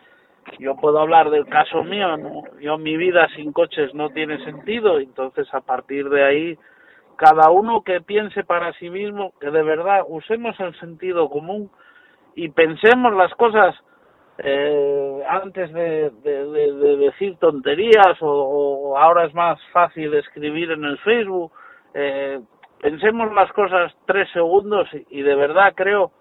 yo 0.59 0.75
puedo 0.75 0.99
hablar 0.99 1.29
del 1.29 1.45
caso 1.47 1.83
mío, 1.83 2.17
¿no? 2.17 2.43
yo 2.59 2.77
mi 2.77 2.95
vida 2.97 3.27
sin 3.35 3.51
coches 3.51 3.93
no 3.93 4.09
tiene 4.09 4.43
sentido, 4.45 4.99
entonces 4.99 5.47
a 5.53 5.61
partir 5.61 6.09
de 6.09 6.23
ahí 6.23 6.57
cada 7.17 7.49
uno 7.49 7.81
que 7.81 7.99
piense 8.01 8.43
para 8.43 8.71
sí 8.73 8.89
mismo, 8.89 9.33
que 9.41 9.49
de 9.49 9.63
verdad 9.63 10.01
usemos 10.07 10.57
el 10.59 10.79
sentido 10.79 11.29
común 11.29 11.69
y 12.35 12.49
pensemos 12.49 13.13
las 13.13 13.33
cosas 13.33 13.75
eh, 14.37 15.23
antes 15.27 15.73
de, 15.73 16.11
de, 16.23 16.45
de, 16.45 16.73
de 16.73 16.97
decir 16.97 17.37
tonterías 17.37 18.17
o, 18.21 18.95
ahora 18.97 19.25
es 19.25 19.33
más 19.33 19.59
fácil 19.73 20.13
escribir 20.13 20.71
en 20.71 20.83
el 20.83 20.97
Facebook. 20.99 21.51
Eh, 21.93 22.39
pensemos 22.81 23.33
las 23.33 23.51
cosas 23.53 23.93
tres 24.05 24.29
segundos 24.31 24.87
y, 24.93 25.19
y, 25.19 25.21
de 25.23 25.35
verdad 25.35 25.73
creo 25.75 26.11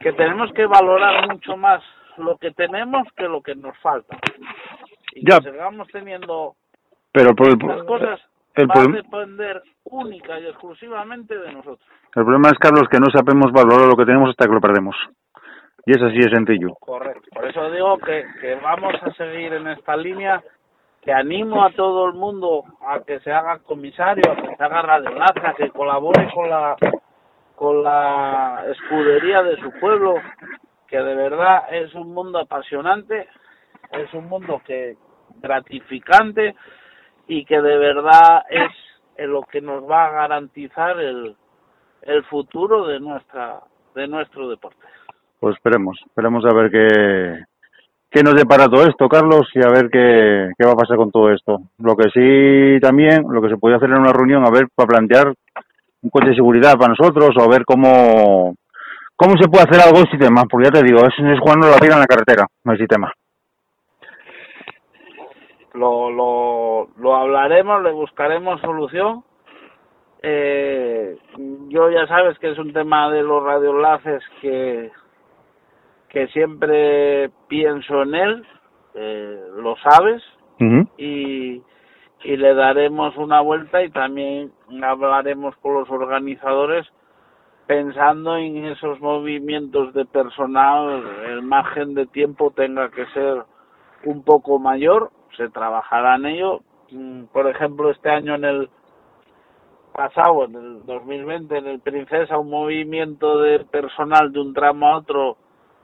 que 0.00 0.12
tenemos 0.12 0.52
que 0.52 0.66
valorar 0.66 1.28
mucho 1.28 1.56
más 1.56 1.82
lo 2.18 2.36
que 2.38 2.50
tenemos 2.52 3.06
que 3.16 3.24
lo 3.28 3.40
que 3.42 3.54
nos 3.54 3.76
falta. 3.78 4.16
Y 5.12 5.28
ya. 5.30 5.38
que 5.40 5.50
sigamos 5.50 5.88
teniendo 5.88 6.54
Pero 7.12 7.34
por 7.34 7.48
el, 7.48 7.58
Las 7.66 7.82
cosas 7.84 8.20
el, 8.54 8.66
van 8.66 8.78
a 8.78 8.82
problema- 8.82 9.02
depender 9.02 9.62
única 9.84 10.38
y 10.40 10.46
exclusivamente 10.46 11.38
de 11.38 11.52
nosotros. 11.52 11.80
el 12.14 12.24
problema 12.24 12.48
es, 12.48 12.58
Carlos, 12.58 12.88
que 12.90 12.98
no 13.00 13.06
sabemos 13.10 13.52
valorar 13.52 13.88
lo 13.88 13.96
que 13.96 14.04
tenemos 14.04 14.30
hasta 14.30 14.46
que 14.46 14.52
lo 14.54 14.60
perdemos. 14.60 14.96
Y 15.86 15.92
es 15.92 16.02
así 16.02 16.16
de 16.18 16.30
sencillo. 16.34 16.74
Correcto. 16.80 17.22
Por 17.32 17.46
eso 17.48 17.70
digo 17.70 17.96
que, 17.98 18.24
que 18.40 18.56
vamos 18.56 18.94
a 19.02 19.12
seguir 19.12 19.52
en 19.52 19.68
esta 19.68 19.96
línea, 19.96 20.42
que 21.06 21.12
animo 21.12 21.64
a 21.64 21.70
todo 21.70 22.08
el 22.08 22.14
mundo 22.14 22.64
a 22.80 22.98
que 23.04 23.20
se 23.20 23.30
haga 23.32 23.60
comisario, 23.60 24.24
a 24.28 24.34
que 24.34 24.56
se 24.56 24.62
haga 24.64 24.82
radioenlace, 24.82 25.40
a 25.46 25.54
que 25.54 25.70
colabore 25.70 26.28
con 26.34 26.50
la 26.50 26.76
con 27.54 27.84
la 27.84 28.64
escudería 28.72 29.44
de 29.44 29.56
su 29.58 29.70
pueblo, 29.78 30.16
que 30.88 30.98
de 30.98 31.14
verdad 31.14 31.72
es 31.72 31.94
un 31.94 32.12
mundo 32.12 32.40
apasionante, 32.40 33.28
es 33.92 34.12
un 34.14 34.28
mundo 34.28 34.60
que 34.66 34.96
gratificante 35.40 36.56
y 37.28 37.44
que 37.44 37.62
de 37.62 37.78
verdad 37.78 38.42
es 38.50 39.28
lo 39.28 39.42
que 39.42 39.60
nos 39.60 39.88
va 39.88 40.06
a 40.06 40.10
garantizar 40.10 40.98
el, 40.98 41.36
el 42.02 42.24
futuro 42.24 42.84
de 42.84 42.98
nuestra 42.98 43.60
de 43.94 44.08
nuestro 44.08 44.48
deporte. 44.48 44.84
Pues 45.38 45.54
esperemos, 45.54 45.96
esperemos 46.04 46.44
a 46.44 46.52
ver 46.52 46.70
qué, 46.72 47.44
qué 48.10 48.22
nos 48.22 48.34
depara 48.34 48.66
todo 48.68 48.86
esto, 48.86 49.08
Carlos, 49.08 49.48
y 49.54 49.60
a 49.60 49.68
ver 49.68 49.88
qué, 49.90 50.50
qué 50.58 50.66
va 50.66 50.72
a 50.72 50.76
pasar 50.76 50.96
con 50.96 51.10
todo 51.10 51.30
esto. 51.32 51.58
Lo 51.78 51.96
que 51.96 52.10
sí 52.10 52.80
también, 52.80 53.24
lo 53.28 53.40
que 53.42 53.50
se 53.50 53.56
puede 53.56 53.76
hacer 53.76 53.90
en 53.90 53.98
una 53.98 54.12
reunión, 54.12 54.46
a 54.46 54.50
ver, 54.50 54.68
para 54.74 54.88
plantear 54.88 55.32
un 56.02 56.10
coche 56.10 56.28
de 56.28 56.34
seguridad 56.36 56.76
para 56.76 56.94
nosotros, 56.94 57.30
o 57.36 57.42
a 57.42 57.48
ver 57.48 57.64
cómo, 57.64 58.54
cómo 59.16 59.34
se 59.40 59.48
puede 59.48 59.64
hacer 59.64 59.80
algo 59.80 60.04
sin 60.10 60.20
tema, 60.20 60.44
porque 60.48 60.66
ya 60.66 60.80
te 60.80 60.82
digo, 60.82 61.00
es, 61.00 61.14
es 61.18 61.40
jugando 61.40 61.68
la 61.68 61.78
vida 61.80 61.94
en 61.94 62.00
la 62.00 62.06
carretera, 62.06 62.46
no 62.64 62.72
hay 62.72 62.78
sistema. 62.78 63.12
lo, 65.76 66.10
lo, 66.10 66.88
lo 66.98 67.14
hablaremos, 67.14 67.82
le 67.82 67.92
buscaremos 67.92 68.60
solución. 68.60 69.22
Eh, 70.22 71.16
yo 71.68 71.90
ya 71.90 72.06
sabes 72.06 72.38
que 72.38 72.50
es 72.50 72.58
un 72.58 72.72
tema 72.72 73.10
de 73.10 73.22
los 73.22 73.42
radioenlaces 73.42 74.22
que, 74.40 74.90
que 76.16 76.28
siempre 76.28 77.28
pienso 77.46 78.00
en 78.00 78.14
él, 78.14 78.46
eh, 78.94 79.38
lo 79.58 79.76
sabes, 79.76 80.22
y, 80.96 81.60
y 82.24 82.36
le 82.38 82.54
daremos 82.54 83.14
una 83.18 83.42
vuelta 83.42 83.84
y 83.84 83.90
también 83.90 84.50
hablaremos 84.82 85.54
con 85.56 85.74
los 85.74 85.90
organizadores 85.90 86.86
pensando 87.66 88.34
en 88.38 88.64
esos 88.64 88.98
movimientos 88.98 89.92
de 89.92 90.06
personal, 90.06 91.04
el 91.28 91.42
margen 91.42 91.92
de 91.92 92.06
tiempo 92.06 92.50
tenga 92.50 92.90
que 92.90 93.04
ser 93.08 93.42
un 94.06 94.22
poco 94.22 94.58
mayor, 94.58 95.10
se 95.36 95.50
trabajará 95.50 96.16
en 96.16 96.24
ello. 96.24 96.60
Mm, 96.92 97.24
Por 97.24 97.46
ejemplo, 97.46 97.90
este 97.90 98.08
año 98.08 98.36
en 98.36 98.44
el 98.46 98.70
pasado, 99.92 100.46
en 100.46 100.54
el 100.54 100.86
2020, 100.86 101.58
en 101.58 101.66
el 101.66 101.80
Princesa, 101.80 102.38
un 102.38 102.48
movimiento 102.48 103.38
de 103.40 103.66
personal 103.66 104.32
de 104.32 104.40
un 104.40 104.54
tramo 104.54 104.86
a 104.86 104.96
otro 104.96 105.36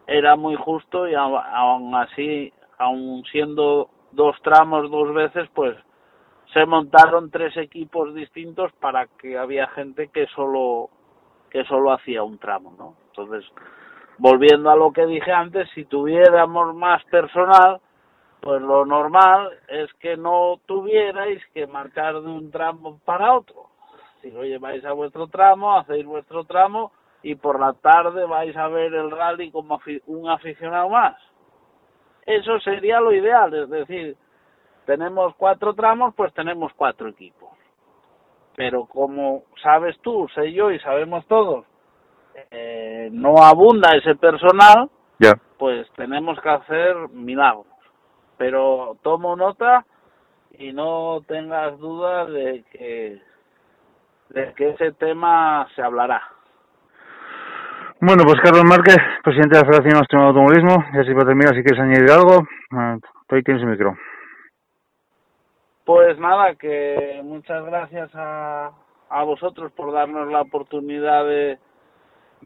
era 0.07 0.37
muy 0.37 0.57
justo 0.57 1.09
y 1.09 1.15
aún 1.15 1.95
así, 1.95 2.53
aún 2.79 3.25
siendo 3.31 3.89
dos 4.13 4.37
tramos 4.43 4.91
dos 4.91 5.13
veces, 5.15 5.49
pues 5.55 5.77
se 6.53 6.67
montaron 6.67 7.31
tres 7.31 7.57
equipos 7.57 8.15
distintos 8.15 8.73
para 8.81 9.07
que 9.07 9.39
había 9.39 9.67
gente 9.69 10.09
que 10.09 10.27
solo 10.29 10.91
que 11.51 11.65
solo 11.65 11.93
hacía 11.93 12.23
un 12.23 12.39
tramo, 12.39 12.75
¿no? 12.79 12.95
Entonces, 13.09 13.45
volviendo 14.17 14.71
a 14.71 14.77
lo 14.77 14.91
que 14.91 15.05
dije 15.05 15.33
antes, 15.33 15.69
si 15.75 15.85
tuviéramos 15.85 16.75
más 16.75 17.05
personal, 17.05 17.79
pues 18.41 18.61
lo 18.63 18.87
normal 18.87 19.51
es 19.69 19.93
que 19.95 20.17
no 20.17 20.59
tuvierais 20.65 21.43
que 21.53 21.67
marchar 21.67 22.23
de 22.23 22.29
un 22.29 22.51
tramo 22.51 22.99
para 23.05 23.35
otro. 23.35 23.67
Si 24.23 24.31
lo 24.31 24.45
lleváis 24.45 24.83
a 24.87 24.93
vuestro 24.93 25.27
tramo, 25.27 25.77
hacéis 25.77 26.07
vuestro 26.07 26.45
tramo 26.45 26.93
y 27.23 27.35
por 27.37 27.61
la 27.61 27.73
tarde 27.75 28.25
vais 28.27 28.57
a 28.57 28.69
ver 28.69 28.93
el 28.95 29.11
rally 29.11 29.51
como 29.51 29.81
un 30.07 30.29
aficionado 30.29 30.89
más. 30.89 31.17
Eso 32.27 32.59
sería 32.61 33.01
lo 33.01 33.13
ideal, 33.13 33.53
es 33.55 33.69
decir, 33.71 34.17
tenemos 34.87 35.35
cuatro 35.37 35.75
tramos, 35.75 36.15
pues 36.15 36.33
tenemos 36.35 36.73
cuatro 36.75 37.09
equipos. 37.09 37.51
Pero 38.57 38.87
como 38.87 39.45
sabes 39.63 39.99
tú, 40.01 40.29
sé 40.35 40.53
yo 40.53 40.71
y 40.71 40.79
sabemos 40.81 41.27
todos, 41.27 41.65
eh, 42.51 43.09
no 43.13 43.37
abunda 43.39 43.91
ese 43.97 44.15
personal, 44.17 44.91
pues 45.59 45.89
tenemos 45.95 46.41
que 46.41 46.49
hacer 46.49 47.09
milagros. 47.11 47.67
Pero 48.37 48.97
tomo 49.03 49.37
nota 49.37 49.85
y 50.59 50.73
no 50.73 51.21
tengas 51.27 51.79
dudas 51.79 52.29
de 52.31 52.65
que 52.73 53.23
de 54.31 54.55
que 54.55 54.71
ese 54.71 54.93
tema 54.93 55.69
se 55.77 55.83
hablará. 55.83 56.23
Bueno, 58.05 58.25
pues 58.25 58.41
Carlos 58.41 58.65
Márquez, 58.65 58.97
presidente 59.23 59.55
de 59.55 59.63
la 59.63 59.67
Federación 59.69 60.01
Nacional 60.01 60.25
de 60.25 60.29
Automovilismo, 60.31 60.85
y 60.93 60.99
así 60.99 61.15
para 61.15 61.27
terminar, 61.27 61.55
si 61.55 61.63
quieres 61.63 61.79
añadir 61.79 62.11
algo, 62.11 62.49
eh, 62.73 62.99
ahí 63.29 63.43
tienes 63.45 63.63
el 63.63 63.69
micro. 63.69 63.97
Pues 65.85 66.19
nada, 66.19 66.57
que 66.57 67.21
muchas 67.23 67.65
gracias 67.65 68.11
a, 68.17 68.73
a 69.09 69.23
vosotros 69.23 69.71
por 69.71 69.93
darnos 69.93 70.27
la 70.33 70.41
oportunidad 70.41 71.25
de, 71.27 71.59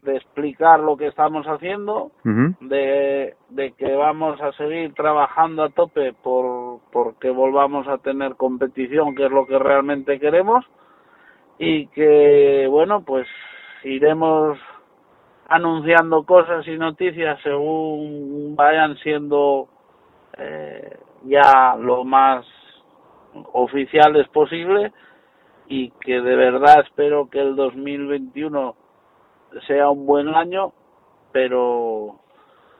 de 0.03 0.15
explicar 0.15 0.79
lo 0.79 0.95
que 0.95 1.07
estamos 1.07 1.47
haciendo, 1.47 2.11
de, 2.23 3.33
de 3.49 3.71
que 3.71 3.95
vamos 3.95 4.39
a 4.39 4.51
seguir 4.51 4.93
trabajando 4.93 5.63
a 5.63 5.69
tope 5.69 6.13
por 6.13 6.81
porque 6.91 7.31
volvamos 7.31 7.87
a 7.87 7.97
tener 7.97 8.35
competición, 8.35 9.15
que 9.15 9.25
es 9.25 9.31
lo 9.31 9.47
que 9.47 9.57
realmente 9.57 10.19
queremos, 10.19 10.63
y 11.57 11.87
que, 11.87 12.67
bueno, 12.69 13.01
pues 13.01 13.27
iremos 13.83 14.59
anunciando 15.49 16.23
cosas 16.23 16.67
y 16.67 16.77
noticias 16.77 17.39
según 17.41 18.55
vayan 18.55 18.97
siendo 18.97 19.67
eh, 20.37 20.99
ya 21.23 21.75
lo 21.79 22.03
más 22.03 22.45
oficiales 23.53 24.27
posible 24.29 24.91
y 25.67 25.91
que 25.91 26.21
de 26.21 26.35
verdad 26.35 26.81
espero 26.85 27.29
que 27.29 27.39
el 27.39 27.55
2021 27.55 28.75
sea 29.65 29.89
un 29.89 30.05
buen 30.05 30.29
año, 30.29 30.73
pero 31.31 32.19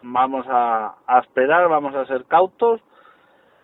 vamos 0.01 0.45
a, 0.49 0.95
a 1.05 1.19
esperar, 1.19 1.67
vamos 1.69 1.95
a 1.95 2.05
ser 2.05 2.25
cautos 2.25 2.81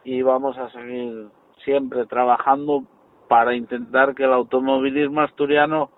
y 0.04 0.22
vamos 0.22 0.58
a 0.58 0.70
seguir 0.72 1.28
siempre 1.64 2.06
trabajando 2.06 2.84
para 3.28 3.56
intentar 3.56 4.16
que 4.16 4.24
el 4.24 4.34
automovilismo 4.34 5.22
asturiano 5.22 5.90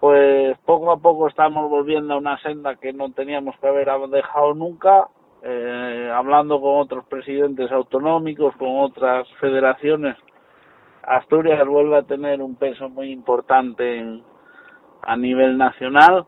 pues 0.00 0.56
poco 0.64 0.90
a 0.92 0.96
poco 0.96 1.28
estamos 1.28 1.68
volviendo 1.68 2.14
a 2.14 2.18
una 2.18 2.38
senda 2.38 2.76
que 2.76 2.92
no 2.92 3.12
teníamos 3.12 3.54
que 3.60 3.68
haber 3.68 3.88
dejado 4.08 4.54
nunca, 4.54 5.08
eh, 5.42 6.10
hablando 6.12 6.58
con 6.58 6.80
otros 6.80 7.04
presidentes 7.04 7.70
autonómicos, 7.70 8.56
con 8.56 8.80
otras 8.80 9.28
federaciones. 9.40 10.16
Asturias 11.02 11.66
vuelve 11.66 11.98
a 11.98 12.02
tener 12.02 12.40
un 12.40 12.56
peso 12.56 12.88
muy 12.88 13.10
importante 13.10 14.22
a 15.02 15.16
nivel 15.16 15.58
nacional 15.58 16.24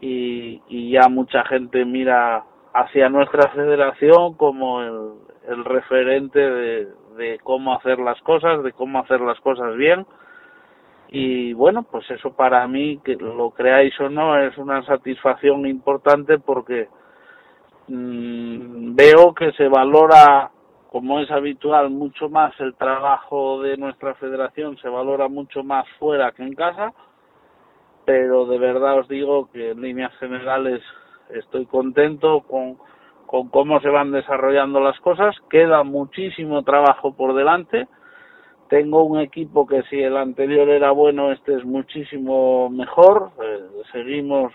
y, 0.00 0.60
y 0.68 0.90
ya 0.90 1.08
mucha 1.08 1.44
gente 1.44 1.84
mira 1.84 2.44
hacia 2.72 3.08
nuestra 3.08 3.48
federación 3.50 4.34
como 4.34 4.82
el, 4.82 5.64
referente 5.64 6.40
de 6.40 7.38
cómo 7.44 7.74
hacer 7.74 7.98
las 7.98 8.20
cosas, 8.22 8.64
de 8.64 8.72
cómo 8.72 8.98
hacer 8.98 9.20
las 9.20 9.38
cosas 9.40 9.76
bien 9.76 10.06
y 11.16 11.52
bueno, 11.52 11.84
pues 11.84 12.10
eso 12.10 12.32
para 12.32 12.66
mí, 12.66 12.98
que 13.04 13.14
lo 13.14 13.50
creáis 13.50 13.94
o 14.00 14.08
no, 14.08 14.36
es 14.36 14.58
una 14.58 14.84
satisfacción 14.84 15.64
importante 15.64 16.40
porque 16.40 16.88
mm, 17.86 18.96
veo 18.96 19.32
que 19.32 19.52
se 19.52 19.68
valora, 19.68 20.50
como 20.90 21.20
es 21.20 21.30
habitual, 21.30 21.90
mucho 21.90 22.28
más 22.28 22.58
el 22.58 22.74
trabajo 22.74 23.62
de 23.62 23.76
nuestra 23.76 24.14
federación, 24.16 24.76
se 24.78 24.88
valora 24.88 25.28
mucho 25.28 25.62
más 25.62 25.86
fuera 26.00 26.32
que 26.32 26.42
en 26.42 26.56
casa, 26.56 26.92
pero 28.04 28.46
de 28.46 28.58
verdad 28.58 28.98
os 28.98 29.06
digo 29.06 29.48
que 29.52 29.70
en 29.70 29.82
líneas 29.82 30.12
generales 30.18 30.82
estoy 31.30 31.66
contento 31.66 32.40
con, 32.40 32.76
con 33.26 33.50
cómo 33.50 33.78
se 33.78 33.88
van 33.88 34.10
desarrollando 34.10 34.80
las 34.80 34.98
cosas, 34.98 35.36
queda 35.48 35.84
muchísimo 35.84 36.64
trabajo 36.64 37.14
por 37.14 37.34
delante, 37.34 37.86
tengo 38.68 39.04
un 39.04 39.20
equipo 39.20 39.66
que 39.66 39.82
si 39.84 40.00
el 40.00 40.16
anterior 40.16 40.68
era 40.68 40.90
bueno, 40.90 41.32
este 41.32 41.54
es 41.54 41.64
muchísimo 41.64 42.70
mejor. 42.70 43.30
Eh, 43.42 43.60
seguimos 43.92 44.52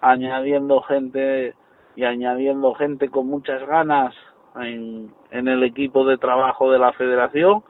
añadiendo 0.00 0.82
gente 0.82 1.54
y 1.96 2.04
añadiendo 2.04 2.74
gente 2.74 3.08
con 3.08 3.28
muchas 3.28 3.66
ganas 3.66 4.14
en, 4.56 5.12
en 5.30 5.48
el 5.48 5.62
equipo 5.62 6.04
de 6.04 6.18
trabajo 6.18 6.70
de 6.70 6.78
la 6.78 6.92
federación 6.92 7.62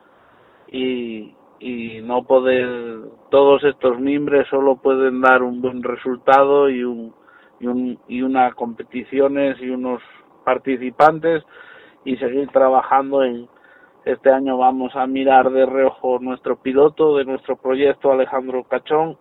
y, 0.69 1.35
y 1.61 2.01
no 2.03 2.25
poder 2.25 3.03
todos 3.31 3.63
estos 3.65 3.99
miembros 3.99 4.47
solo 4.49 4.77
pueden 4.77 5.21
dar 5.21 5.43
un 5.43 5.61
buen 5.61 5.83
resultado 5.83 6.69
y 6.69 6.85
un 6.85 7.15
y 7.61 7.67
un 7.67 7.99
y 8.09 8.23
unas 8.23 8.55
competiciones 8.55 9.61
y 9.61 9.71
unos 9.71 10.03
participantes 10.45 11.43
y 12.05 12.17
seguir 12.17 12.49
trabajando 12.49 13.23
en 13.23 13.49
Este 14.05 14.31
año 14.31 14.59
vamos 14.59 14.95
a 14.97 15.07
mirar 15.07 15.51
de 15.51 15.65
reojo 15.65 16.19
nuestro 16.19 16.57
piloto 16.57 17.17
de 17.17 17.25
nuestro 17.25 17.57
proyecto, 17.57 18.13
Alejandro 18.13 18.65
Cachón, 18.65 19.17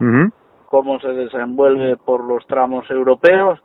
cómo 0.66 1.00
se 1.00 1.08
desenvuelve 1.10 1.96
por 1.96 2.24
los 2.26 2.46
tramos 2.48 2.90
europeos. 2.92 3.60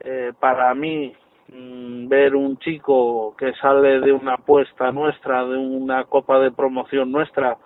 Eh, 0.00 0.32
para 0.40 0.74
mí, 0.74 1.14
mm, 1.48 2.08
ver 2.08 2.34
un 2.34 2.56
chico 2.58 3.34
que 3.36 3.52
sale 3.54 4.00
de 4.00 4.12
una 4.12 4.34
apuesta 4.34 4.90
nuestra, 4.90 5.44
de 5.44 5.58
una 5.58 6.04
copa 6.04 6.38
de 6.38 6.50
promoción 6.50 7.12
nuestra, 7.12 7.58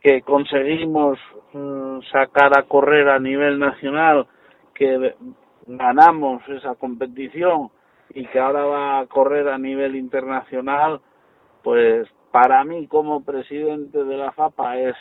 que 0.00 0.22
conseguimos 0.22 1.18
mm, 1.52 2.02
sacar 2.12 2.56
a 2.56 2.62
correr 2.62 3.08
a 3.08 3.18
nivel 3.18 3.58
nacional, 3.58 4.26
que 4.74 5.16
ganamos 5.66 6.48
esa 6.48 6.76
competición 6.76 7.70
y 8.14 8.26
que 8.26 8.38
ahora 8.38 8.64
va 8.64 8.98
a 9.00 9.06
correr 9.06 9.48
a 9.48 9.58
nivel 9.58 9.96
internacional, 9.96 11.00
pues 11.62 12.08
para 12.30 12.64
mí 12.64 12.86
como 12.86 13.24
presidente 13.24 14.04
de 14.04 14.16
la 14.16 14.32
FAPA 14.32 14.78
es, 14.78 14.96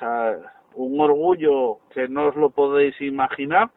ah, 0.00 0.34
un 0.74 1.00
orgullo 1.00 1.78
que 1.92 2.08
no 2.08 2.28
os 2.28 2.36
lo 2.36 2.50
podéis 2.50 3.00
imaginar 3.00 3.70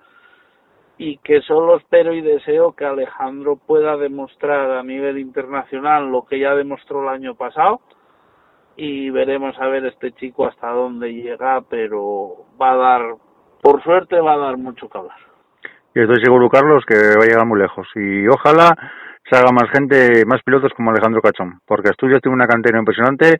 y 0.97 1.17
que 1.17 1.41
solo 1.41 1.77
espero 1.77 2.13
y 2.13 2.21
deseo 2.21 2.73
que 2.73 2.85
Alejandro 2.85 3.55
pueda 3.55 3.97
demostrar 3.97 4.71
a 4.71 4.83
nivel 4.83 5.19
internacional 5.19 6.11
lo 6.11 6.25
que 6.25 6.39
ya 6.39 6.55
demostró 6.55 7.03
el 7.03 7.09
año 7.09 7.35
pasado 7.35 7.81
y 8.75 9.09
veremos 9.09 9.59
a 9.59 9.67
ver 9.67 9.85
este 9.85 10.11
chico 10.13 10.47
hasta 10.47 10.69
dónde 10.69 11.13
llega, 11.13 11.61
pero 11.61 12.45
va 12.61 12.71
a 12.71 12.75
dar, 12.75 13.01
por 13.61 13.83
suerte 13.83 14.19
va 14.19 14.33
a 14.33 14.37
dar 14.37 14.57
mucho 14.57 14.87
que 14.87 14.97
hablar. 14.97 15.17
Y 15.95 16.01
estoy 16.01 16.23
seguro, 16.23 16.47
Carlos, 16.47 16.85
que 16.85 16.95
va 16.95 17.23
a 17.23 17.27
llegar 17.27 17.45
muy 17.47 17.59
lejos. 17.59 17.87
Y 17.95 18.27
ojalá 18.27 18.75
se 19.29 19.37
haga 19.37 19.51
más 19.51 19.69
gente, 19.71 20.25
más 20.25 20.41
pilotos 20.43 20.71
como 20.73 20.91
Alejandro 20.91 21.21
Cachón, 21.21 21.59
porque 21.65 21.89
Asturias 21.89 22.21
tiene 22.21 22.35
una 22.35 22.47
cantera 22.47 22.79
impresionante. 22.79 23.37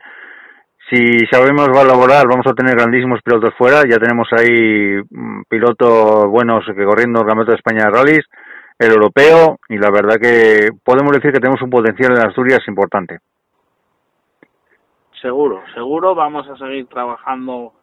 Si 0.90 1.26
sabemos 1.32 1.68
valorar, 1.68 2.28
vamos 2.28 2.48
a 2.48 2.54
tener 2.54 2.76
grandísimos 2.76 3.22
pilotos 3.22 3.54
fuera. 3.58 3.84
Ya 3.88 3.98
tenemos 3.98 4.28
ahí 4.32 5.02
mm, 5.10 5.42
pilotos 5.50 6.28
buenos 6.28 6.66
que 6.66 6.86
corriendo 6.86 7.22
el 7.22 7.28
Campeonato 7.28 7.52
de 7.52 7.58
España 7.58 7.86
de 7.86 7.92
Rallys, 7.92 8.26
el 8.80 8.92
europeo, 8.92 9.58
y 9.70 9.78
la 9.78 9.92
verdad 9.92 10.16
que 10.22 10.70
podemos 10.84 11.12
decir 11.12 11.32
que 11.32 11.40
tenemos 11.40 11.62
un 11.62 11.70
potencial 11.70 12.14
en 12.14 12.26
Asturias 12.26 12.62
importante. 12.68 13.20
Seguro, 15.22 15.64
seguro 15.74 16.16
vamos 16.16 16.48
a 16.48 16.58
seguir 16.58 16.88
trabajando. 16.88 17.74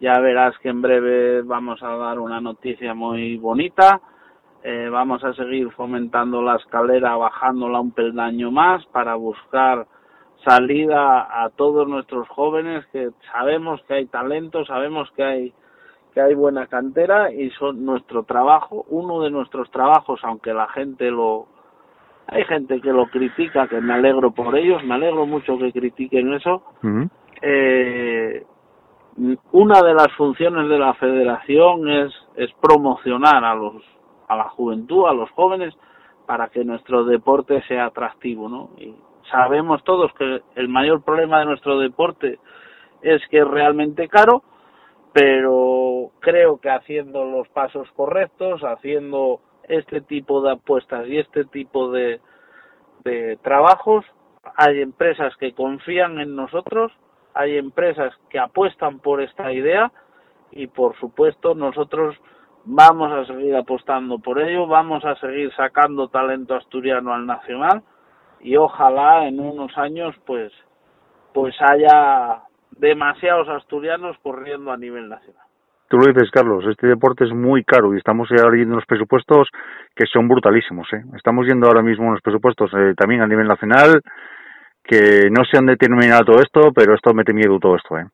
Ya 0.00 0.18
verás 0.20 0.56
que 0.62 0.68
en 0.68 0.80
breve 0.80 1.42
vamos 1.42 1.82
a 1.82 1.96
dar 1.96 2.18
una 2.18 2.40
noticia 2.40 2.94
muy 2.94 3.36
bonita. 3.36 4.00
Eh, 4.62 4.88
vamos 4.90 5.22
a 5.24 5.32
seguir 5.34 5.70
fomentando 5.72 6.42
la 6.42 6.56
escalera, 6.56 7.16
bajándola 7.16 7.80
un 7.80 7.92
peldaño 7.92 8.50
más 8.50 8.84
para 8.86 9.14
buscar 9.14 9.86
salida 10.44 11.44
a 11.44 11.50
todos 11.50 11.88
nuestros 11.88 12.28
jóvenes 12.28 12.84
que 12.92 13.10
sabemos 13.32 13.80
que 13.86 13.94
hay 13.94 14.06
talento, 14.06 14.64
sabemos 14.64 15.10
que 15.16 15.22
hay 15.22 15.52
que 16.14 16.20
hay 16.20 16.34
buena 16.34 16.66
cantera 16.66 17.30
y 17.30 17.50
son 17.50 17.84
nuestro 17.84 18.22
trabajo, 18.22 18.86
uno 18.88 19.20
de 19.20 19.30
nuestros 19.30 19.70
trabajos, 19.70 20.20
aunque 20.22 20.54
la 20.54 20.68
gente 20.68 21.10
lo 21.10 21.46
hay 22.26 22.44
gente 22.44 22.80
que 22.80 22.92
lo 22.92 23.06
critica, 23.06 23.68
que 23.68 23.80
me 23.80 23.94
alegro 23.94 24.32
por 24.32 24.56
ellos, 24.56 24.82
me 24.84 24.94
alegro 24.94 25.26
mucho 25.26 25.56
que 25.56 25.72
critiquen 25.72 26.34
eso. 26.34 26.62
Eh, 27.40 28.44
una 29.52 29.82
de 29.82 29.94
las 29.94 30.12
funciones 30.16 30.68
de 30.68 30.78
la 30.78 30.94
federación 30.94 31.88
es, 31.88 32.12
es 32.36 32.50
promocionar 32.60 33.44
a 33.44 33.54
los 33.54 33.82
a 34.28 34.36
la 34.36 34.48
juventud, 34.50 35.06
a 35.06 35.12
los 35.12 35.30
jóvenes, 35.30 35.74
para 36.26 36.48
que 36.48 36.64
nuestro 36.64 37.04
deporte 37.04 37.62
sea 37.68 37.86
atractivo, 37.86 38.48
¿no? 38.48 38.70
Y 38.78 38.94
sabemos 39.30 39.82
todos 39.84 40.12
que 40.14 40.42
el 40.56 40.68
mayor 40.68 41.02
problema 41.02 41.40
de 41.40 41.46
nuestro 41.46 41.78
deporte 41.78 42.38
es 43.02 43.22
que 43.28 43.38
es 43.38 43.48
realmente 43.48 44.08
caro, 44.08 44.42
pero 45.12 46.10
creo 46.20 46.58
que 46.58 46.70
haciendo 46.70 47.24
los 47.24 47.48
pasos 47.48 47.88
correctos, 47.92 48.62
haciendo 48.62 49.40
este 49.68 50.00
tipo 50.00 50.42
de 50.42 50.52
apuestas 50.52 51.06
y 51.08 51.18
este 51.18 51.44
tipo 51.44 51.90
de, 51.90 52.20
de 53.04 53.38
trabajos, 53.42 54.04
hay 54.56 54.80
empresas 54.80 55.36
que 55.36 55.52
confían 55.52 56.20
en 56.20 56.34
nosotros, 56.34 56.92
hay 57.34 57.56
empresas 57.56 58.12
que 58.30 58.38
apuestan 58.38 58.98
por 59.00 59.20
esta 59.20 59.52
idea 59.52 59.92
y 60.50 60.66
por 60.66 60.96
supuesto 60.98 61.54
nosotros 61.54 62.16
vamos 62.70 63.10
a 63.10 63.24
seguir 63.24 63.56
apostando 63.56 64.18
por 64.18 64.38
ello, 64.38 64.66
vamos 64.66 65.02
a 65.04 65.14
seguir 65.16 65.50
sacando 65.54 66.08
talento 66.08 66.54
asturiano 66.54 67.14
al 67.14 67.24
nacional 67.24 67.82
y 68.40 68.56
ojalá 68.56 69.26
en 69.26 69.40
unos 69.40 69.76
años 69.78 70.14
pues 70.26 70.52
pues 71.32 71.54
haya 71.60 72.42
demasiados 72.72 73.48
asturianos 73.48 74.16
corriendo 74.22 74.70
a 74.70 74.76
nivel 74.76 75.08
nacional. 75.08 75.42
Tú 75.88 75.96
lo 75.96 76.12
dices, 76.12 76.30
Carlos, 76.30 76.64
este 76.68 76.86
deporte 76.86 77.24
es 77.24 77.32
muy 77.32 77.64
caro 77.64 77.94
y 77.94 77.96
estamos 77.96 78.28
ahora 78.30 78.50
viendo 78.50 78.74
unos 78.74 78.86
presupuestos 78.86 79.48
que 79.96 80.04
son 80.04 80.28
brutalísimos. 80.28 80.86
¿eh? 80.92 81.02
Estamos 81.16 81.46
viendo 81.46 81.66
ahora 81.66 81.82
mismo 81.82 82.06
unos 82.06 82.20
presupuestos 82.20 82.70
eh, 82.74 82.92
también 82.94 83.22
a 83.22 83.26
nivel 83.26 83.48
nacional 83.48 84.02
que 84.84 85.30
no 85.30 85.44
sé 85.44 85.56
dónde 85.56 85.76
terminará 85.76 86.24
todo 86.24 86.40
esto, 86.42 86.72
pero 86.74 86.94
esto 86.94 87.14
mete 87.14 87.32
miedo 87.32 87.58
todo 87.58 87.76
esto. 87.76 87.98
¿eh? 87.98 88.06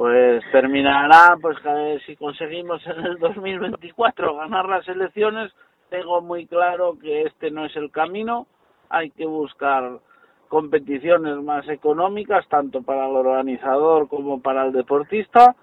Pues 0.00 0.42
terminará, 0.50 1.36
pues 1.42 1.58
que 1.58 1.98
si 2.06 2.16
conseguimos 2.16 2.80
en 2.86 3.04
el 3.04 3.18
2024 3.18 4.34
ganar 4.34 4.66
las 4.66 4.88
elecciones, 4.88 5.52
tengo 5.90 6.22
muy 6.22 6.46
claro 6.46 6.98
que 6.98 7.24
este 7.24 7.50
no 7.50 7.66
es 7.66 7.76
el 7.76 7.90
camino, 7.90 8.46
hay 8.88 9.10
que 9.10 9.26
buscar 9.26 9.98
competiciones 10.48 11.36
más 11.42 11.68
económicas, 11.68 12.48
tanto 12.48 12.80
para 12.80 13.10
el 13.10 13.14
organizador 13.14 14.08
como 14.08 14.40
para 14.40 14.64
el 14.64 14.72
deportista, 14.72 15.54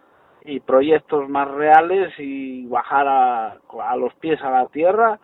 y 0.46 0.60
proyectos 0.60 1.28
más 1.28 1.48
reales 1.48 2.14
y 2.20 2.68
bajar 2.68 3.08
a, 3.08 3.58
a 3.90 3.96
los 3.98 4.14
pies 4.20 4.40
a 4.44 4.52
la 4.52 4.68
tierra 4.68 5.20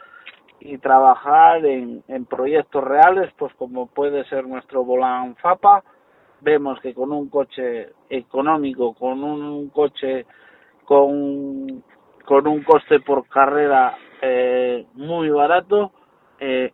y 0.60 0.80
trabajar 0.80 1.64
en, 1.68 2.04
proyectos 2.26 2.84
reales, 2.84 3.32
pues 3.38 3.54
como 3.60 3.86
puede 3.86 4.26
ser 4.26 4.48
nuestro 4.48 4.84
Volán 4.84 5.36
FAPA, 5.36 5.84
vemos 6.44 6.80
que 6.82 6.94
con 6.94 7.12
un 7.12 7.30
coche 7.30 7.94
económico, 8.10 8.94
con 8.94 9.24
un 9.24 9.70
coche 9.70 10.26
con, 10.86 11.02
un 11.02 12.64
coste 12.64 13.00
por 13.00 13.28
carrera 13.28 13.98
eh, 14.22 14.86
muy 14.96 15.30
barato, 15.30 15.92
eh, 16.40 16.72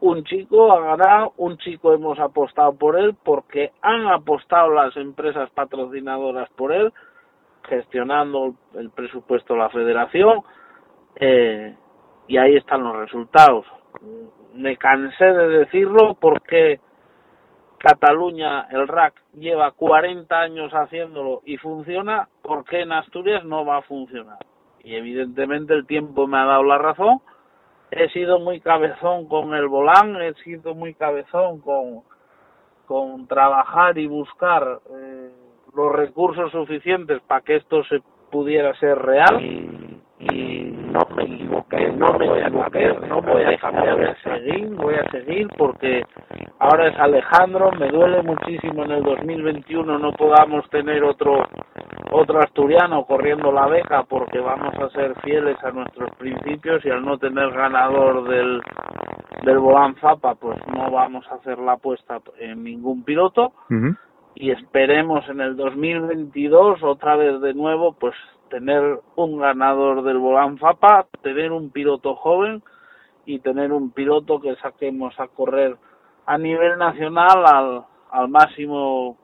un 0.00 0.24
chico 0.24 0.72
ha 0.72 0.80
ganado, 0.96 1.32
un 1.36 1.56
chico 1.58 1.92
hemos 1.92 2.18
apostado 2.18 2.74
por 2.74 2.98
él 2.98 3.14
porque 3.22 3.72
han 3.82 4.08
apostado 4.08 4.70
las 4.70 4.96
empresas 4.96 5.48
patrocinadoras 5.50 6.50
por 6.56 6.72
él, 6.72 6.92
gestionando 7.68 8.54
el 8.74 8.90
presupuesto 8.90 9.54
de 9.54 9.60
la 9.60 9.70
federación, 9.70 10.42
eh, 11.16 11.76
y 12.26 12.36
ahí 12.36 12.56
están 12.56 12.82
los 12.82 12.96
resultados. 12.96 13.64
Me 14.54 14.76
cansé 14.76 15.24
de 15.24 15.48
decirlo 15.60 16.16
porque 16.20 16.80
Cataluña, 17.82 18.68
el 18.70 18.86
RAC, 18.86 19.14
lleva 19.34 19.72
40 19.72 20.40
años 20.40 20.70
haciéndolo 20.72 21.42
y 21.44 21.56
funciona, 21.56 22.28
¿por 22.40 22.64
qué 22.64 22.82
en 22.82 22.92
Asturias 22.92 23.44
no 23.44 23.64
va 23.64 23.78
a 23.78 23.82
funcionar? 23.82 24.38
Y 24.84 24.94
evidentemente 24.94 25.74
el 25.74 25.84
tiempo 25.84 26.28
me 26.28 26.38
ha 26.38 26.44
dado 26.44 26.62
la 26.62 26.78
razón. 26.78 27.20
He 27.90 28.08
sido 28.10 28.38
muy 28.38 28.60
cabezón 28.60 29.26
con 29.26 29.52
el 29.54 29.66
volán, 29.66 30.14
he 30.22 30.32
sido 30.44 30.76
muy 30.76 30.94
cabezón 30.94 31.60
con, 31.60 32.02
con 32.86 33.26
trabajar 33.26 33.98
y 33.98 34.06
buscar 34.06 34.78
eh, 34.88 35.30
los 35.74 35.90
recursos 35.90 36.52
suficientes 36.52 37.20
para 37.22 37.40
que 37.40 37.56
esto 37.56 37.82
se 37.82 38.00
pudiera 38.30 38.78
ser 38.78 38.96
real. 38.96 39.81
No 40.92 41.00
me 41.16 41.24
equivoqué, 41.24 41.90
no 41.92 42.12
me 42.18 42.26
equivoqué, 42.26 42.92
no 43.08 43.22
voy 43.22 43.42
a 43.44 43.56
cambiar 43.56 43.96
de 43.96 44.14
seguir, 44.16 44.68
voy 44.74 44.94
a 44.94 45.10
seguir 45.10 45.48
porque 45.56 46.02
ahora 46.58 46.88
es 46.88 46.98
Alejandro, 46.98 47.72
me 47.72 47.88
duele 47.88 48.22
muchísimo 48.22 48.84
en 48.84 48.90
el 48.90 49.02
2021 49.02 49.98
no 49.98 50.12
podamos 50.12 50.68
tener 50.68 51.02
otro 51.02 51.46
otro 52.10 52.40
asturiano 52.40 53.04
corriendo 53.06 53.50
la 53.50 53.66
beca 53.68 54.02
porque 54.02 54.38
vamos 54.38 54.74
a 54.74 54.90
ser 54.90 55.14
fieles 55.22 55.56
a 55.64 55.70
nuestros 55.70 56.10
principios 56.16 56.84
y 56.84 56.90
al 56.90 57.04
no 57.04 57.16
tener 57.16 57.50
ganador 57.52 58.28
del 58.28 58.60
del 59.44 59.58
Volán 59.58 59.94
Zapa 59.96 60.34
pues 60.34 60.58
no 60.66 60.90
vamos 60.90 61.26
a 61.30 61.36
hacer 61.36 61.58
la 61.58 61.72
apuesta 61.72 62.20
en 62.38 62.62
ningún 62.62 63.02
piloto. 63.04 63.52
Y 64.34 64.50
esperemos 64.50 65.28
en 65.28 65.40
el 65.40 65.56
2022 65.56 66.82
otra 66.82 67.16
vez 67.16 67.40
de 67.40 67.54
nuevo 67.54 67.94
pues 67.98 68.14
tener 68.52 69.00
un 69.16 69.38
ganador 69.38 70.02
del 70.02 70.18
Volán 70.18 70.58
Fapa, 70.58 71.06
tener 71.22 71.52
un 71.52 71.70
piloto 71.70 72.14
joven 72.14 72.62
y 73.24 73.38
tener 73.38 73.72
un 73.72 73.92
piloto 73.92 74.40
que 74.42 74.54
saquemos 74.56 75.18
a 75.18 75.28
correr 75.28 75.76
a 76.26 76.36
nivel 76.36 76.76
nacional 76.76 77.46
al, 77.46 77.84
al 78.10 78.28
máximo 78.28 79.16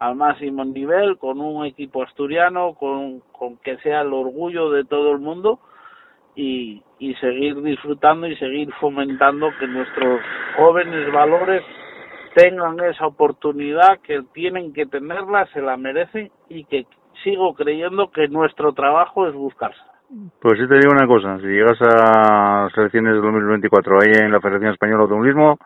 al 0.00 0.16
máximo 0.16 0.64
nivel 0.64 1.16
con 1.16 1.40
un 1.40 1.64
equipo 1.64 2.02
asturiano 2.02 2.74
con, 2.74 3.20
con 3.30 3.56
que 3.58 3.76
sea 3.78 4.00
el 4.00 4.12
orgullo 4.12 4.70
de 4.70 4.84
todo 4.84 5.12
el 5.12 5.20
mundo 5.20 5.60
y, 6.34 6.82
y 6.98 7.14
seguir 7.14 7.62
disfrutando 7.62 8.26
y 8.26 8.34
seguir 8.36 8.72
fomentando 8.80 9.48
que 9.60 9.68
nuestros 9.68 10.20
jóvenes 10.56 11.12
valores 11.12 11.62
tengan 12.34 12.80
esa 12.80 13.06
oportunidad, 13.06 14.00
que 14.00 14.22
tienen 14.32 14.72
que 14.72 14.86
tenerla, 14.86 15.46
se 15.52 15.60
la 15.60 15.76
merecen 15.76 16.32
y 16.48 16.64
que 16.64 16.86
sigo 17.24 17.54
creyendo 17.54 18.10
que 18.10 18.28
nuestro 18.28 18.72
trabajo 18.72 19.26
es 19.26 19.34
buscarse. 19.34 19.80
Pues 20.40 20.58
sí 20.58 20.68
te 20.68 20.74
digo 20.74 20.92
una 20.92 21.06
cosa, 21.06 21.38
si 21.38 21.46
llegas 21.46 21.80
a 21.80 22.64
las 22.64 22.76
elecciones 22.78 23.14
de 23.14 23.20
2024 23.20 23.98
ahí 24.02 24.12
en 24.24 24.30
la 24.32 24.40
Federación 24.40 24.72
Española 24.72 24.98
de 24.98 25.02
Automovilismo, 25.04 25.56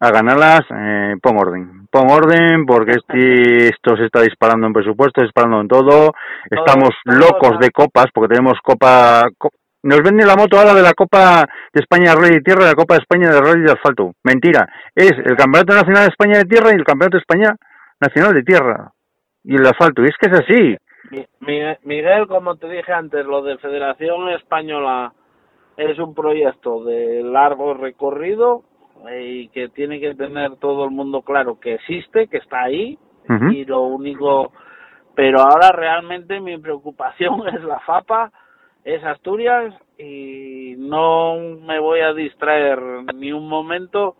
a 0.00 0.10
ganarlas, 0.10 0.62
eh, 0.76 1.14
pon 1.22 1.36
orden. 1.38 1.86
Pon 1.90 2.10
orden 2.10 2.66
porque 2.66 2.92
este, 2.92 3.68
esto 3.68 3.96
se 3.96 4.06
está 4.06 4.20
disparando 4.20 4.66
en 4.66 4.72
presupuesto, 4.72 5.22
disparando 5.22 5.60
en 5.60 5.68
todo. 5.68 6.12
Estamos 6.50 6.90
locos 7.04 7.58
de 7.60 7.70
copas 7.70 8.06
porque 8.12 8.34
tenemos 8.34 8.58
copa... 8.62 9.22
co- 9.38 9.50
nos 9.84 9.98
vende 10.00 10.24
la 10.26 10.36
moto 10.36 10.58
ahora 10.58 10.74
de 10.74 10.82
la 10.82 10.92
Copa 10.92 11.44
de 11.72 11.80
España 11.80 12.10
de 12.10 12.16
Rally 12.20 12.34
de 12.36 12.40
Tierra 12.42 12.62
y 12.64 12.68
la 12.68 12.74
Copa 12.74 12.94
de 12.94 13.00
España 13.00 13.30
de 13.30 13.40
Rally 13.40 13.62
de 13.64 13.72
Asfalto. 13.72 14.12
Mentira. 14.22 14.68
Es 14.94 15.10
el 15.12 15.36
Campeonato 15.36 15.74
Nacional 15.74 16.04
de 16.04 16.10
España 16.10 16.38
de 16.38 16.44
Tierra 16.44 16.70
y 16.70 16.76
el 16.76 16.84
Campeonato 16.84 17.16
de 17.16 17.20
España 17.20 17.56
Nacional 18.00 18.32
de 18.34 18.42
Tierra. 18.44 18.90
Y 19.44 19.56
el 19.56 19.66
asfalto. 19.66 20.02
Y 20.02 20.06
es 20.06 20.16
que 20.18 20.28
es 20.30 20.40
así. 20.40 20.76
Mi- 21.10 21.26
Mi- 21.40 21.76
Miguel, 21.84 22.26
como 22.28 22.56
te 22.56 22.68
dije 22.68 22.92
antes, 22.92 23.26
lo 23.26 23.42
de 23.42 23.58
Federación 23.58 24.28
Española 24.30 25.12
es 25.76 25.98
un 25.98 26.14
proyecto 26.14 26.84
de 26.84 27.22
largo 27.22 27.74
recorrido 27.74 28.62
eh, 29.08 29.24
y 29.26 29.48
que 29.48 29.68
tiene 29.70 29.98
que 30.00 30.14
tener 30.14 30.56
todo 30.56 30.84
el 30.84 30.90
mundo 30.90 31.22
claro 31.22 31.58
que 31.58 31.74
existe, 31.74 32.28
que 32.28 32.36
está 32.38 32.62
ahí 32.62 32.98
y 33.52 33.64
lo 33.64 33.82
único, 33.82 34.52
pero 35.14 35.40
ahora 35.40 35.70
realmente 35.72 36.40
mi 36.40 36.58
preocupación 36.58 37.46
es 37.54 37.62
la 37.64 37.80
FAPA, 37.80 38.30
es 38.84 39.02
Asturias 39.04 39.74
y 39.98 40.74
no 40.78 41.36
me 41.60 41.78
voy 41.80 42.00
a 42.00 42.12
distraer 42.12 42.78
ni 43.14 43.32
un 43.32 43.48
momento 43.48 44.16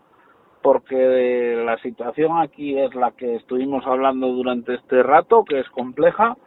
porque 0.63 1.61
la 1.63 1.77
situación 1.79 2.39
aquí 2.39 2.79
es 2.79 2.95
la 2.95 3.11
que 3.11 3.35
estuvimos 3.35 3.85
hablando 3.85 4.29
durante 4.29 4.75
este 4.75 5.03
rato, 5.03 5.43
que 5.43 5.59
es 5.59 5.69
compleja 5.69 6.37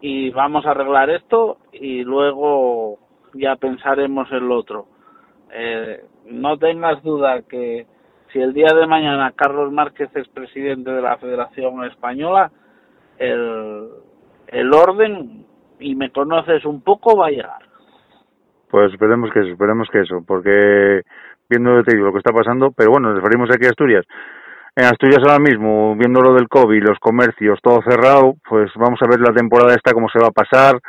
y 0.00 0.30
vamos 0.30 0.66
a 0.66 0.72
arreglar 0.72 1.08
esto 1.08 1.56
y 1.72 2.04
luego 2.04 2.98
ya 3.32 3.56
pensaremos 3.56 4.30
en 4.30 4.46
lo 4.46 4.58
otro. 4.58 4.86
Eh, 5.52 6.04
no 6.26 6.58
tengas 6.58 7.02
duda 7.02 7.42
que 7.48 7.86
si 8.32 8.40
el 8.40 8.52
día 8.52 8.74
de 8.74 8.86
mañana 8.86 9.32
Carlos 9.34 9.72
Márquez 9.72 10.10
es 10.14 10.28
presidente 10.28 10.90
de 10.90 11.00
la 11.00 11.16
Federación 11.16 11.82
Española, 11.84 12.52
el, 13.18 13.88
el 14.48 14.74
orden, 14.74 15.46
y 15.80 15.94
me 15.94 16.10
conoces 16.10 16.64
un 16.66 16.82
poco, 16.82 17.16
va 17.16 17.28
a 17.28 17.30
llegar. 17.30 17.62
Pues 18.70 18.92
esperemos 18.92 19.30
que 19.32 19.40
eso, 19.40 19.48
esperemos 19.52 19.88
que 19.90 20.00
eso, 20.00 20.22
porque 20.26 21.02
viendo 21.48 21.82
te 21.82 21.96
lo 21.96 22.12
que 22.12 22.18
está 22.18 22.32
pasando, 22.32 22.72
pero 22.72 22.90
bueno, 22.90 23.08
nos 23.08 23.22
referimos 23.22 23.50
aquí 23.50 23.66
a 23.66 23.70
Asturias. 23.70 24.04
En 24.74 24.84
Asturias 24.84 25.20
ahora 25.20 25.38
mismo, 25.38 25.96
viendo 25.96 26.20
lo 26.20 26.34
del 26.34 26.48
COVID, 26.48 26.82
los 26.82 26.98
comercios, 26.98 27.58
todo 27.62 27.80
cerrado, 27.82 28.34
pues 28.48 28.70
vamos 28.76 29.00
a 29.02 29.08
ver 29.08 29.20
la 29.20 29.32
temporada 29.32 29.74
esta 29.74 29.92
cómo 29.92 30.08
se 30.08 30.18
va 30.18 30.28
a 30.28 30.30
pasar, 30.30 30.80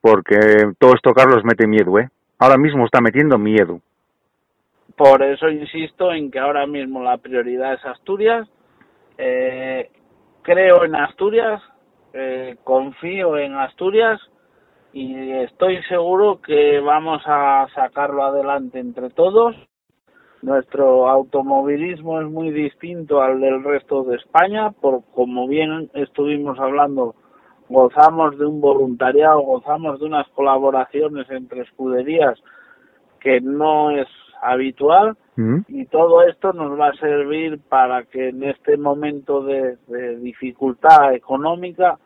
porque 0.00 0.38
todo 0.78 0.94
esto, 0.94 1.12
Carlos, 1.12 1.44
mete 1.44 1.66
miedo, 1.66 1.98
¿eh? 1.98 2.08
Ahora 2.38 2.58
mismo 2.58 2.84
está 2.84 3.00
metiendo 3.00 3.38
miedo. 3.38 3.80
Por 4.96 5.22
eso 5.22 5.48
insisto 5.48 6.12
en 6.12 6.30
que 6.30 6.38
ahora 6.38 6.66
mismo 6.66 7.02
la 7.02 7.18
prioridad 7.18 7.74
es 7.74 7.84
Asturias. 7.84 8.48
Eh, 9.18 9.90
creo 10.42 10.84
en 10.84 10.94
Asturias, 10.96 11.62
eh, 12.12 12.56
confío 12.64 13.36
en 13.36 13.54
Asturias 13.54 14.20
y 14.92 15.32
estoy 15.32 15.82
seguro 15.84 16.40
que 16.40 16.80
vamos 16.80 17.22
a 17.26 17.66
sacarlo 17.74 18.24
adelante 18.24 18.78
entre 18.78 19.10
todos. 19.10 19.54
Nuestro 20.42 21.08
automovilismo 21.08 22.20
es 22.20 22.28
muy 22.28 22.50
distinto 22.50 23.22
al 23.22 23.40
del 23.40 23.64
resto 23.64 24.04
de 24.04 24.16
España, 24.16 24.70
por 24.70 25.02
como 25.14 25.48
bien 25.48 25.90
estuvimos 25.94 26.58
hablando, 26.58 27.14
gozamos 27.68 28.38
de 28.38 28.46
un 28.46 28.60
voluntariado, 28.60 29.40
gozamos 29.40 29.98
de 29.98 30.06
unas 30.06 30.28
colaboraciones 30.28 31.28
entre 31.30 31.62
escuderías 31.62 32.38
que 33.20 33.40
no 33.40 33.90
es 33.90 34.06
habitual 34.42 35.16
¿Mm? 35.36 35.60
y 35.68 35.86
todo 35.86 36.22
esto 36.22 36.52
nos 36.52 36.78
va 36.78 36.88
a 36.88 36.96
servir 36.96 37.58
para 37.68 38.04
que 38.04 38.28
en 38.28 38.44
este 38.44 38.76
momento 38.76 39.42
de, 39.42 39.78
de 39.88 40.16
dificultad 40.18 41.14
económica 41.14 41.98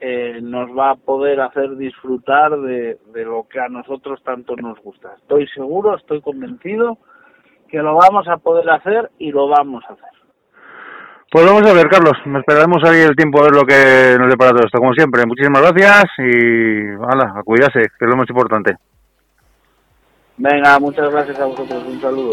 eh, 0.00 0.40
nos 0.42 0.76
va 0.76 0.90
a 0.90 0.96
poder 0.96 1.40
hacer 1.40 1.76
disfrutar 1.76 2.60
de, 2.60 2.98
de 3.14 3.24
lo 3.24 3.46
que 3.48 3.60
a 3.60 3.68
nosotros 3.68 4.22
tanto 4.22 4.54
nos 4.56 4.78
gusta. 4.82 5.14
Estoy 5.22 5.46
seguro, 5.48 5.96
estoy 5.96 6.20
convencido 6.20 6.98
que 7.68 7.78
lo 7.78 7.94
vamos 7.96 8.26
a 8.28 8.36
poder 8.36 8.68
hacer 8.70 9.10
y 9.18 9.30
lo 9.30 9.48
vamos 9.48 9.84
a 9.88 9.92
hacer. 9.92 10.04
Pues 11.30 11.44
vamos 11.44 11.68
a 11.68 11.74
ver, 11.74 11.88
Carlos, 11.88 12.14
esperaremos 12.24 12.82
ahí 12.84 13.00
el 13.00 13.16
tiempo 13.16 13.40
a 13.40 13.44
ver 13.44 13.54
lo 13.54 13.64
que 13.64 14.16
nos 14.18 14.30
depara 14.30 14.52
todo 14.52 14.64
esto. 14.64 14.78
Como 14.78 14.94
siempre, 14.94 15.26
muchísimas 15.26 15.60
gracias 15.60 16.04
y 16.18 16.94
ala, 17.12 17.34
a 17.36 17.42
cuidarse, 17.42 17.80
que 17.80 18.04
es 18.04 18.08
lo 18.08 18.16
más 18.16 18.28
importante. 18.28 18.76
Venga, 20.36 20.78
muchas 20.78 21.10
gracias 21.10 21.40
a 21.40 21.46
vosotros, 21.46 21.82
un 21.86 22.00
saludo. 22.00 22.30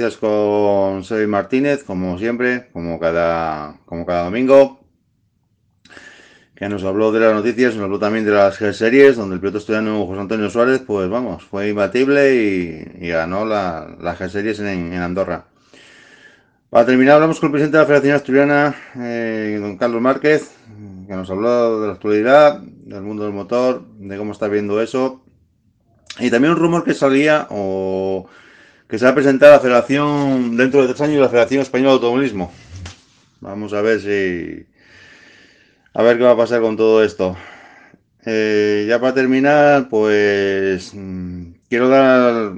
Noticias 0.00 0.18
con 0.18 1.04
Sebi 1.04 1.26
Martínez, 1.26 1.84
como 1.84 2.18
siempre, 2.18 2.70
como 2.72 2.98
cada, 2.98 3.80
como 3.84 4.06
cada 4.06 4.24
domingo, 4.24 4.80
que 6.54 6.70
nos 6.70 6.82
habló 6.84 7.12
de 7.12 7.20
las 7.20 7.34
noticias, 7.34 7.74
nos 7.74 7.84
habló 7.84 7.98
también 7.98 8.24
de 8.24 8.30
las 8.30 8.58
G-Series, 8.58 9.16
donde 9.16 9.34
el 9.34 9.40
piloto 9.40 9.58
estudiano 9.58 10.06
José 10.06 10.20
Antonio 10.22 10.48
Suárez, 10.48 10.80
pues 10.86 11.10
vamos, 11.10 11.44
fue 11.44 11.68
imbatible 11.68 12.34
y, 12.34 13.08
ganó 13.08 13.44
la, 13.44 13.94
la 14.00 14.16
G-Series 14.16 14.60
en, 14.60 14.94
en 14.94 15.02
Andorra. 15.02 15.44
Para 16.70 16.86
terminar, 16.86 17.16
hablamos 17.16 17.38
con 17.38 17.48
el 17.48 17.52
presidente 17.52 17.76
de 17.76 17.82
la 17.82 17.86
Federación 17.86 18.16
Asturiana, 18.16 18.74
eh, 18.96 19.58
don 19.60 19.76
Carlos 19.76 20.00
Márquez, 20.00 20.50
que 21.06 21.14
nos 21.14 21.28
habló 21.28 21.82
de 21.82 21.88
la 21.88 21.92
actualidad, 21.92 22.58
del 22.58 23.02
mundo 23.02 23.24
del 23.24 23.34
motor, 23.34 23.84
de 23.98 24.16
cómo 24.16 24.32
está 24.32 24.48
viendo 24.48 24.80
eso, 24.80 25.22
y 26.18 26.30
también 26.30 26.54
un 26.54 26.58
rumor 26.58 26.84
que 26.84 26.94
salía 26.94 27.46
o 27.50 28.28
que 28.90 28.98
se 28.98 29.04
va 29.04 29.12
a 29.12 29.14
presentar 29.14 29.52
la 29.52 29.60
Federación 29.60 30.56
dentro 30.56 30.82
de 30.82 30.88
tres 30.88 31.00
años 31.00 31.20
la 31.20 31.28
Federación 31.28 31.62
Española 31.62 31.90
de 31.90 31.94
Automovilismo. 31.94 32.52
Vamos 33.40 33.72
a 33.72 33.82
ver 33.82 34.00
si 34.00 34.66
a 35.94 36.02
ver 36.02 36.18
qué 36.18 36.24
va 36.24 36.32
a 36.32 36.36
pasar 36.36 36.60
con 36.60 36.76
todo 36.76 37.04
esto. 37.04 37.36
Eh, 38.26 38.86
ya 38.88 39.00
para 39.00 39.14
terminar, 39.14 39.88
pues 39.88 40.92
mm, 40.92 41.52
quiero 41.68 41.88
dar 41.88 42.52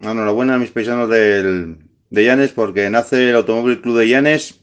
enhorabuena 0.00 0.56
a 0.56 0.58
mis 0.58 0.70
paisanos 0.70 1.08
del, 1.08 1.78
de 2.10 2.24
Llanes 2.24 2.50
porque 2.50 2.90
nace 2.90 3.30
el 3.30 3.36
Automóvil 3.36 3.80
Club 3.80 3.98
de 3.98 4.08
Llanes 4.08 4.60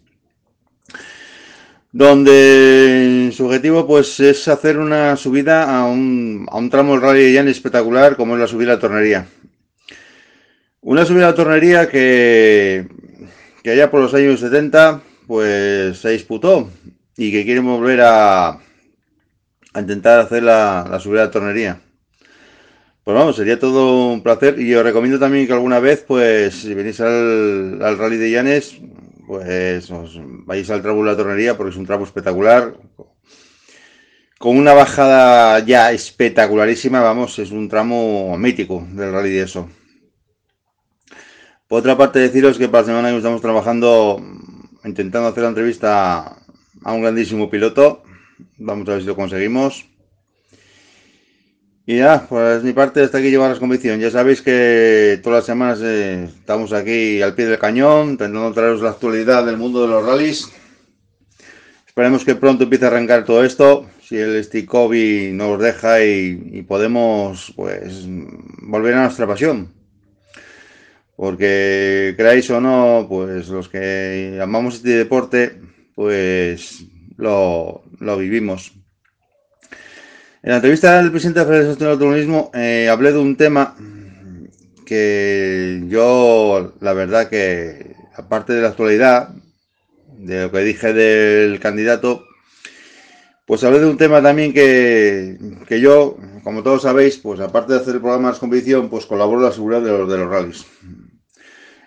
donde 1.93 3.31
su 3.33 3.45
objetivo 3.45 3.87
pues 3.87 4.19
es 4.19 4.47
hacer 4.47 4.77
una 4.77 5.15
subida 5.17 5.77
a 5.77 5.85
un, 5.85 6.47
a 6.49 6.57
un 6.57 6.69
tramo 6.69 6.93
del 6.93 7.01
rally 7.01 7.23
de 7.23 7.33
Llanes 7.33 7.57
espectacular 7.57 8.15
como 8.17 8.35
es 8.35 8.41
la 8.41 8.47
subida 8.47 8.73
a 8.73 8.75
la 8.75 8.81
tornería. 8.81 9.27
Una 10.81 11.05
subida 11.05 11.29
a 11.29 11.35
tornería 11.35 11.87
que, 11.89 12.87
que 13.63 13.69
allá 13.71 13.91
por 13.91 14.01
los 14.01 14.13
años 14.13 14.39
70 14.39 15.01
pues 15.27 15.99
se 15.99 16.09
disputó 16.09 16.69
y 17.15 17.31
que 17.31 17.45
quieren 17.45 17.65
volver 17.65 18.01
a, 18.01 18.49
a 18.49 19.79
intentar 19.79 20.19
hacer 20.19 20.43
la, 20.43 20.87
la 20.89 20.99
subida 20.99 21.21
de 21.27 21.33
tornería. 21.33 21.81
Pues 23.03 23.15
vamos, 23.15 23.35
sería 23.35 23.59
todo 23.59 24.11
un 24.11 24.23
placer 24.23 24.59
y 24.59 24.73
os 24.75 24.83
recomiendo 24.83 25.19
también 25.19 25.47
que 25.47 25.53
alguna 25.53 25.79
vez, 25.79 26.03
pues 26.07 26.55
si 26.55 26.73
venís 26.73 26.99
al, 26.99 27.79
al 27.81 27.97
Rally 27.97 28.17
de 28.17 28.31
Llanes, 28.31 28.77
pues 29.27 29.89
os 29.91 30.19
vayáis 30.45 30.69
al 30.69 30.81
tramo 30.81 31.03
de 31.03 31.11
la 31.11 31.17
tornería 31.17 31.57
porque 31.57 31.71
es 31.71 31.77
un 31.77 31.85
tramo 31.85 32.05
espectacular, 32.05 32.73
con 34.37 34.57
una 34.57 34.73
bajada 34.73 35.59
ya 35.59 35.91
espectacularísima, 35.91 37.01
vamos, 37.01 37.37
es 37.39 37.51
un 37.51 37.69
tramo 37.69 38.35
mítico 38.37 38.85
del 38.91 39.11
Rally 39.11 39.29
de 39.29 39.43
eso. 39.43 39.69
Por 41.71 41.79
otra 41.79 41.97
parte, 41.97 42.19
deciros 42.19 42.57
que 42.57 42.67
para 42.67 42.81
la 42.81 42.87
semana 42.87 43.09
que 43.11 43.15
estamos 43.15 43.39
trabajando, 43.39 44.21
intentando 44.83 45.29
hacer 45.29 45.43
la 45.43 45.49
entrevista 45.49 46.35
a 46.83 46.91
un 46.91 47.01
grandísimo 47.01 47.49
piloto. 47.49 48.03
Vamos 48.57 48.89
a 48.89 48.91
ver 48.91 49.01
si 49.01 49.07
lo 49.07 49.15
conseguimos. 49.15 49.85
Y 51.85 51.99
ya, 51.99 52.27
pues 52.27 52.61
mi 52.61 52.73
parte 52.73 53.01
hasta 53.01 53.19
aquí 53.19 53.29
llevar 53.29 53.51
las 53.51 53.59
convicción. 53.59 54.01
Ya 54.01 54.11
sabéis 54.11 54.41
que 54.41 55.21
todas 55.23 55.37
las 55.37 55.45
semanas 55.45 55.79
eh, 55.81 56.25
estamos 56.25 56.73
aquí 56.73 57.21
al 57.21 57.35
pie 57.35 57.45
del 57.45 57.57
cañón, 57.57 58.09
intentando 58.09 58.51
traeros 58.51 58.81
la 58.81 58.89
actualidad 58.89 59.45
del 59.45 59.55
mundo 59.55 59.81
de 59.81 59.87
los 59.87 60.05
rallies. 60.05 60.51
Esperemos 61.87 62.25
que 62.25 62.35
pronto 62.35 62.65
empiece 62.65 62.83
a 62.83 62.89
arrancar 62.89 63.23
todo 63.23 63.45
esto, 63.45 63.89
si 64.03 64.17
el 64.17 64.43
Stick 64.43 64.69
nos 64.73 65.61
deja 65.61 66.03
y, 66.03 66.49
y, 66.51 66.63
podemos 66.63 67.53
pues 67.55 68.05
volver 68.61 68.95
a 68.95 69.03
nuestra 69.03 69.25
pasión. 69.25 69.80
Porque 71.21 72.15
creáis 72.17 72.49
o 72.49 72.59
no, 72.59 73.05
pues 73.07 73.47
los 73.49 73.69
que 73.69 74.39
amamos 74.41 74.77
este 74.77 74.97
deporte, 74.97 75.61
pues 75.93 76.83
lo, 77.15 77.83
lo 77.99 78.17
vivimos. 78.17 78.73
En 80.41 80.49
la 80.49 80.55
entrevista 80.55 80.97
del 80.97 81.11
presidente 81.11 81.41
de 81.41 81.45
la 81.45 81.51
Federación 81.51 81.77
del 81.77 81.89
Automovilismo 81.89 82.49
eh, 82.55 82.89
hablé 82.89 83.11
de 83.11 83.19
un 83.19 83.35
tema 83.35 83.75
que 84.83 85.83
yo, 85.89 86.73
la 86.81 86.93
verdad 86.93 87.29
que, 87.29 87.93
aparte 88.15 88.53
de 88.53 88.63
la 88.63 88.69
actualidad, 88.69 89.29
de 90.17 90.41
lo 90.41 90.51
que 90.51 90.61
dije 90.61 90.91
del 90.91 91.59
candidato, 91.59 92.25
pues 93.45 93.63
hablé 93.63 93.79
de 93.79 93.85
un 93.85 93.97
tema 93.97 94.23
también 94.23 94.53
que, 94.53 95.37
que 95.67 95.79
yo, 95.79 96.17
como 96.43 96.63
todos 96.63 96.81
sabéis, 96.81 97.19
pues 97.19 97.39
aparte 97.41 97.73
de 97.73 97.79
hacer 97.79 97.93
el 97.93 98.01
programa 98.01 98.31
de 98.31 98.39
competición, 98.39 98.89
pues 98.89 99.05
colaboro 99.05 99.37
en 99.37 99.45
la 99.45 99.51
seguridad 99.51 99.83
de 99.83 99.91
los, 99.91 100.09
de 100.09 100.17
los 100.17 100.27
rallies. 100.27 100.65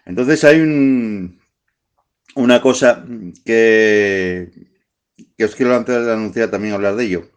Entonces 0.06 0.44
hay 0.44 0.60
un, 0.60 1.40
una 2.34 2.60
cosa 2.60 3.04
que, 3.44 4.50
os 5.42 5.54
quiero 5.54 5.74
antes 5.74 6.04
de 6.04 6.12
anunciar 6.12 6.50
también 6.50 6.74
hablar 6.74 6.96
de 6.96 7.04
ello 7.04 7.34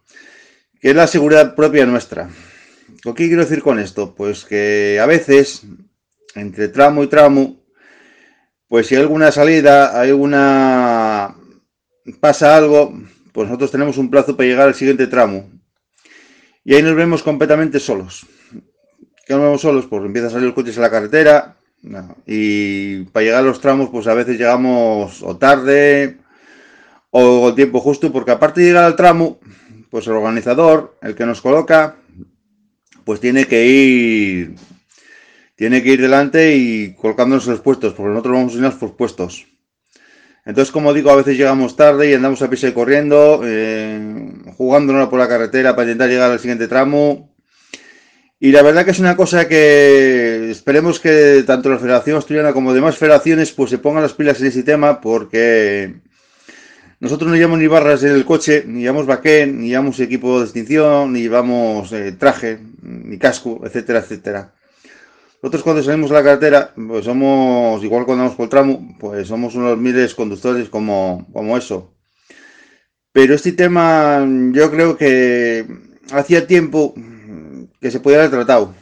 que 0.80 0.90
es 0.90 0.96
la 0.96 1.06
seguridad 1.06 1.54
propia 1.54 1.86
nuestra. 1.86 2.30
¿Qué 3.02 3.26
quiero 3.26 3.42
decir 3.42 3.62
con 3.62 3.78
esto? 3.78 4.14
Pues 4.14 4.44
que 4.44 4.98
a 5.02 5.06
veces, 5.06 5.62
entre 6.34 6.68
tramo 6.68 7.02
y 7.02 7.08
tramo, 7.08 7.64
pues 8.68 8.86
si 8.86 8.94
hay 8.94 9.02
alguna 9.02 9.32
salida, 9.32 9.98
hay 9.98 10.10
alguna... 10.10 11.34
pasa 12.20 12.56
algo, 12.56 12.96
pues 13.32 13.48
nosotros 13.48 13.70
tenemos 13.70 13.98
un 13.98 14.10
plazo 14.10 14.36
para 14.36 14.48
llegar 14.48 14.68
al 14.68 14.74
siguiente 14.74 15.06
tramo. 15.06 15.50
Y 16.64 16.74
ahí 16.74 16.82
nos 16.82 16.94
vemos 16.94 17.22
completamente 17.22 17.80
solos. 17.80 18.26
¿Qué 19.26 19.34
nos 19.34 19.42
vemos 19.42 19.60
solos? 19.60 19.86
Pues 19.86 20.04
empieza 20.04 20.28
a 20.28 20.30
salir 20.30 20.46
los 20.46 20.54
coches 20.54 20.78
a 20.78 20.82
la 20.82 20.90
carretera 20.90 21.57
y 22.26 23.04
para 23.04 23.24
llegar 23.24 23.40
a 23.40 23.46
los 23.46 23.60
tramos, 23.60 23.90
pues 23.90 24.06
a 24.06 24.14
veces 24.14 24.38
llegamos 24.38 25.22
o 25.22 25.36
tarde 25.36 26.18
o 27.10 27.42
con 27.42 27.54
tiempo 27.54 27.80
justo, 27.80 28.12
porque 28.12 28.32
aparte 28.32 28.60
de 28.60 28.66
llegar 28.68 28.84
al 28.84 28.96
tramo, 28.96 29.38
pues 29.90 30.06
el 30.06 30.14
organizador, 30.14 30.96
el 31.02 31.14
que 31.14 31.26
nos 31.26 31.40
coloca, 31.40 31.96
pues 33.04 33.20
tiene 33.20 33.46
que 33.46 33.66
ir, 33.66 34.56
tiene 35.54 35.82
que 35.82 35.92
ir 35.92 36.00
delante 36.02 36.56
y 36.56 36.94
colocándonos 36.94 37.46
los 37.46 37.60
puestos, 37.60 37.94
porque 37.94 38.10
nosotros 38.10 38.34
vamos 38.34 38.52
a 38.52 38.56
irnos 38.56 38.74
por 38.74 38.96
puestos. 38.96 39.46
Entonces, 40.44 40.72
como 40.72 40.94
digo, 40.94 41.10
a 41.10 41.16
veces 41.16 41.36
llegamos 41.36 41.76
tarde 41.76 42.10
y 42.10 42.14
andamos 42.14 42.40
a 42.40 42.48
pisa 42.48 42.72
corriendo, 42.72 43.42
eh, 43.44 44.32
jugándonos 44.56 45.08
por 45.08 45.18
la 45.18 45.28
carretera 45.28 45.76
para 45.76 45.88
intentar 45.88 46.08
llegar 46.08 46.30
al 46.30 46.38
siguiente 46.38 46.68
tramo. 46.68 47.27
Y 48.40 48.52
la 48.52 48.62
verdad 48.62 48.84
que 48.84 48.92
es 48.92 49.00
una 49.00 49.16
cosa 49.16 49.48
que 49.48 50.50
esperemos 50.50 51.00
que 51.00 51.42
tanto 51.44 51.70
la 51.70 51.78
Federación 51.78 52.18
Asturiana 52.18 52.52
como 52.52 52.72
demás 52.72 52.96
federaciones 52.96 53.50
pues 53.50 53.70
se 53.70 53.78
pongan 53.78 54.02
las 54.02 54.12
pilas 54.12 54.40
en 54.40 54.46
ese 54.46 54.62
tema 54.62 55.00
porque 55.00 55.94
nosotros 57.00 57.30
no 57.30 57.36
llevamos 57.36 57.58
ni 57.58 57.66
barras 57.66 58.04
en 58.04 58.12
el 58.12 58.24
coche, 58.24 58.62
ni 58.64 58.82
llevamos 58.82 59.06
baquén, 59.06 59.60
ni 59.60 59.68
llevamos 59.70 59.98
equipo 59.98 60.38
de 60.38 60.44
extinción, 60.44 61.12
ni 61.12 61.22
llevamos 61.22 61.90
eh, 61.92 62.12
traje, 62.12 62.60
ni 62.82 63.18
casco, 63.18 63.60
etcétera, 63.64 64.00
etcétera. 64.00 64.52
Nosotros 65.42 65.62
cuando 65.64 65.82
salimos 65.82 66.10
a 66.12 66.14
la 66.14 66.24
carretera, 66.24 66.72
pues 66.74 67.04
somos, 67.04 67.82
igual 67.82 68.04
cuando 68.04 68.24
vamos 68.24 68.36
por 68.36 68.44
el 68.44 68.50
tramo, 68.50 68.96
pues 69.00 69.26
somos 69.26 69.54
unos 69.56 69.76
miles 69.78 70.14
conductores 70.14 70.68
como, 70.68 71.26
como 71.32 71.56
eso. 71.56 71.94
Pero 73.12 73.34
este 73.34 73.52
tema 73.52 74.24
yo 74.52 74.70
creo 74.70 74.96
que 74.96 75.66
hacía 76.12 76.46
tiempo 76.46 76.94
que 77.80 77.90
se 77.90 78.00
podía 78.00 78.18
haber 78.18 78.30
tratado. 78.30 78.74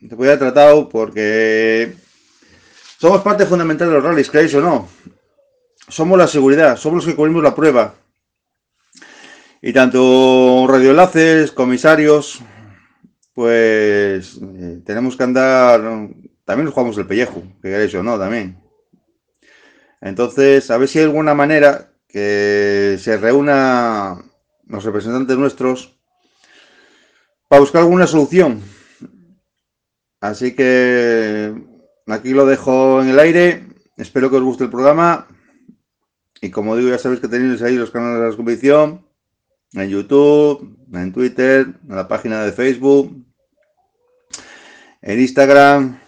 Se 0.00 0.16
podía 0.16 0.32
haber 0.32 0.38
tratado 0.38 0.88
porque 0.88 1.94
somos 2.98 3.22
parte 3.22 3.46
fundamental 3.46 3.88
de 3.88 3.94
los 3.94 4.04
rallies, 4.04 4.30
¿creéis 4.30 4.54
o 4.54 4.60
no? 4.60 4.88
somos 5.88 6.18
la 6.18 6.26
seguridad, 6.26 6.76
somos 6.76 6.98
los 6.98 7.06
que 7.06 7.16
cubrimos 7.16 7.42
la 7.42 7.54
prueba. 7.54 7.94
Y 9.60 9.72
tanto 9.72 10.66
radioenlaces, 10.68 11.50
comisarios, 11.50 12.40
pues 13.34 14.38
eh, 14.40 14.80
tenemos 14.84 15.16
que 15.16 15.24
andar, 15.24 15.80
también 16.44 16.66
nos 16.66 16.74
jugamos 16.74 16.96
el 16.98 17.06
pellejo, 17.06 17.42
que 17.60 17.70
queréis 17.70 17.94
o 17.94 18.02
no, 18.02 18.18
también. 18.18 18.60
Entonces, 20.00 20.70
a 20.70 20.78
ver 20.78 20.88
si 20.88 21.00
hay 21.00 21.06
alguna 21.06 21.34
manera 21.34 21.90
que 22.06 22.96
se 23.00 23.16
reúna 23.16 24.22
los 24.66 24.84
representantes 24.84 25.36
nuestros 25.36 25.97
para 27.48 27.60
buscar 27.60 27.82
alguna 27.82 28.06
solución. 28.06 28.62
Así 30.20 30.54
que 30.54 31.54
aquí 32.06 32.30
lo 32.30 32.46
dejo 32.46 33.02
en 33.02 33.08
el 33.08 33.18
aire. 33.18 33.66
Espero 33.96 34.30
que 34.30 34.36
os 34.36 34.42
guste 34.42 34.64
el 34.64 34.70
programa. 34.70 35.26
Y 36.40 36.50
como 36.50 36.76
digo, 36.76 36.90
ya 36.90 36.98
sabéis 36.98 37.20
que 37.20 37.28
tenéis 37.28 37.62
ahí 37.62 37.76
los 37.76 37.90
canales 37.90 38.20
de 38.20 38.30
la 38.30 38.36
competición, 38.36 39.04
en 39.72 39.88
YouTube, 39.88 40.76
en 40.92 41.12
Twitter, 41.12 41.66
en 41.88 41.96
la 41.96 42.06
página 42.06 42.44
de 42.44 42.52
Facebook, 42.52 43.24
en 45.02 45.20
Instagram. 45.20 45.98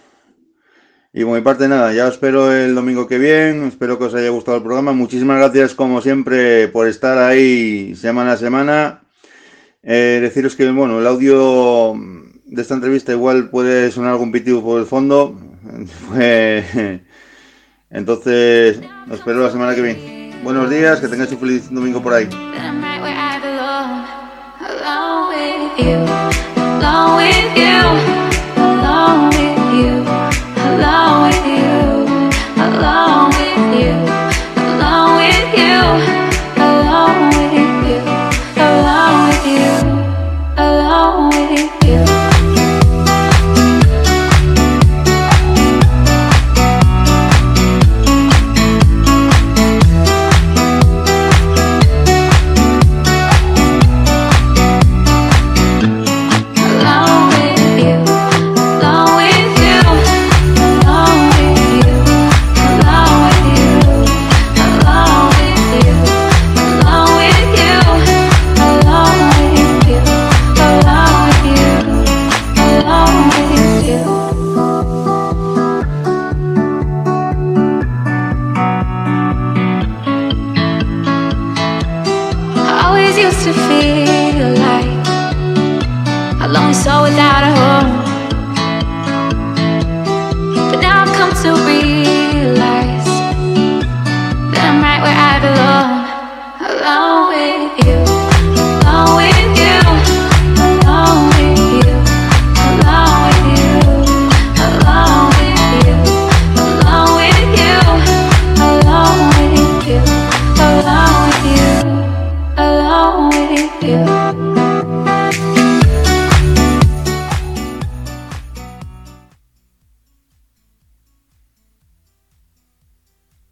Y 1.12 1.24
por 1.24 1.34
mi 1.34 1.40
parte 1.40 1.66
nada, 1.66 1.92
ya 1.92 2.06
os 2.06 2.14
espero 2.14 2.52
el 2.52 2.76
domingo 2.76 3.08
que 3.08 3.18
viene, 3.18 3.66
espero 3.66 3.98
que 3.98 4.04
os 4.04 4.14
haya 4.14 4.28
gustado 4.28 4.58
el 4.58 4.62
programa. 4.62 4.92
Muchísimas 4.92 5.38
gracias 5.38 5.74
como 5.74 6.00
siempre 6.00 6.68
por 6.68 6.86
estar 6.86 7.18
ahí 7.18 7.96
semana 7.96 8.32
a 8.32 8.36
semana. 8.36 8.99
Eh, 9.82 10.18
deciros 10.20 10.56
que, 10.56 10.70
bueno, 10.70 10.98
el 10.98 11.06
audio 11.06 11.94
de 12.46 12.62
esta 12.62 12.74
entrevista 12.74 13.12
igual 13.12 13.48
puede 13.48 13.90
sonar 13.90 14.12
algún 14.12 14.32
pitido 14.32 14.62
por 14.62 14.80
el 14.80 14.86
fondo. 14.86 15.38
Pues, 16.08 16.66
entonces, 17.90 18.80
os 19.08 19.18
espero 19.18 19.40
la 19.40 19.50
semana 19.50 19.74
que 19.74 19.82
viene. 19.82 20.40
Buenos 20.42 20.68
días, 20.70 21.00
que 21.00 21.08
tengáis 21.08 21.30
un 21.32 21.38
feliz 21.38 21.70
domingo 21.70 22.02
por 22.02 22.14
ahí. 22.14 22.28